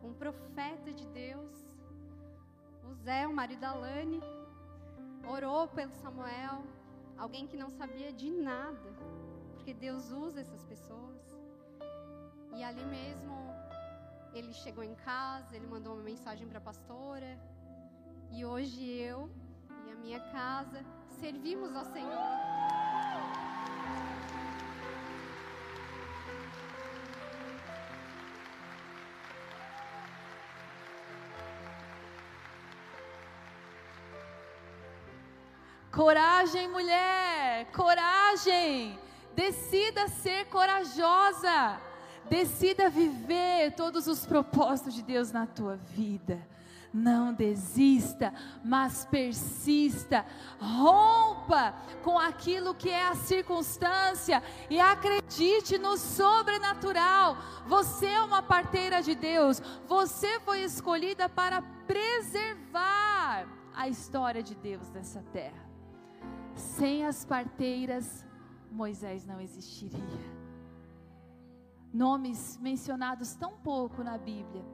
um 0.00 0.12
profeta 0.14 0.92
de 0.92 1.04
Deus, 1.08 1.50
o 2.88 2.94
Zé, 2.94 3.26
o 3.26 3.34
marido 3.34 3.58
da 3.58 3.74
Lani, 3.74 4.20
orou 5.28 5.68
pelo 5.68 5.92
Samuel, 5.94 6.62
alguém 7.16 7.46
que 7.46 7.56
não 7.56 7.70
sabia 7.70 8.12
de 8.12 8.30
nada, 8.30 8.92
porque 9.54 9.72
Deus 9.72 10.10
usa 10.10 10.40
essas 10.40 10.64
pessoas. 10.64 11.20
E 12.56 12.62
ali 12.62 12.84
mesmo, 12.84 13.34
ele 14.34 14.52
chegou 14.52 14.84
em 14.84 14.94
casa, 14.94 15.54
ele 15.56 15.66
mandou 15.66 15.94
uma 15.94 16.02
mensagem 16.02 16.46
para 16.46 16.58
a 16.58 16.62
pastora, 16.62 17.38
e 18.30 18.44
hoje 18.44 18.82
eu 18.84 19.30
e 19.86 19.90
a 19.90 19.94
minha 19.94 20.20
casa 20.32 20.84
servimos 21.20 21.74
ao 21.74 21.84
Senhor. 21.84 22.81
Coragem, 36.02 36.66
mulher, 36.66 37.66
coragem. 37.66 38.98
Decida 39.36 40.08
ser 40.08 40.46
corajosa. 40.46 41.80
Decida 42.28 42.90
viver 42.90 43.70
todos 43.76 44.08
os 44.08 44.26
propósitos 44.26 44.94
de 44.94 45.02
Deus 45.04 45.30
na 45.30 45.46
tua 45.46 45.76
vida. 45.76 46.44
Não 46.92 47.32
desista, 47.32 48.34
mas 48.64 49.04
persista. 49.04 50.26
Rompa 50.58 51.72
com 52.02 52.18
aquilo 52.18 52.74
que 52.74 52.90
é 52.90 53.06
a 53.06 53.14
circunstância 53.14 54.42
e 54.68 54.80
acredite 54.80 55.78
no 55.78 55.96
sobrenatural. 55.96 57.36
Você 57.68 58.06
é 58.06 58.20
uma 58.22 58.42
parteira 58.42 59.00
de 59.00 59.14
Deus. 59.14 59.62
Você 59.86 60.40
foi 60.40 60.64
escolhida 60.64 61.28
para 61.28 61.62
preservar 61.86 63.46
a 63.72 63.86
história 63.86 64.42
de 64.42 64.56
Deus 64.56 64.90
nessa 64.90 65.22
terra. 65.32 65.71
Sem 66.62 67.04
as 67.04 67.24
parteiras, 67.24 68.24
Moisés 68.70 69.26
não 69.26 69.40
existiria. 69.40 70.26
Nomes 71.92 72.56
mencionados 72.58 73.34
tão 73.34 73.52
pouco 73.58 74.02
na 74.02 74.16
Bíblia, 74.16 74.64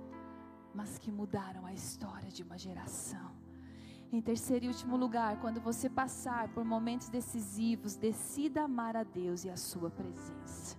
mas 0.75 0.99
que 0.99 1.11
mudaram 1.11 1.67
a 1.67 1.73
história 1.73 2.31
de 2.31 2.43
uma 2.43 2.57
geração. 2.57 3.31
Em 4.13 4.21
terceiro 4.21 4.67
e 4.67 4.69
último 4.69 4.97
lugar, 4.97 5.41
quando 5.41 5.61
você 5.61 5.89
passar 5.89 6.49
por 6.51 6.65
momentos 6.65 7.09
decisivos, 7.09 7.97
decida 7.97 8.63
amar 8.63 8.95
a 8.97 9.03
Deus 9.03 9.45
e 9.45 9.51
a 9.51 9.57
sua 9.57 9.91
presença. 9.91 10.77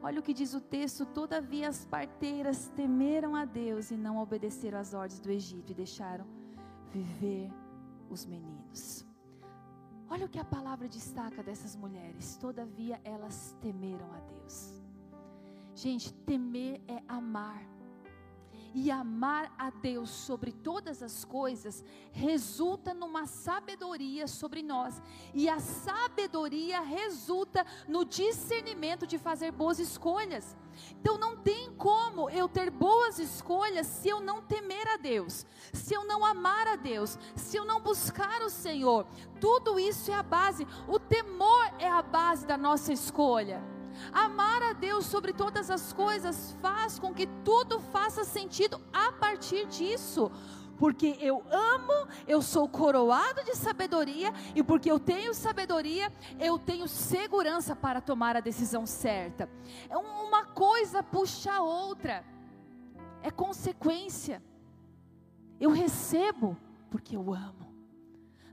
Olha 0.00 0.20
o 0.20 0.22
que 0.22 0.34
diz 0.34 0.54
o 0.54 0.60
texto: 0.60 1.06
todavia 1.06 1.68
as 1.68 1.84
parteiras 1.84 2.68
temeram 2.74 3.36
a 3.36 3.44
Deus 3.44 3.90
e 3.90 3.96
não 3.96 4.18
obedeceram 4.18 4.78
às 4.78 4.92
ordens 4.94 5.20
do 5.20 5.30
Egito 5.30 5.72
e 5.72 5.74
deixaram 5.74 6.26
viver 6.90 7.50
os 8.10 8.26
meninos. 8.26 9.07
Olha 10.10 10.24
o 10.24 10.28
que 10.28 10.38
a 10.38 10.44
palavra 10.44 10.88
destaca 10.88 11.42
dessas 11.42 11.76
mulheres. 11.76 12.36
Todavia 12.36 13.00
elas 13.04 13.54
temeram 13.60 14.10
a 14.14 14.20
Deus. 14.20 14.82
Gente, 15.74 16.12
temer 16.24 16.80
é 16.88 17.02
amar. 17.06 17.77
E 18.74 18.90
amar 18.90 19.52
a 19.58 19.70
Deus 19.70 20.10
sobre 20.10 20.52
todas 20.52 21.02
as 21.02 21.24
coisas 21.24 21.84
resulta 22.12 22.92
numa 22.92 23.26
sabedoria 23.26 24.26
sobre 24.26 24.62
nós. 24.62 25.02
E 25.34 25.48
a 25.48 25.58
sabedoria 25.58 26.80
resulta 26.80 27.64
no 27.86 28.04
discernimento 28.04 29.06
de 29.06 29.18
fazer 29.18 29.52
boas 29.52 29.78
escolhas. 29.78 30.56
Então 31.00 31.18
não 31.18 31.36
tem 31.36 31.72
como 31.74 32.30
eu 32.30 32.48
ter 32.48 32.70
boas 32.70 33.18
escolhas 33.18 33.86
se 33.86 34.08
eu 34.08 34.20
não 34.20 34.42
temer 34.42 34.86
a 34.88 34.96
Deus, 34.96 35.46
se 35.72 35.94
eu 35.94 36.04
não 36.04 36.24
amar 36.24 36.66
a 36.68 36.76
Deus, 36.76 37.18
se 37.34 37.56
eu 37.56 37.64
não 37.64 37.80
buscar 37.80 38.42
o 38.42 38.50
Senhor. 38.50 39.06
Tudo 39.40 39.78
isso 39.78 40.10
é 40.10 40.14
a 40.14 40.22
base. 40.22 40.66
O 40.86 40.98
temor 40.98 41.72
é 41.78 41.88
a 41.88 42.02
base 42.02 42.46
da 42.46 42.56
nossa 42.56 42.92
escolha. 42.92 43.77
Amar 44.12 44.62
a 44.62 44.72
Deus 44.72 45.06
sobre 45.06 45.32
todas 45.32 45.70
as 45.70 45.92
coisas 45.92 46.56
faz 46.60 46.98
com 46.98 47.12
que 47.12 47.26
tudo 47.44 47.80
faça 47.80 48.24
sentido 48.24 48.80
a 48.92 49.12
partir 49.12 49.66
disso 49.66 50.30
porque 50.78 51.18
eu 51.20 51.42
amo, 51.50 52.08
eu 52.26 52.40
sou 52.40 52.68
coroado 52.68 53.44
de 53.44 53.56
sabedoria, 53.56 54.32
e 54.54 54.62
porque 54.62 54.90
eu 54.90 54.98
tenho 54.98 55.34
sabedoria, 55.34 56.12
eu 56.38 56.58
tenho 56.58 56.86
segurança 56.86 57.74
para 57.74 58.00
tomar 58.00 58.36
a 58.36 58.40
decisão 58.40 58.86
certa. 58.86 59.50
É 59.90 59.96
uma 59.96 60.44
coisa 60.44 61.02
puxa 61.02 61.52
a 61.52 61.60
outra, 61.60 62.24
é 63.22 63.30
consequência. 63.30 64.42
Eu 65.60 65.70
recebo 65.70 66.56
porque 66.90 67.16
eu 67.16 67.34
amo. 67.34 67.66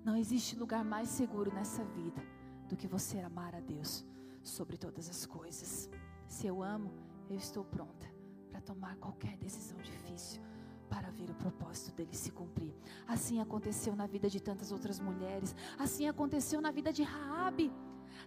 Não 0.03 0.15
existe 0.15 0.55
lugar 0.55 0.83
mais 0.83 1.09
seguro 1.09 1.53
nessa 1.53 1.83
vida 1.83 2.21
do 2.67 2.75
que 2.75 2.87
você 2.87 3.19
amar 3.19 3.53
a 3.55 3.59
Deus 3.59 4.03
sobre 4.45 4.77
todas 4.77 5.09
as 5.09 5.25
coisas. 5.25 5.89
Se 6.27 6.47
eu 6.47 6.63
amo, 6.63 6.93
eu 7.29 7.35
estou 7.35 7.63
pronta 7.65 8.07
para 8.49 8.61
tomar 8.61 8.95
qualquer 8.97 9.35
decisão 9.37 9.77
difícil 9.79 10.41
para 10.89 11.09
ver 11.09 11.29
o 11.29 11.35
propósito 11.35 11.93
dele 11.95 12.15
se 12.15 12.31
cumprir. 12.31 12.73
Assim 13.07 13.41
aconteceu 13.41 13.95
na 13.95 14.05
vida 14.05 14.29
de 14.29 14.39
tantas 14.39 14.71
outras 14.71 14.99
mulheres, 14.99 15.55
assim 15.77 16.07
aconteceu 16.07 16.61
na 16.61 16.71
vida 16.71 16.93
de 16.93 17.03
Raabe. 17.03 17.73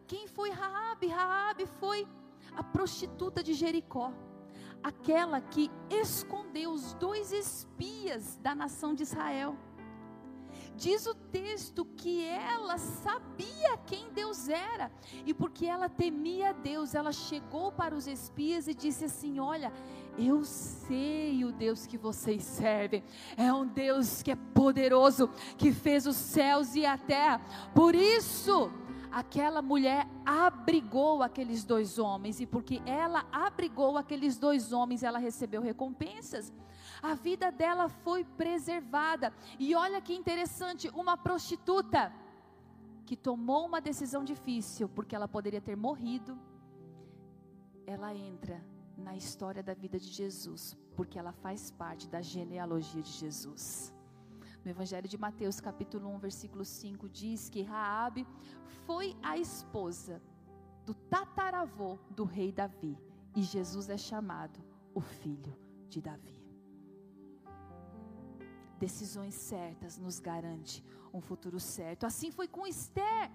Quem 0.06 0.26
foi 0.26 0.50
Raabe? 0.50 1.06
Raabe 1.06 1.66
foi 1.66 2.06
a 2.54 2.62
prostituta 2.62 3.42
de 3.42 3.54
Jericó, 3.54 4.12
aquela 4.82 5.40
que 5.40 5.70
escondeu 5.88 6.72
os 6.72 6.94
dois 6.94 7.32
espias 7.32 8.36
da 8.38 8.54
nação 8.54 8.92
de 8.92 9.04
Israel. 9.04 9.56
Diz 10.78 11.06
o 11.06 11.14
texto 11.14 11.84
que 11.84 12.24
ela 12.24 12.78
sabia 12.78 13.76
quem 13.84 14.12
Deus 14.12 14.48
era, 14.48 14.92
e 15.26 15.34
porque 15.34 15.66
ela 15.66 15.88
temia 15.88 16.54
Deus, 16.54 16.94
ela 16.94 17.10
chegou 17.10 17.72
para 17.72 17.96
os 17.96 18.06
espias 18.06 18.68
e 18.68 18.74
disse 18.74 19.06
assim: 19.06 19.40
Olha, 19.40 19.72
eu 20.16 20.44
sei 20.44 21.44
o 21.44 21.50
Deus 21.50 21.84
que 21.84 21.98
vocês 21.98 22.44
servem, 22.44 23.02
é 23.36 23.52
um 23.52 23.66
Deus 23.66 24.22
que 24.22 24.30
é 24.30 24.36
poderoso, 24.36 25.28
que 25.56 25.72
fez 25.72 26.06
os 26.06 26.14
céus 26.14 26.76
e 26.76 26.86
a 26.86 26.96
terra, 26.96 27.40
por 27.74 27.96
isso, 27.96 28.70
aquela 29.10 29.60
mulher 29.60 30.06
abrigou 30.24 31.24
aqueles 31.24 31.64
dois 31.64 31.98
homens, 31.98 32.38
e 32.40 32.46
porque 32.46 32.80
ela 32.86 33.26
abrigou 33.32 33.98
aqueles 33.98 34.38
dois 34.38 34.72
homens, 34.72 35.02
ela 35.02 35.18
recebeu 35.18 35.60
recompensas 35.60 36.52
a 37.02 37.14
vida 37.14 37.50
dela 37.50 37.88
foi 37.88 38.24
preservada. 38.24 39.32
E 39.58 39.74
olha 39.74 40.00
que 40.00 40.14
interessante, 40.14 40.88
uma 40.90 41.16
prostituta 41.16 42.12
que 43.06 43.16
tomou 43.16 43.66
uma 43.66 43.80
decisão 43.80 44.22
difícil, 44.24 44.88
porque 44.88 45.16
ela 45.16 45.26
poderia 45.26 45.60
ter 45.60 45.76
morrido, 45.76 46.38
ela 47.86 48.14
entra 48.14 48.62
na 48.96 49.16
história 49.16 49.62
da 49.62 49.72
vida 49.72 49.98
de 49.98 50.08
Jesus, 50.08 50.76
porque 50.94 51.18
ela 51.18 51.32
faz 51.32 51.70
parte 51.70 52.08
da 52.08 52.20
genealogia 52.20 53.02
de 53.02 53.12
Jesus. 53.12 53.94
No 54.64 54.70
Evangelho 54.70 55.08
de 55.08 55.16
Mateus, 55.16 55.60
capítulo 55.60 56.08
1, 56.16 56.18
versículo 56.18 56.64
5, 56.64 57.08
diz 57.08 57.48
que 57.48 57.62
Raabe 57.62 58.26
foi 58.84 59.16
a 59.22 59.38
esposa 59.38 60.20
do 60.84 60.94
tataravô 60.94 61.98
do 62.10 62.24
rei 62.24 62.52
Davi, 62.52 62.98
e 63.34 63.42
Jesus 63.42 63.88
é 63.88 63.96
chamado 63.96 64.58
o 64.94 65.00
filho 65.00 65.56
de 65.88 66.02
Davi. 66.02 66.37
Decisões 68.78 69.34
certas 69.34 69.98
nos 69.98 70.20
garante 70.20 70.84
um 71.12 71.20
futuro 71.20 71.58
certo. 71.58 72.06
Assim 72.06 72.30
foi 72.30 72.46
com 72.46 72.66
Esther, 72.66 73.30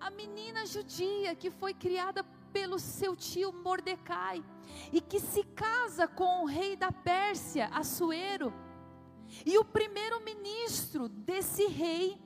a 0.00 0.10
menina 0.10 0.66
judia 0.66 1.34
que 1.34 1.50
foi 1.50 1.72
criada 1.72 2.22
pelo 2.52 2.78
seu 2.78 3.16
tio 3.16 3.52
Mordecai 3.52 4.44
e 4.92 5.00
que 5.00 5.20
se 5.20 5.42
casa 5.44 6.06
com 6.06 6.42
o 6.42 6.46
rei 6.46 6.76
da 6.76 6.92
Pérsia, 6.92 7.68
Assuero. 7.72 8.52
E 9.44 9.58
o 9.58 9.64
primeiro 9.64 10.22
ministro 10.22 11.08
desse 11.08 11.66
rei, 11.66 12.20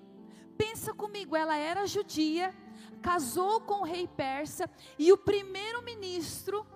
pensa 0.57 0.93
comigo, 0.93 1.35
ela 1.35 1.57
era 1.57 1.87
judia, 1.87 2.55
casou 3.01 3.61
com 3.61 3.81
o 3.81 3.85
rei 3.85 4.07
persa 4.07 4.69
e 4.99 5.11
o 5.13 5.17
primeiro 5.17 5.83
ministro 5.83 6.67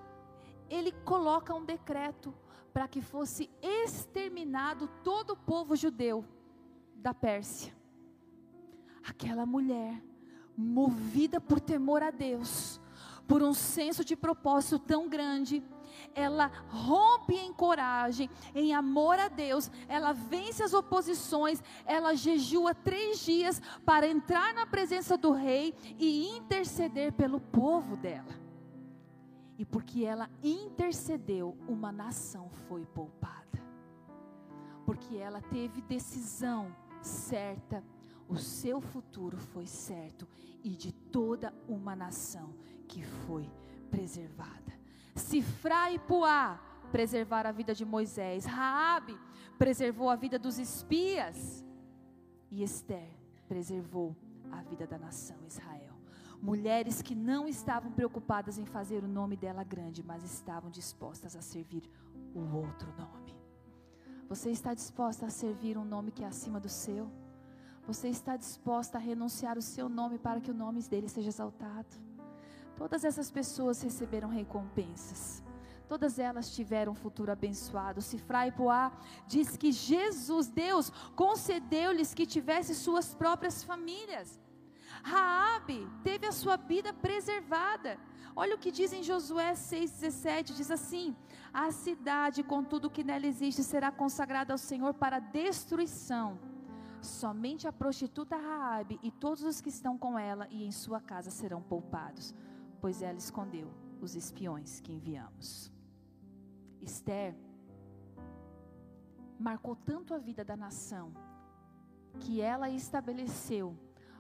ele 0.71 0.93
coloca 1.05 1.55
um 1.55 1.65
decreto 1.65 2.35
para 2.75 2.89
que 2.89 3.01
fosse 3.01 3.49
exterminado 3.63 4.89
todo 5.05 5.35
o 5.35 5.37
povo 5.37 5.77
judeu 5.77 6.25
da 6.97 7.15
Pérsia. 7.15 7.73
Aquela 9.07 9.47
mulher, 9.47 10.03
movida 10.57 11.41
por 11.41 11.61
temor 11.61 12.03
a 12.03 12.11
Deus, 12.11 12.81
por 13.29 13.45
um 13.45 13.55
senso 13.55 14.05
de 14.05 14.17
propósito 14.17 14.81
tão 14.81 15.09
grande, 15.09 15.63
ela 16.17 16.51
rompe 16.69 17.37
em 17.37 17.53
coragem, 17.53 18.29
em 18.53 18.75
amor 18.75 19.21
a 19.21 19.29
Deus, 19.29 19.71
ela 19.87 20.13
vence 20.13 20.61
as 20.61 20.75
oposições, 20.75 21.63
ela 21.87 22.15
jejua 22.15 22.75
três 22.75 23.21
dias 23.21 23.63
para 23.87 24.09
entrar 24.09 24.53
na 24.53 24.67
presença 24.67 25.17
do 25.17 25.31
rei 25.31 25.77
e 25.97 26.27
interceder 26.37 27.13
pelo 27.13 27.41
povo 27.41 27.97
dela. 27.97 28.44
E 29.57 29.65
porque 29.65 30.05
ela 30.05 30.29
intercedeu, 30.43 31.57
uma 31.69 31.93
nação 31.93 32.51
foi 32.69 32.85
poupada. 32.87 33.35
porque 34.85 35.17
ela 35.17 35.41
teve 35.41 35.81
decisão 35.81 36.75
certa, 37.01 37.83
o 38.29 38.37
seu 38.37 38.81
futuro 38.81 39.37
foi 39.39 39.67
certo 39.67 40.29
e 40.63 40.71
de 40.71 40.93
toda 40.93 41.55
uma 41.69 41.95
nação 41.97 42.55
que 42.87 43.03
foi 43.03 43.51
preservada. 43.91 44.73
Sifra 45.15 45.91
e 45.91 45.99
Puá 45.99 46.61
preservaram 46.93 47.51
a 47.51 47.53
vida 47.53 47.75
de 47.75 47.85
Moisés, 47.85 48.45
Raabe 48.45 49.19
preservou 49.59 50.11
a 50.11 50.17
vida 50.17 50.39
dos 50.39 50.59
espias 50.59 51.65
e 52.51 52.63
Esther 52.63 53.09
preservou 53.49 54.15
a 54.51 54.63
vida 54.63 54.87
da 54.87 54.99
nação 54.99 55.37
Israel. 55.47 55.84
Mulheres 56.45 57.01
que 57.01 57.15
não 57.15 57.49
estavam 57.49 57.91
preocupadas 57.91 58.59
em 58.59 58.67
fazer 58.67 59.03
o 59.03 59.09
nome 59.09 59.35
dela 59.35 59.65
grande, 59.65 60.03
mas 60.03 60.23
estavam 60.23 60.71
dispostas 60.71 61.35
a 61.35 61.41
servir 61.41 61.91
o 62.35 62.55
outro 62.55 62.93
nome. 62.99 63.35
Você 64.29 64.51
está 64.51 64.75
disposta 64.75 65.25
a 65.25 65.31
servir 65.31 65.79
um 65.79 65.87
nome 65.87 66.11
que 66.11 66.23
é 66.23 66.27
acima 66.27 66.61
do 66.61 66.69
seu? 66.69 67.11
Você 67.87 68.09
está 68.11 68.37
disposta 68.37 68.99
a 68.99 69.01
renunciar 69.01 69.57
o 69.57 69.63
seu 69.63 69.89
nome 69.89 70.19
para 70.19 70.39
que 70.39 70.51
o 70.51 70.55
nome 70.55 70.83
dele 70.83 71.09
seja 71.09 71.31
exaltado? 71.31 71.97
Todas 72.77 73.05
essas 73.05 73.31
pessoas 73.31 73.81
receberam 73.81 74.29
recompensas. 74.29 75.43
Todas 75.89 76.19
elas 76.19 76.55
tiveram 76.55 76.93
um 76.93 76.95
futuro 77.07 77.33
abençoado. 77.33 78.03
Sifra 78.03 78.49
e 78.49 78.53
Poá 78.53 78.93
diz 79.27 79.57
que 79.57 79.73
Jesus, 79.73 80.49
Deus, 80.49 80.93
concedeu-lhes 81.17 82.13
que 82.13 82.27
tivessem 82.27 82.75
suas 82.75 83.15
próprias 83.15 83.65
famílias. 83.65 84.39
Raabe 85.05 85.87
teve 86.03 86.27
a 86.27 86.33
sua 86.33 86.57
vida 86.57 86.91
preservada. 86.93 87.99
Olha 88.35 88.57
o 88.57 88.59
que 88.59 88.73
diz 88.73 88.91
em 88.91 89.03
Josué 89.03 89.53
6,17: 89.53 90.55
diz 90.55 90.71
assim: 90.71 91.15
A 91.53 91.71
cidade, 91.71 92.43
com 92.43 92.65
tudo 92.65 92.91
que 92.91 93.05
nela 93.05 93.27
existe, 93.27 93.63
será 93.63 93.93
consagrada 93.93 94.55
ao 94.55 94.59
Senhor 94.59 94.95
para 94.95 95.19
destruição. 95.19 96.39
Somente 97.03 97.69
a 97.69 97.73
prostituta 97.73 98.35
Raabe 98.35 98.99
e 99.03 99.11
todos 99.11 99.45
os 99.45 99.61
que 99.61 99.69
estão 99.69 99.99
com 99.99 100.19
ela 100.19 100.49
e 100.51 100.65
em 100.65 100.73
sua 100.73 101.01
casa 101.03 101.31
serão 101.31 101.61
poupados, 101.61 102.35
pois 102.81 103.03
ela 103.03 103.19
escondeu 103.19 103.71
os 104.01 104.17
espiões 104.17 104.81
que 104.81 104.91
enviamos. 104.91 105.71
Esther 106.81 107.37
marcou 109.39 109.77
tanto 109.77 110.15
a 110.15 110.19
vida 110.19 110.43
da 110.43 110.57
nação 110.57 111.13
que 112.21 112.41
ela 112.41 112.71
estabeleceu 112.71 113.77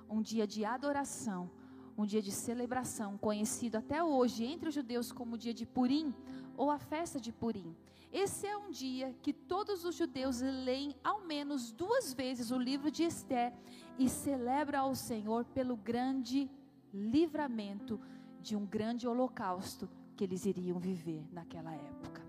um 0.08 0.20
dia 0.20 0.46
de 0.46 0.64
adoração, 0.64 1.50
um 1.96 2.04
dia 2.04 2.20
de 2.20 2.32
celebração, 2.32 3.16
conhecido 3.16 3.76
até 3.76 4.02
hoje 4.02 4.44
entre 4.44 4.68
os 4.68 4.74
judeus 4.74 5.12
como 5.12 5.34
o 5.34 5.38
dia 5.38 5.54
de 5.54 5.64
Purim 5.64 6.14
ou 6.56 6.70
a 6.70 6.78
festa 6.78 7.20
de 7.20 7.32
Purim. 7.32 7.74
Esse 8.12 8.46
é 8.46 8.56
um 8.56 8.70
dia 8.70 9.12
que 9.22 9.32
todos 9.32 9.84
os 9.84 9.96
judeus 9.96 10.40
leem 10.40 10.94
ao 11.02 11.24
menos 11.24 11.72
duas 11.72 12.12
vezes 12.12 12.50
o 12.50 12.58
livro 12.58 12.90
de 12.90 13.02
Esther 13.02 13.52
e 13.98 14.08
celebram 14.08 14.80
ao 14.80 14.94
Senhor 14.94 15.44
pelo 15.46 15.76
grande 15.76 16.50
livramento 16.92 18.00
de 18.40 18.54
um 18.54 18.64
grande 18.64 19.08
holocausto 19.08 19.88
que 20.16 20.22
eles 20.22 20.46
iriam 20.46 20.78
viver 20.78 21.26
naquela 21.32 21.74
época. 21.74 22.22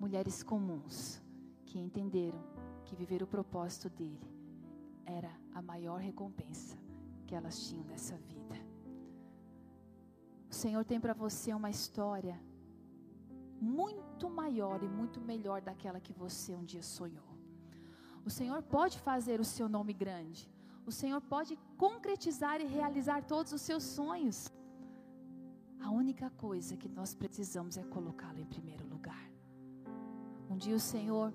Mulheres 0.00 0.42
comuns 0.42 1.22
que 1.66 1.78
entenderam 1.78 2.42
que 2.84 2.94
viver 2.94 3.22
o 3.22 3.26
propósito 3.26 3.90
dele 3.90 4.35
era 5.06 5.32
a 5.54 5.62
maior 5.62 6.00
recompensa 6.00 6.76
que 7.26 7.34
elas 7.34 7.58
tinham 7.66 7.84
nessa 7.84 8.16
vida. 8.16 8.56
O 10.50 10.54
Senhor 10.54 10.84
tem 10.84 11.00
para 11.00 11.14
você 11.14 11.52
uma 11.54 11.70
história 11.70 12.38
muito 13.60 14.28
maior 14.28 14.82
e 14.82 14.88
muito 14.88 15.20
melhor 15.20 15.60
daquela 15.60 16.00
que 16.00 16.12
você 16.12 16.54
um 16.54 16.64
dia 16.64 16.82
sonhou. 16.82 17.36
O 18.24 18.30
Senhor 18.30 18.60
pode 18.62 18.98
fazer 18.98 19.40
o 19.40 19.44
seu 19.44 19.68
nome 19.68 19.92
grande. 19.92 20.50
O 20.84 20.92
Senhor 20.92 21.20
pode 21.20 21.56
concretizar 21.76 22.60
e 22.60 22.64
realizar 22.64 23.22
todos 23.24 23.52
os 23.52 23.62
seus 23.62 23.82
sonhos. 23.82 24.52
A 25.80 25.90
única 25.90 26.30
coisa 26.30 26.76
que 26.76 26.88
nós 26.88 27.14
precisamos 27.14 27.76
é 27.76 27.84
colocá-lo 27.84 28.40
em 28.40 28.46
primeiro 28.46 28.86
lugar. 28.86 29.30
Um 30.50 30.56
dia 30.56 30.74
o 30.74 30.80
Senhor 30.80 31.32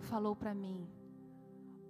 falou 0.00 0.34
para 0.34 0.54
mim: 0.54 0.88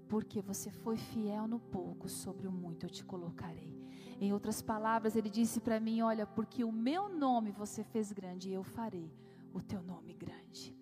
porque 0.09 0.40
você 0.40 0.70
foi 0.70 0.96
fiel 0.96 1.46
no 1.46 1.59
pouco, 1.59 2.09
sobre 2.09 2.46
o 2.46 2.52
muito 2.52 2.86
eu 2.86 2.90
te 2.90 3.04
colocarei. 3.04 3.76
Em 4.20 4.32
outras 4.32 4.62
palavras, 4.62 5.14
ele 5.16 5.28
disse 5.28 5.61
para 5.61 5.78
mim: 5.78 6.00
Olha, 6.00 6.26
porque 6.26 6.64
o 6.64 6.72
meu 6.72 7.09
nome 7.09 7.50
você 7.52 7.84
fez 7.84 8.12
grande, 8.12 8.50
eu 8.50 8.62
farei 8.62 9.12
o 9.52 9.61
teu 9.61 9.82
nome 9.82 10.14
grande. 10.14 10.74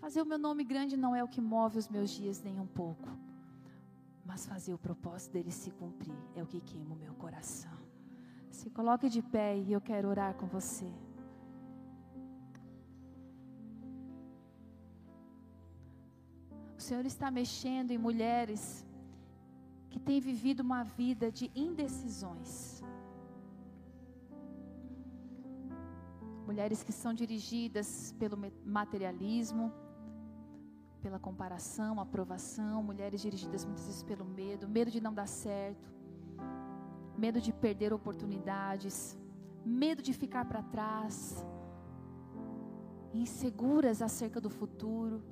Fazer 0.00 0.20
o 0.20 0.26
meu 0.26 0.38
nome 0.38 0.64
grande 0.64 0.96
não 0.96 1.14
é 1.14 1.22
o 1.22 1.28
que 1.28 1.40
move 1.40 1.78
os 1.78 1.88
meus 1.88 2.10
dias 2.10 2.42
nem 2.42 2.58
um 2.58 2.66
pouco, 2.66 3.08
mas 4.24 4.46
fazer 4.46 4.74
o 4.74 4.78
propósito 4.78 5.32
dele 5.32 5.50
se 5.50 5.70
cumprir 5.70 6.16
é 6.34 6.42
o 6.42 6.46
que 6.46 6.60
queima 6.60 6.94
o 6.94 6.98
meu 6.98 7.14
coração. 7.14 7.78
Se 8.50 8.68
coloque 8.68 9.08
de 9.08 9.22
pé 9.22 9.56
e 9.56 9.72
eu 9.72 9.80
quero 9.80 10.08
orar 10.08 10.34
com 10.34 10.46
você. 10.46 10.92
O 16.82 16.84
Senhor 16.84 17.06
está 17.06 17.30
mexendo 17.30 17.92
em 17.92 17.98
mulheres 18.06 18.84
que 19.88 20.00
têm 20.00 20.20
vivido 20.20 20.60
uma 20.68 20.82
vida 20.82 21.30
de 21.30 21.48
indecisões. 21.54 22.82
Mulheres 26.44 26.82
que 26.82 26.90
são 26.90 27.14
dirigidas 27.14 28.12
pelo 28.18 28.36
materialismo, 28.64 29.72
pela 31.00 31.20
comparação, 31.20 32.00
aprovação, 32.00 32.82
mulheres 32.82 33.20
dirigidas 33.20 33.64
muitas 33.64 33.86
vezes 33.86 34.02
pelo 34.02 34.24
medo, 34.24 34.66
medo 34.66 34.90
de 34.90 35.00
não 35.00 35.14
dar 35.14 35.28
certo, 35.28 35.88
medo 37.16 37.40
de 37.40 37.52
perder 37.52 37.92
oportunidades, 37.92 39.16
medo 39.64 40.02
de 40.02 40.12
ficar 40.12 40.46
para 40.46 40.64
trás, 40.64 41.46
inseguras 43.14 44.02
acerca 44.02 44.40
do 44.40 44.50
futuro 44.50 45.22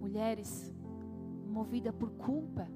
mulheres 0.00 0.74
movida 1.46 1.92
por 1.92 2.10
culpa. 2.12 2.66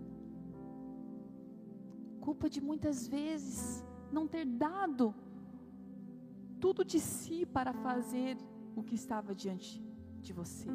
Culpa 2.21 2.49
de 2.49 2.61
muitas 2.61 3.07
vezes 3.07 3.85
não 4.13 4.27
ter 4.27 4.45
dado 4.45 5.15
tudo 6.61 6.85
de 6.85 7.01
si 7.01 7.45
para 7.45 7.73
fazer 7.73 8.37
o 8.75 8.83
que 8.83 8.95
estava 8.95 9.35
diante 9.35 9.83
de 10.21 10.33
você. 10.33 10.69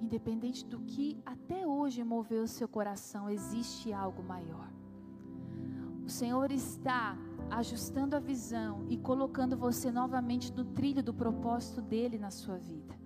Independente 0.00 0.64
do 0.64 0.80
que 0.80 1.20
até 1.24 1.66
hoje 1.66 2.02
moveu 2.02 2.42
o 2.44 2.48
seu 2.48 2.66
coração, 2.66 3.28
existe 3.28 3.92
algo 3.92 4.22
maior. 4.22 4.70
O 6.04 6.08
Senhor 6.08 6.50
está 6.50 7.16
ajustando 7.50 8.16
a 8.16 8.20
visão 8.20 8.86
e 8.88 8.96
colocando 8.96 9.56
você 9.56 9.90
novamente 9.90 10.52
no 10.52 10.64
trilho 10.64 11.02
do 11.02 11.14
propósito 11.14 11.80
dele 11.82 12.18
na 12.18 12.30
sua 12.30 12.56
vida. 12.56 12.99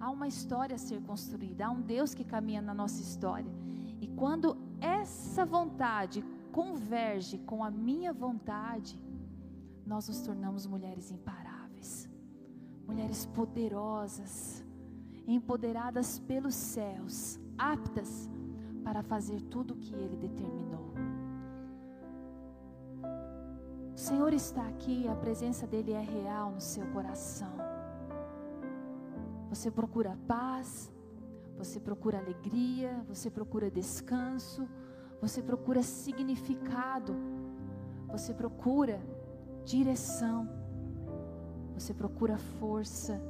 Há 0.00 0.10
uma 0.10 0.28
história 0.28 0.76
a 0.76 0.78
ser 0.78 1.00
construída, 1.02 1.66
há 1.66 1.70
um 1.70 1.80
Deus 1.80 2.14
que 2.14 2.24
caminha 2.24 2.62
na 2.62 2.72
nossa 2.72 3.00
história. 3.02 3.50
E 4.00 4.06
quando 4.06 4.56
essa 4.80 5.44
vontade 5.44 6.24
converge 6.52 7.38
com 7.38 7.64
a 7.64 7.70
minha 7.70 8.12
vontade, 8.12 8.98
nós 9.86 10.08
nos 10.08 10.20
tornamos 10.20 10.66
mulheres 10.66 11.10
imparáveis, 11.10 12.08
mulheres 12.86 13.26
poderosas, 13.26 14.64
empoderadas 15.26 16.18
pelos 16.20 16.54
céus, 16.54 17.38
aptas 17.56 18.28
para 18.84 19.02
fazer 19.02 19.42
tudo 19.42 19.74
o 19.74 19.76
que 19.76 19.94
Ele 19.94 20.16
determinou. 20.16 20.92
O 23.94 23.98
Senhor 23.98 24.32
está 24.32 24.66
aqui, 24.68 25.08
a 25.08 25.14
presença 25.16 25.66
dEle 25.66 25.92
é 25.92 26.00
real 26.00 26.52
no 26.52 26.60
seu 26.60 26.86
coração. 26.92 27.67
Você 29.48 29.70
procura 29.70 30.18
paz, 30.26 30.92
você 31.56 31.80
procura 31.80 32.18
alegria, 32.18 33.04
você 33.08 33.30
procura 33.30 33.70
descanso, 33.70 34.68
você 35.20 35.42
procura 35.42 35.82
significado, 35.82 37.14
você 38.06 38.32
procura 38.32 39.00
direção, 39.64 40.48
você 41.74 41.92
procura 41.92 42.38
força, 42.38 43.20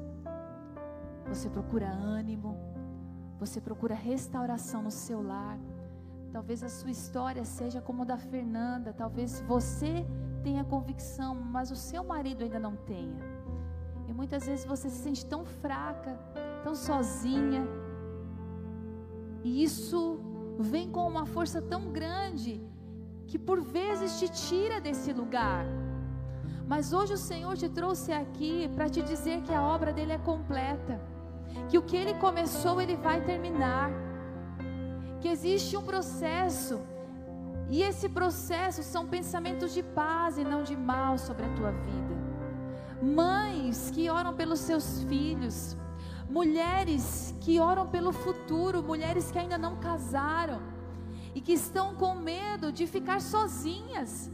você 1.27 1.49
procura 1.49 1.89
ânimo, 1.89 2.57
você 3.39 3.61
procura 3.61 3.95
restauração 3.95 4.83
no 4.83 4.91
seu 4.91 5.23
lar. 5.23 5.59
Talvez 6.33 6.63
a 6.63 6.69
sua 6.69 6.91
história 6.91 7.45
seja 7.45 7.81
como 7.81 8.03
a 8.03 8.05
da 8.05 8.19
Fernanda, 8.19 8.93
talvez 8.93 9.41
você 9.41 10.07
tenha 10.43 10.65
convicção, 10.65 11.35
mas 11.35 11.71
o 11.71 11.77
seu 11.77 12.05
marido 12.05 12.43
ainda 12.45 12.59
não 12.59 12.77
tenha. 12.77 13.38
Muitas 14.19 14.47
vezes 14.49 14.65
você 14.73 14.91
se 14.91 15.01
sente 15.05 15.25
tão 15.33 15.45
fraca, 15.45 16.13
tão 16.65 16.75
sozinha. 16.75 17.63
E 19.45 19.63
isso 19.63 20.01
vem 20.59 20.91
com 20.95 21.07
uma 21.13 21.25
força 21.35 21.63
tão 21.63 21.83
grande 21.99 22.61
que 23.29 23.39
por 23.39 23.61
vezes 23.61 24.19
te 24.19 24.29
tira 24.29 24.81
desse 24.81 25.13
lugar. 25.13 25.65
Mas 26.67 26.93
hoje 26.93 27.13
o 27.15 27.23
Senhor 27.31 27.55
te 27.57 27.69
trouxe 27.69 28.11
aqui 28.13 28.69
para 28.75 28.89
te 28.89 29.03
dizer 29.03 29.43
que 29.43 29.55
a 29.55 29.63
obra 29.63 29.93
dele 29.93 30.15
é 30.19 30.19
completa. 30.33 30.97
que 31.69 31.79
o 31.79 31.83
que 31.89 31.97
ele 31.97 32.15
começou, 32.27 32.75
ele 32.81 32.97
vai 32.97 33.19
terminar. 33.31 33.89
Que 35.21 35.29
existe 35.29 35.77
um 35.77 35.85
processo, 35.93 36.77
e 37.71 37.83
esse 37.83 38.09
processo 38.09 38.83
são 38.83 39.07
pensamentos 39.07 39.73
de 39.73 39.83
paz 39.83 40.39
e 40.39 40.45
não 40.53 40.63
de 40.63 40.77
mal 40.77 41.19
sobre 41.19 41.45
a 41.47 41.55
tua 41.55 41.71
vida. 41.71 42.18
Mães 43.03 43.91
que 43.91 44.11
oram 44.11 44.35
pelos 44.35 44.61
seus 44.61 45.03
filhos, 45.05 45.77
mulheres 46.29 47.35
que 47.41 47.61
oram 47.61 47.87
pelo 47.87 48.13
futuro, 48.13 48.83
mulheres 48.83 49.31
que 49.31 49.39
ainda 49.39 49.57
não 49.57 49.77
casaram 49.77 50.61
e 51.35 51.41
que 51.41 51.53
estão 51.53 51.95
com 51.95 52.15
medo 52.15 52.73
de 52.73 52.87
ficar 52.87 53.21
sozinhas, 53.21 54.31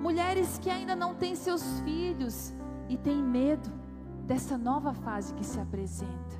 mulheres 0.00 0.58
que 0.58 0.68
ainda 0.68 0.94
não 0.94 1.14
têm 1.14 1.34
seus 1.34 1.80
filhos 1.80 2.52
e 2.88 2.96
têm 2.96 3.22
medo 3.22 3.70
dessa 4.26 4.58
nova 4.58 4.92
fase 4.92 5.32
que 5.34 5.44
se 5.44 5.58
apresenta. 5.58 6.38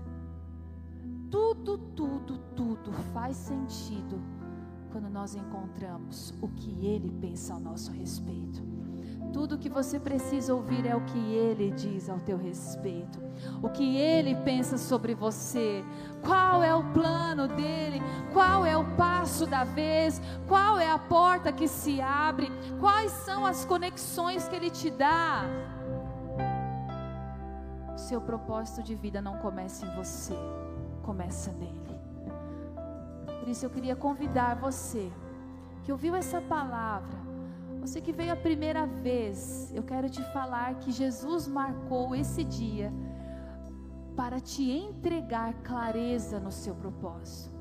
Tudo, 1.30 1.78
tudo, 1.78 2.38
tudo 2.54 2.92
faz 3.12 3.36
sentido 3.36 4.37
quando 4.90 5.08
nós 5.08 5.34
encontramos 5.34 6.34
o 6.40 6.48
que 6.48 6.86
Ele 6.86 7.10
pensa 7.20 7.54
ao 7.54 7.60
nosso 7.60 7.90
respeito. 7.92 8.66
Tudo 9.32 9.58
que 9.58 9.68
você 9.68 10.00
precisa 10.00 10.54
ouvir 10.54 10.86
é 10.86 10.96
o 10.96 11.04
que 11.04 11.18
Ele 11.18 11.70
diz 11.70 12.08
ao 12.08 12.18
teu 12.18 12.36
respeito, 12.38 13.20
o 13.62 13.68
que 13.68 13.96
Ele 13.96 14.34
pensa 14.36 14.78
sobre 14.78 15.14
você, 15.14 15.84
qual 16.24 16.62
é 16.62 16.74
o 16.74 16.82
plano 16.92 17.46
dele, 17.46 18.00
qual 18.32 18.64
é 18.64 18.76
o 18.76 18.96
passo 18.96 19.46
da 19.46 19.64
vez, 19.64 20.20
qual 20.46 20.78
é 20.78 20.90
a 20.90 20.98
porta 20.98 21.52
que 21.52 21.68
se 21.68 22.00
abre, 22.00 22.50
quais 22.80 23.12
são 23.12 23.44
as 23.44 23.64
conexões 23.64 24.48
que 24.48 24.56
Ele 24.56 24.70
te 24.70 24.90
dá. 24.90 25.42
O 27.94 27.98
seu 27.98 28.20
propósito 28.20 28.82
de 28.82 28.94
vida 28.94 29.20
não 29.20 29.36
começa 29.38 29.84
em 29.84 29.94
você 29.94 30.34
começa 31.08 31.50
nele. 31.52 31.87
Por 33.48 33.52
isso 33.52 33.64
eu 33.64 33.70
queria 33.70 33.96
convidar 33.96 34.56
você 34.56 35.10
que 35.82 35.90
ouviu 35.90 36.14
essa 36.14 36.38
palavra, 36.38 37.18
você 37.80 37.98
que 37.98 38.12
veio 38.12 38.30
a 38.30 38.36
primeira 38.36 38.84
vez, 38.84 39.72
eu 39.74 39.82
quero 39.82 40.10
te 40.10 40.22
falar 40.34 40.74
que 40.74 40.92
Jesus 40.92 41.48
marcou 41.48 42.14
esse 42.14 42.44
dia 42.44 42.92
para 44.14 44.38
te 44.38 44.70
entregar 44.70 45.54
clareza 45.62 46.38
no 46.38 46.52
seu 46.52 46.74
propósito. 46.74 47.56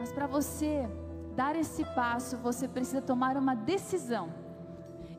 Mas 0.00 0.10
para 0.10 0.26
você 0.26 0.88
dar 1.34 1.54
esse 1.54 1.84
passo, 1.84 2.38
você 2.38 2.66
precisa 2.66 3.02
tomar 3.02 3.36
uma 3.36 3.54
decisão. 3.54 4.32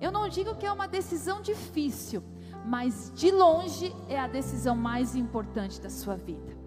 Eu 0.01 0.11
não 0.11 0.27
digo 0.27 0.55
que 0.55 0.65
é 0.65 0.71
uma 0.71 0.87
decisão 0.87 1.43
difícil, 1.43 2.23
mas 2.65 3.11
de 3.13 3.29
longe 3.29 3.95
é 4.09 4.19
a 4.19 4.27
decisão 4.27 4.75
mais 4.75 5.15
importante 5.15 5.79
da 5.79 5.91
sua 5.91 6.15
vida. 6.15 6.57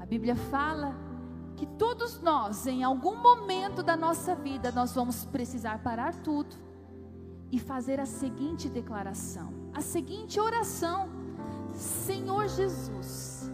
A 0.00 0.06
Bíblia 0.06 0.34
fala 0.34 1.03
que 1.56 1.66
todos 1.66 2.20
nós, 2.20 2.66
em 2.66 2.82
algum 2.82 3.16
momento 3.16 3.82
da 3.82 3.96
nossa 3.96 4.34
vida, 4.34 4.72
nós 4.72 4.94
vamos 4.94 5.24
precisar 5.24 5.82
parar 5.82 6.14
tudo 6.14 6.56
e 7.50 7.58
fazer 7.58 8.00
a 8.00 8.06
seguinte 8.06 8.68
declaração, 8.68 9.52
a 9.72 9.80
seguinte 9.80 10.40
oração: 10.40 11.08
Senhor 11.72 12.48
Jesus, 12.48 13.52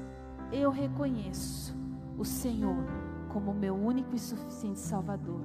eu 0.52 0.70
reconheço 0.70 1.74
o 2.16 2.24
Senhor 2.24 2.84
como 3.32 3.54
meu 3.54 3.74
único 3.74 4.14
e 4.14 4.18
suficiente 4.18 4.80
Salvador 4.80 5.40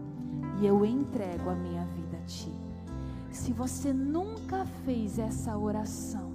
e 0.60 0.66
eu 0.66 0.86
entrego 0.86 1.50
a 1.50 1.56
minha 1.56 1.86
vida 1.86 2.18
a 2.18 2.26
Ti. 2.26 2.52
Se 3.30 3.52
você 3.52 3.92
nunca 3.92 4.66
fez 4.86 5.20
essa 5.20 5.58
oração 5.58 6.32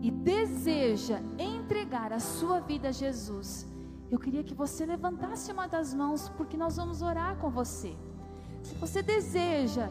e 0.00 0.10
deseja 0.10 1.20
entregar 1.38 2.12
a 2.12 2.20
sua 2.20 2.60
vida 2.60 2.88
a 2.88 2.92
Jesus, 2.92 3.66
eu 4.14 4.18
queria 4.18 4.44
que 4.44 4.54
você 4.54 4.86
levantasse 4.86 5.50
uma 5.50 5.66
das 5.66 5.92
mãos, 5.92 6.28
porque 6.36 6.56
nós 6.56 6.76
vamos 6.76 7.02
orar 7.02 7.34
com 7.36 7.50
você. 7.50 7.92
Se 8.62 8.74
você 8.76 9.02
deseja 9.02 9.88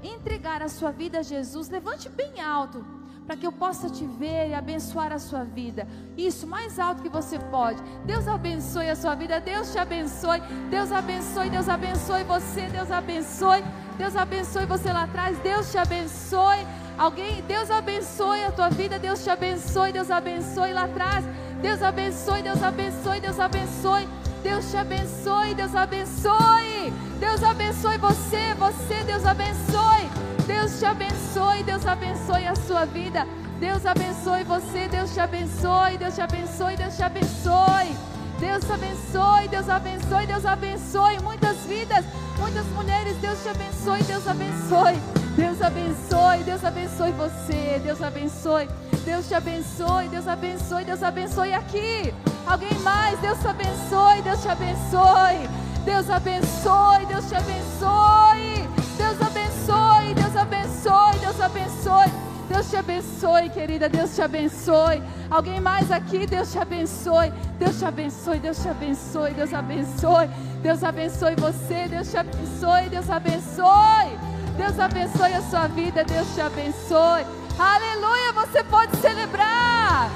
entregar 0.00 0.62
a 0.62 0.68
sua 0.68 0.92
vida 0.92 1.18
a 1.18 1.22
Jesus, 1.22 1.68
levante 1.68 2.08
bem 2.08 2.40
alto, 2.40 2.86
para 3.26 3.36
que 3.36 3.44
eu 3.44 3.50
possa 3.50 3.90
te 3.90 4.06
ver 4.06 4.50
e 4.50 4.54
abençoar 4.54 5.12
a 5.12 5.18
sua 5.18 5.42
vida. 5.42 5.88
Isso, 6.16 6.46
mais 6.46 6.78
alto 6.78 7.02
que 7.02 7.08
você 7.08 7.36
pode. 7.56 7.82
Deus 8.04 8.28
abençoe 8.28 8.88
a 8.90 8.94
sua 8.94 9.16
vida, 9.16 9.40
Deus 9.40 9.72
te 9.72 9.78
abençoe, 9.78 10.40
Deus 10.70 10.92
abençoe, 10.92 11.50
Deus 11.50 11.68
abençoe 11.68 12.22
você, 12.22 12.68
Deus 12.68 12.90
abençoe, 12.92 13.64
Deus 13.98 14.14
abençoe 14.14 14.66
você 14.66 14.92
lá 14.92 15.02
atrás, 15.02 15.36
Deus 15.38 15.72
te 15.72 15.78
abençoe. 15.78 16.64
Alguém, 16.96 17.42
Deus 17.42 17.72
abençoe 17.72 18.44
a 18.44 18.52
tua 18.52 18.68
vida, 18.68 19.00
Deus 19.00 19.24
te 19.24 19.30
abençoe, 19.30 19.92
Deus 19.92 20.12
abençoe 20.12 20.72
lá 20.72 20.84
atrás. 20.84 21.24
Deus 21.64 21.80
abençoe, 21.82 22.42
Deus 22.42 22.62
abençoe, 22.62 23.20
Deus 23.22 23.40
abençoe. 23.40 24.08
Deus 24.42 24.70
te 24.70 24.76
abençoe, 24.76 25.54
Deus 25.54 25.74
abençoe. 25.74 26.92
Deus 27.18 27.42
abençoe 27.42 27.96
você, 27.96 28.54
você, 28.58 29.02
Deus 29.06 29.24
abençoe. 29.24 30.10
Deus 30.46 30.78
te 30.78 30.84
abençoe, 30.84 31.62
Deus 31.64 31.86
abençoe 31.86 32.46
a 32.46 32.54
sua 32.54 32.84
vida. 32.84 33.26
Deus 33.58 33.86
abençoe 33.86 34.44
você, 34.44 34.88
Deus 34.88 35.14
te 35.14 35.20
abençoe, 35.20 35.96
Deus 35.96 36.14
te 36.14 36.20
abençoe, 36.20 36.76
Deus 36.76 36.96
te 36.96 37.02
abençoe. 37.02 37.96
Deus 38.38 38.70
abençoe, 38.70 39.48
Deus 39.48 39.68
abençoe, 39.70 40.26
Deus 40.26 40.44
abençoe 40.44 41.22
muitas 41.22 41.56
vidas, 41.66 42.04
muitas 42.38 42.66
mulheres. 42.76 43.16
Deus 43.22 43.42
te 43.42 43.48
abençoe, 43.48 44.02
Deus 44.02 44.28
abençoe. 44.28 45.00
Deus 45.34 45.62
abençoe, 45.62 46.44
Deus 46.44 46.62
abençoe 46.62 47.12
você, 47.12 47.80
Deus 47.82 48.02
abençoe. 48.02 48.68
Deus 49.04 49.28
te 49.28 49.34
abençoe, 49.34 50.08
Deus 50.08 50.26
abençoe, 50.26 50.84
Deus 50.84 51.02
abençoe 51.02 51.52
aqui. 51.52 52.14
Alguém 52.46 52.78
mais, 52.78 53.18
Deus 53.20 53.38
te 53.38 53.46
abençoe, 53.46 54.22
Deus 54.22 54.42
te 54.42 54.48
abençoe. 54.48 55.48
Deus 55.84 56.08
abençoe, 56.08 57.06
Deus 57.06 57.28
te 57.28 57.34
abençoe. 57.34 58.68
Deus 58.96 59.20
abençoe, 59.20 60.14
Deus 60.14 60.36
abençoe, 60.36 61.18
Deus 61.20 61.40
abençoe. 61.40 62.12
Deus 62.48 62.70
te 62.70 62.76
abençoe, 62.76 63.50
querida, 63.50 63.88
Deus 63.88 64.14
te 64.14 64.22
abençoe. 64.22 65.02
Alguém 65.30 65.60
mais 65.60 65.90
aqui, 65.90 66.26
Deus 66.26 66.52
te 66.52 66.58
abençoe. 66.58 67.30
Deus 67.58 67.78
te 67.78 67.84
abençoe, 67.84 68.38
Deus 68.38 68.62
te 68.62 68.68
abençoe, 68.68 69.34
Deus 69.34 69.52
abençoe. 69.52 70.30
Deus 70.62 70.82
abençoe 70.82 71.36
você, 71.36 71.88
Deus 71.88 72.10
te 72.10 72.16
abençoe, 72.16 72.88
Deus 72.88 73.10
abençoe. 73.10 74.18
Deus 74.56 74.78
abençoe 74.78 75.34
a 75.34 75.42
sua 75.42 75.66
vida, 75.66 76.04
Deus 76.04 76.34
te 76.34 76.40
abençoe. 76.40 77.43
Aleluia, 77.58 78.32
você 78.32 78.64
pode 78.64 78.96
celebrar. 78.96 80.10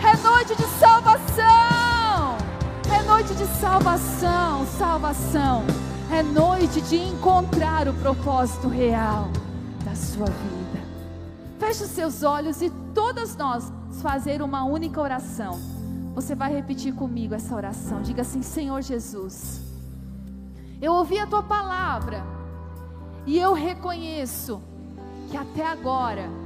É 0.00 0.16
noite 0.22 0.54
de 0.54 0.62
salvação. 0.78 2.36
É 2.94 3.02
noite 3.02 3.34
de 3.34 3.44
salvação, 3.46 4.64
salvação. 4.78 5.64
É 6.12 6.22
noite 6.22 6.80
de 6.80 6.96
encontrar 6.96 7.88
o 7.88 7.94
propósito 7.94 8.68
real 8.68 9.28
da 9.84 9.96
sua 9.96 10.26
vida. 10.26 10.86
Feche 11.58 11.82
os 11.82 11.90
seus 11.90 12.22
olhos 12.22 12.62
e 12.62 12.70
todas 12.94 13.34
nós 13.34 13.72
fazer 14.00 14.40
uma 14.40 14.62
única 14.62 15.00
oração. 15.00 15.58
Você 16.14 16.36
vai 16.36 16.54
repetir 16.54 16.94
comigo 16.94 17.34
essa 17.34 17.52
oração. 17.52 18.00
Diga 18.00 18.22
assim: 18.22 18.42
Senhor 18.42 18.80
Jesus, 18.80 19.60
eu 20.80 20.92
ouvi 20.92 21.18
a 21.18 21.26
tua 21.26 21.42
palavra 21.42 22.22
e 23.26 23.36
eu 23.36 23.52
reconheço 23.54 24.62
que 25.28 25.36
até 25.36 25.66
agora 25.66 26.45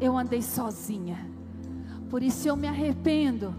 eu 0.00 0.16
andei 0.16 0.42
sozinha. 0.42 1.18
Por 2.08 2.22
isso 2.22 2.48
eu 2.48 2.56
me 2.56 2.66
arrependo 2.66 3.54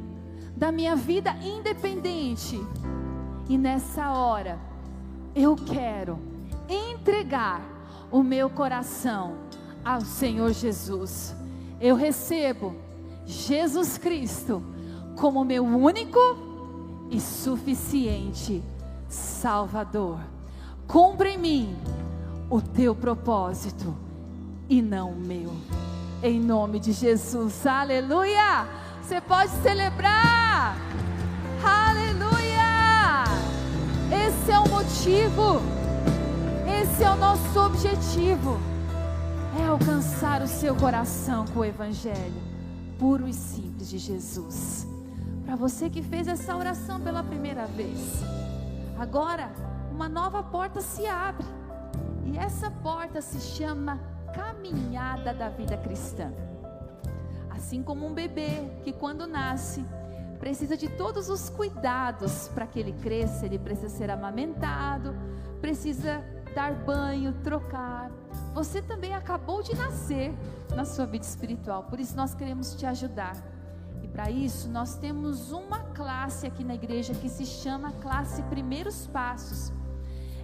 da 0.56 0.72
minha 0.72 0.96
vida 0.96 1.32
independente. 1.44 2.60
E 3.48 3.58
nessa 3.58 4.12
hora 4.12 4.60
eu 5.36 5.56
quero 5.56 6.20
entregar 6.68 7.62
o 8.12 8.24
meu 8.24 8.50
coração 8.50 9.36
ao 9.84 10.02
Senhor 10.02 10.52
Jesus. 10.52 11.36
Eu 11.80 11.96
recebo 11.96 12.76
Jesus 13.26 13.98
Cristo 13.98 14.64
como 15.16 15.44
meu 15.46 15.64
único 15.64 16.20
e 17.10 17.20
suficiente 17.20 18.64
Salvador. 19.08 20.20
Cumpra 20.88 21.30
em 21.30 21.38
mim 21.38 21.76
o 22.50 22.62
teu 22.62 22.96
propósito 22.96 23.96
e 24.70 24.82
não 24.82 25.12
o 25.12 25.20
meu 25.20 25.52
em 26.24 26.39
nome 26.39 26.80
de 26.80 26.91
Jesus. 26.91 27.65
Aleluia! 27.65 28.67
Você 29.01 29.19
pode 29.22 29.49
celebrar. 29.61 30.76
Aleluia! 31.63 33.24
Esse 34.11 34.51
é 34.51 34.59
o 34.59 34.69
motivo. 34.69 35.61
Esse 36.82 37.03
é 37.03 37.09
o 37.09 37.15
nosso 37.15 37.59
objetivo. 37.59 38.59
É 39.59 39.65
alcançar 39.67 40.41
o 40.41 40.47
seu 40.47 40.76
coração 40.76 41.45
com 41.47 41.59
o 41.59 41.65
evangelho 41.65 42.51
puro 42.99 43.28
e 43.28 43.34
simples 43.34 43.89
de 43.89 43.97
Jesus. 43.97 44.88
Para 45.43 45.55
você 45.55 45.89
que 45.89 46.03
fez 46.03 46.28
essa 46.28 46.55
oração 46.55 47.01
pela 47.01 47.24
primeira 47.24 47.65
vez. 47.65 48.22
Agora, 48.99 49.51
uma 49.91 50.07
nova 50.07 50.43
porta 50.43 50.82
se 50.82 51.07
abre. 51.07 51.47
E 52.26 52.38
essa 52.38 52.69
porta 52.69 53.19
se 53.19 53.39
chama 53.39 53.99
caminhada 54.34 55.34
da 55.34 55.49
vida 55.49 55.77
cristã. 55.77 56.32
Assim 57.49 57.84
como 57.84 58.05
um 58.05 58.13
bebê 58.13 58.69
que 58.84 58.91
quando 58.91 59.27
nasce 59.27 59.86
precisa 60.41 60.75
de 60.75 60.89
todos 60.89 61.29
os 61.29 61.49
cuidados 61.49 62.47
para 62.47 62.65
que 62.65 62.79
ele 62.79 62.93
cresça. 62.93 63.45
Ele 63.45 63.59
precisa 63.59 63.89
ser 63.89 64.09
amamentado, 64.09 65.15
precisa 65.61 66.23
dar 66.55 66.73
banho, 66.73 67.32
trocar. 67.43 68.09
Você 68.55 68.82
também 68.82 69.13
acabou 69.13 69.61
de 69.61 69.75
nascer 69.75 70.34
na 70.75 70.84
sua 70.84 71.05
vida 71.05 71.23
espiritual, 71.23 71.84
por 71.84 71.99
isso 71.99 72.17
nós 72.17 72.34
queremos 72.34 72.73
te 72.73 72.88
ajudar. 72.88 73.36
E 74.01 74.07
para 74.07 74.32
isso, 74.32 74.67
nós 74.67 74.95
temos 74.95 75.51
uma 75.51 75.79
classe 75.93 76.47
aqui 76.47 76.63
na 76.63 76.73
igreja 76.73 77.13
que 77.13 77.29
se 77.29 77.45
chama 77.45 77.91
Classe 77.93 78.41
Primeiros 78.43 79.05
Passos. 79.05 79.71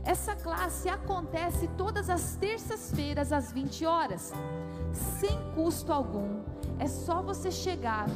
Essa 0.08 0.38
classe 0.38 0.88
acontece 0.88 1.68
todas 1.78 2.10
as 2.10 2.38
terças-feiras 2.38 3.34
às 3.34 3.52
20 3.52 3.86
horas, 3.86 4.32
sem 5.20 5.38
custo 5.54 5.92
algum. 5.92 6.44
É 6.80 6.88
só 6.88 7.22
você 7.22 7.52
chegar 7.52 8.08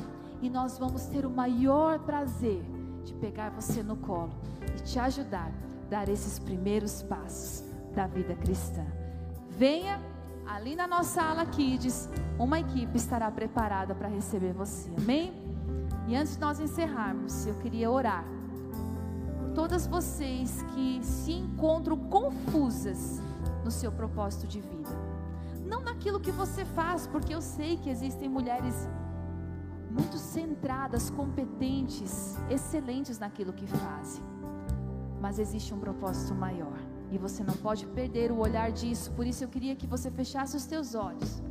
e 0.42 0.50
nós 0.50 0.78
vamos 0.78 1.08
ter 1.08 1.26
o 1.26 1.30
maior 1.30 2.00
prazer 2.00 2.64
de 3.04 3.14
pegar 3.16 3.50
você 3.50 3.84
no 3.84 3.98
colo 3.98 4.32
e 4.74 4.82
te 4.84 4.98
ajudar 5.00 5.52
a 5.52 5.90
dar 5.90 6.08
esses 6.08 6.40
primeiros 6.40 7.04
passos 7.04 7.62
da 7.94 8.08
vida 8.08 8.36
cristã. 8.36 8.86
Venha 9.50 10.02
ali 10.48 10.78
na 10.78 10.88
nossa 10.88 11.22
ala 11.22 11.46
Kids, 11.46 12.08
uma 12.40 12.62
equipe 12.62 12.96
estará 12.96 13.30
preparada 13.30 13.94
para 13.94 14.08
receber 14.08 14.54
você. 14.54 14.90
Amém? 14.98 15.34
E 16.08 16.16
antes 16.16 16.36
de 16.36 16.40
nós 16.40 16.58
encerrarmos, 16.62 17.46
eu 17.46 17.56
queria 17.56 17.92
orar 17.92 18.24
todas 19.54 19.88
vocês 19.88 20.64
que 20.74 21.00
se 21.04 21.32
encontram 21.34 21.98
confusas 21.98 23.22
no 23.64 23.72
seu 23.72 23.92
propósito 23.92 24.48
de 24.48 24.60
vida. 24.60 24.90
Não 25.66 25.82
naquilo 25.82 26.20
que 26.20 26.32
você 26.32 26.66
faz, 26.66 27.08
porque 27.08 27.34
eu 27.34 27.42
sei 27.42 27.78
que 27.78 27.90
existem 27.90 28.28
mulheres 28.28 28.88
muito 29.90 30.18
centradas, 30.18 31.10
competentes, 31.10 32.38
excelentes 32.50 33.20
naquilo 33.20 33.54
que 33.54 33.68
fazem. 33.68 34.24
Mas 35.20 35.38
existe 35.38 35.74
um 35.74 35.80
propósito 35.80 36.34
maior. 36.34 36.80
E 37.12 37.18
você 37.18 37.44
não 37.44 37.54
pode 37.56 37.86
perder 37.88 38.32
o 38.32 38.40
olhar 38.40 38.72
disso. 38.72 39.12
Por 39.12 39.28
isso 39.28 39.44
eu 39.44 39.50
queria 39.50 39.76
que 39.76 39.86
você 39.86 40.10
fechasse 40.10 40.56
os 40.56 40.66
teus 40.66 40.96
olhos. 40.96 41.42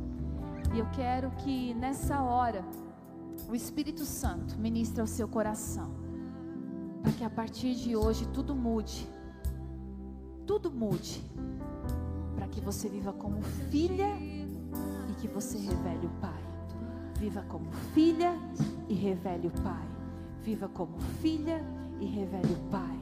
E 0.73 0.79
eu 0.79 0.87
quero 0.91 1.29
que 1.31 1.73
nessa 1.75 2.21
hora 2.21 2.65
o 3.47 3.55
Espírito 3.55 4.05
Santo 4.05 4.57
ministre 4.57 5.01
ao 5.01 5.07
seu 5.07 5.27
coração. 5.27 6.00
Para 7.01 7.11
que 7.11 7.23
a 7.23 7.29
partir 7.29 7.75
de 7.75 7.95
hoje 7.95 8.27
tudo 8.27 8.55
mude. 8.55 9.07
Tudo 10.45 10.71
mude. 10.71 11.21
Para 12.35 12.47
que 12.47 12.61
você 12.61 12.87
viva 12.89 13.13
como 13.13 13.41
filha 13.69 14.09
e 15.09 15.13
que 15.19 15.27
você 15.27 15.57
revele 15.57 16.07
o 16.07 16.21
Pai. 16.21 16.43
Viva 17.17 17.43
como 17.47 17.71
filha 17.93 18.33
e 18.87 18.93
revele 18.93 19.47
o 19.47 19.61
Pai. 19.61 19.87
Viva 20.43 20.67
como 20.67 20.99
filha 21.21 21.63
e 21.99 22.05
revele 22.05 22.53
o 22.53 22.69
Pai. 22.69 22.99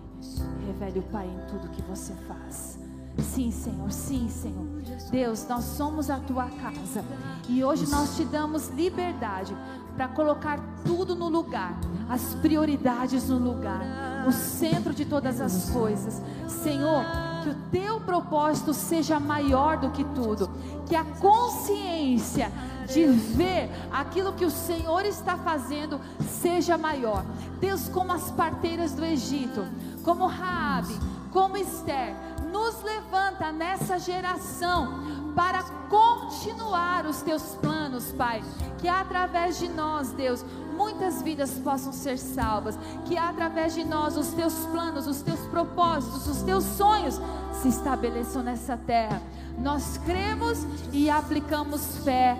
Revele 0.66 1.00
o 1.00 1.04
Pai 1.04 1.28
em 1.28 1.48
tudo 1.48 1.72
que 1.72 1.82
você 1.84 2.14
faz. 2.14 2.89
Sim, 3.22 3.52
Senhor, 3.52 3.92
sim, 3.92 4.30
Senhor. 4.30 4.68
Deus, 5.12 5.46
nós 5.48 5.64
somos 5.64 6.10
a 6.10 6.18
tua 6.18 6.46
casa. 6.46 7.04
E 7.48 7.64
hoje 7.64 7.90
nós 7.90 8.16
te 8.16 8.24
damos 8.26 8.70
liberdade 8.70 9.56
para 9.96 10.08
colocar 10.08 10.60
tudo 10.86 11.16
no 11.16 11.28
lugar, 11.28 11.78
as 12.08 12.36
prioridades 12.36 13.28
no 13.28 13.38
lugar, 13.38 13.82
o 14.28 14.32
centro 14.32 14.94
de 14.94 15.04
todas 15.04 15.42
as 15.42 15.70
coisas. 15.72 16.22
Senhor, 16.48 17.04
que 17.44 17.50
o 17.50 17.56
teu 17.72 18.00
propósito 18.02 18.74
seja 18.74 19.20
maior 19.20 19.78
do 19.78 19.90
que 19.90 20.04
tudo, 20.04 20.50
que 20.86 20.96
a 20.96 21.04
consciência 21.04 22.52
de 22.88 23.06
ver 23.06 23.70
aquilo 23.92 24.34
que 24.34 24.46
o 24.46 24.52
Senhor 24.52 25.06
está 25.06 25.38
fazendo 25.38 26.00
seja 26.42 26.78
maior. 26.78 27.24
Deus, 27.60 27.90
como 27.90 28.12
as 28.12 28.32
parteiras 28.32 28.94
do 28.94 29.04
Egito, 29.04 29.66
como 30.04 30.28
Raabe, 30.28 30.98
como 31.32 31.58
Esther, 31.58 32.16
nos 32.52 32.82
levanta 32.84 33.52
nessa 33.52 33.98
geração 34.00 35.34
para 35.36 35.64
continuar 35.90 37.06
os 37.06 37.22
teus 37.22 37.56
planos, 37.56 38.12
Pai. 38.12 38.44
Que 38.78 38.88
através 38.88 39.58
de 39.60 39.68
nós, 39.70 40.12
Deus, 40.12 40.44
muitas 40.76 41.22
vidas 41.22 41.52
possam 41.60 41.92
ser 41.92 42.18
salvas. 42.18 42.78
Que 43.06 43.18
através 43.18 43.74
de 43.74 43.84
nós 43.84 44.18
os 44.18 44.30
teus 44.30 44.54
planos, 44.68 45.08
os 45.08 45.22
teus 45.22 45.40
propósitos, 45.48 46.28
os 46.28 46.42
teus 46.44 46.64
sonhos 46.64 47.20
se 47.54 47.70
estabeleçam 47.70 48.44
nessa 48.44 48.78
terra. 48.78 49.22
Nós 49.58 50.00
cremos 50.06 50.60
e 50.92 51.10
aplicamos 51.10 51.98
fé 52.04 52.38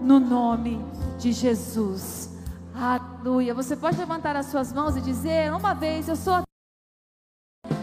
no 0.00 0.20
nome 0.20 0.84
de 1.18 1.32
Jesus. 1.32 2.30
Aleluia. 2.74 3.54
Você 3.54 3.74
pode 3.74 3.96
levantar 3.96 4.36
as 4.36 4.46
suas 4.46 4.72
mãos 4.72 4.96
e 4.96 5.00
dizer 5.00 5.52
uma 5.52 5.74
vez: 5.74 6.08
Eu 6.08 6.16
sou 6.16 6.47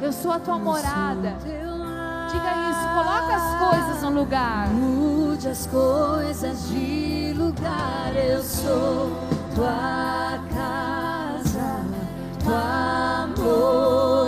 eu 0.02 0.12
sou 0.12 0.32
a 0.32 0.40
tua 0.40 0.58
morada. 0.60 1.36
Diga 2.32 2.52
isso, 2.70 2.88
coloca 2.94 3.36
as 3.36 3.70
coisas 3.70 4.04
no 4.04 4.10
lugar. 4.10 4.68
Mude 4.70 5.48
as 5.48 5.66
coisas 5.68 6.68
de 6.70 7.34
lugar. 7.38 8.16
Eu 8.16 8.44
sou 8.44 9.12
tua 9.56 10.40
casa, 10.54 11.86
tua 12.44 13.28
morada. 13.36 14.25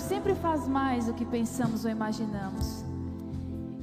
Senhor 0.00 0.08
sempre 0.08 0.34
faz 0.34 0.66
mais 0.66 1.06
do 1.06 1.14
que 1.14 1.24
pensamos 1.24 1.84
ou 1.84 1.90
imaginamos. 1.90 2.84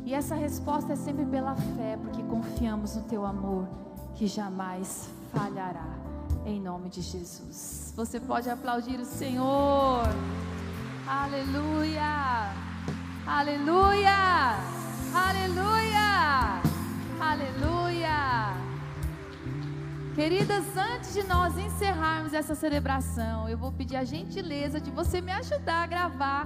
E 0.04 0.14
essa 0.14 0.36
resposta 0.36 0.94
é 0.94 0.96
sempre 0.96 1.26
pela 1.26 1.56
fé, 1.56 1.98
porque 2.02 2.24
confiamos 2.24 2.96
no 2.96 3.04
teu 3.04 3.26
amor, 3.26 3.68
que 4.16 4.26
jamais 4.26 5.10
falhará. 5.32 5.88
Em 6.46 6.60
nome 6.62 6.90
de 6.90 7.02
Jesus. 7.02 7.94
Você 7.96 8.20
pode 8.20 8.50
aplaudir 8.50 9.00
o 9.00 9.06
Senhor. 9.06 10.04
Aleluia! 11.08 12.54
Aleluia! 13.26 14.56
Aleluia! 15.14 16.62
Aleluia! 17.20 18.67
Queridas, 20.18 20.66
antes 20.76 21.14
de 21.14 21.22
nós 21.22 21.56
encerrarmos 21.60 22.34
essa 22.34 22.56
celebração, 22.56 23.48
eu 23.48 23.56
vou 23.56 23.72
pedir 23.72 23.96
a 23.96 24.04
gentileza 24.04 24.82
de 24.82 24.90
você 24.90 25.22
me 25.22 25.32
ajudar 25.32 25.84
a 25.84 25.86
gravar 25.86 26.46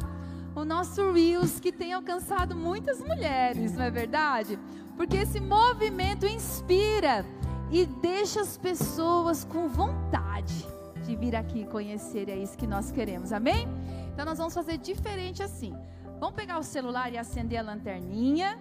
o 0.53 0.65
nosso 0.65 1.09
Reels 1.13 1.57
que 1.57 1.71
tem 1.71 1.93
alcançado 1.93 2.53
muitas 2.53 2.99
mulheres, 2.99 3.71
não 3.71 3.85
é 3.85 3.89
verdade? 3.89 4.59
Porque 4.97 5.15
esse 5.15 5.39
movimento 5.39 6.25
inspira 6.25 7.25
e 7.71 7.85
deixa 7.85 8.41
as 8.41 8.57
pessoas 8.57 9.45
com 9.45 9.69
vontade 9.69 10.67
de 11.05 11.15
vir 11.15 11.33
aqui 11.33 11.63
conhecer, 11.63 12.27
é 12.27 12.35
isso 12.35 12.57
que 12.57 12.67
nós 12.67 12.91
queremos, 12.91 13.31
amém? 13.31 13.69
Então 14.11 14.25
nós 14.25 14.37
vamos 14.37 14.53
fazer 14.53 14.79
diferente 14.79 15.41
assim. 15.41 15.73
Vamos 16.19 16.35
pegar 16.35 16.59
o 16.59 16.63
celular 16.63 17.09
e 17.13 17.17
acender 17.17 17.59
a 17.59 17.61
lanterninha. 17.61 18.59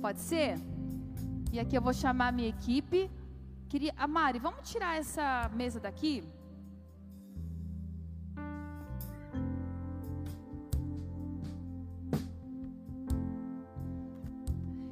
Pode 0.00 0.20
ser? 0.20 0.58
E 1.52 1.60
aqui 1.60 1.76
eu 1.76 1.82
vou 1.82 1.92
chamar 1.92 2.28
a 2.28 2.32
minha 2.32 2.48
equipe. 2.48 3.10
Queria, 3.74 3.92
a 3.96 4.06
Mari, 4.06 4.38
vamos 4.38 4.70
tirar 4.70 4.96
essa 4.98 5.50
mesa 5.52 5.80
daqui? 5.80 6.22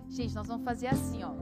Gente, 0.08 0.34
nós 0.34 0.48
vamos 0.48 0.64
fazer 0.64 0.88
assim, 0.88 1.22
ó. 1.22 1.32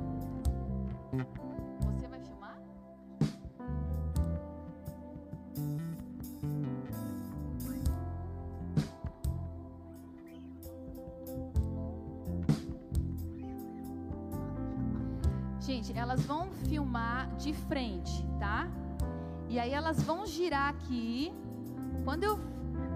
Frente, 17.71 18.27
tá? 18.41 18.69
E 19.49 19.57
aí 19.61 19.73
elas 19.73 20.03
vão 20.03 20.27
girar 20.27 20.71
aqui. 20.71 21.33
Quando 22.05 22.25
eu 22.25 22.37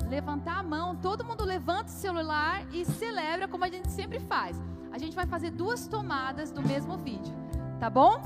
levantar 0.08 0.58
a 0.58 0.62
mão, 0.64 0.96
todo 0.96 1.24
mundo 1.24 1.44
levanta 1.44 1.84
o 1.84 1.92
celular 1.92 2.66
e 2.72 2.84
celebra 2.84 3.46
como 3.46 3.64
a 3.64 3.68
gente 3.68 3.88
sempre 3.88 4.18
faz. 4.18 4.60
A 4.90 4.98
gente 4.98 5.14
vai 5.14 5.26
fazer 5.26 5.52
duas 5.52 5.86
tomadas 5.86 6.50
do 6.50 6.60
mesmo 6.60 6.98
vídeo, 6.98 7.32
tá 7.78 7.88
bom? 7.88 8.20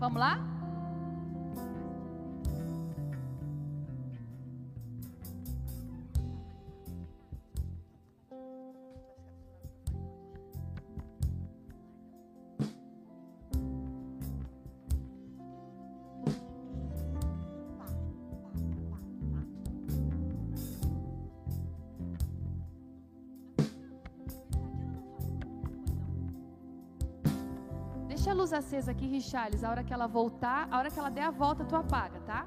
Vamos 0.00 0.18
lá? 0.18 0.53
Aqui, 28.88 29.06
Richarles. 29.06 29.62
A 29.62 29.70
hora 29.70 29.84
que 29.84 29.92
ela 29.92 30.06
voltar, 30.06 30.68
a 30.70 30.78
hora 30.78 30.90
que 30.90 30.98
ela 30.98 31.10
der 31.10 31.24
a 31.24 31.30
volta, 31.30 31.64
tu 31.64 31.76
apaga, 31.76 32.18
tá? 32.20 32.46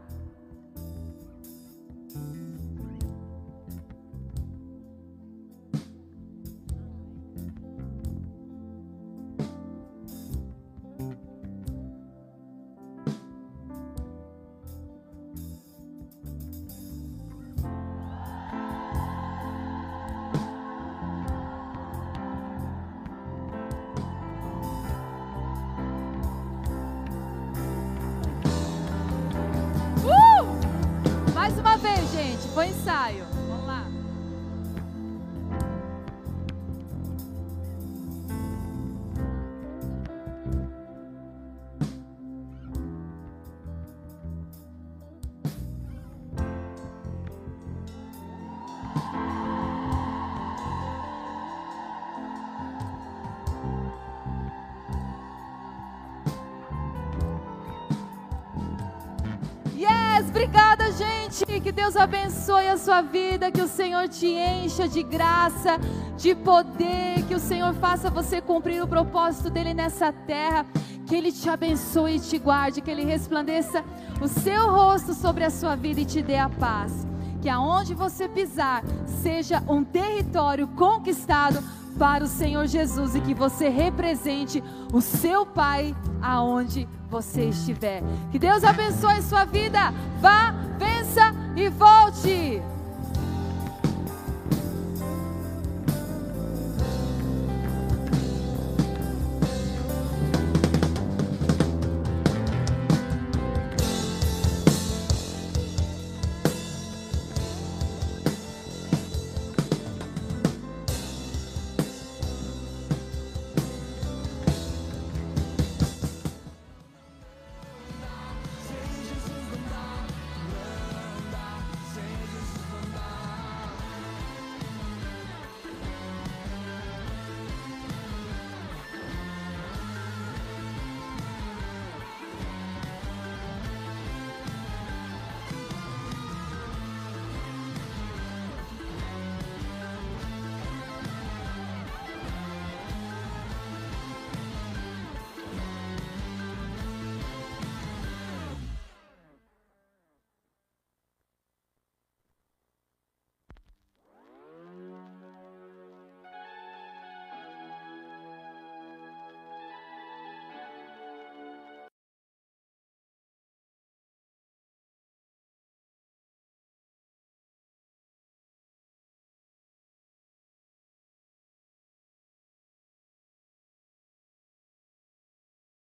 Obrigada, 60.29 60.91
gente. 60.91 61.45
Que 61.61 61.71
Deus 61.71 61.95
abençoe 61.95 62.67
a 62.67 62.77
sua 62.77 63.01
vida, 63.01 63.51
que 63.51 63.61
o 63.61 63.67
Senhor 63.67 64.07
te 64.07 64.27
encha 64.27 64.87
de 64.87 65.03
graça, 65.03 65.77
de 66.17 66.35
poder, 66.35 67.23
que 67.27 67.35
o 67.35 67.39
Senhor 67.39 67.73
faça 67.75 68.09
você 68.09 68.39
cumprir 68.41 68.81
o 68.81 68.87
propósito 68.87 69.49
dele 69.49 69.73
nessa 69.73 70.11
terra, 70.11 70.65
que 71.05 71.15
ele 71.15 71.31
te 71.31 71.49
abençoe 71.49 72.15
e 72.15 72.19
te 72.19 72.37
guarde, 72.37 72.81
que 72.81 72.91
ele 72.91 73.03
resplandeça 73.03 73.83
o 74.21 74.27
seu 74.27 74.71
rosto 74.71 75.13
sobre 75.13 75.43
a 75.43 75.49
sua 75.49 75.75
vida 75.75 76.01
e 76.01 76.05
te 76.05 76.21
dê 76.21 76.37
a 76.37 76.49
paz. 76.49 77.05
Que 77.41 77.49
aonde 77.49 77.93
você 77.93 78.27
pisar 78.27 78.83
seja 79.21 79.63
um 79.67 79.83
território 79.83 80.67
conquistado 80.69 81.63
para 81.97 82.23
o 82.23 82.27
Senhor 82.27 82.67
Jesus 82.67 83.15
e 83.15 83.21
que 83.21 83.33
você 83.33 83.69
represente 83.69 84.63
o 84.93 85.01
seu 85.01 85.45
Pai 85.45 85.95
aonde 86.21 86.87
você 87.09 87.45
estiver. 87.45 88.03
Que 88.31 88.39
Deus 88.39 88.63
abençoe 88.63 89.21
sua 89.21 89.45
vida. 89.45 89.93
Vá, 90.21 90.53
vença 90.77 91.33
e 91.55 91.69
volte. 91.69 92.61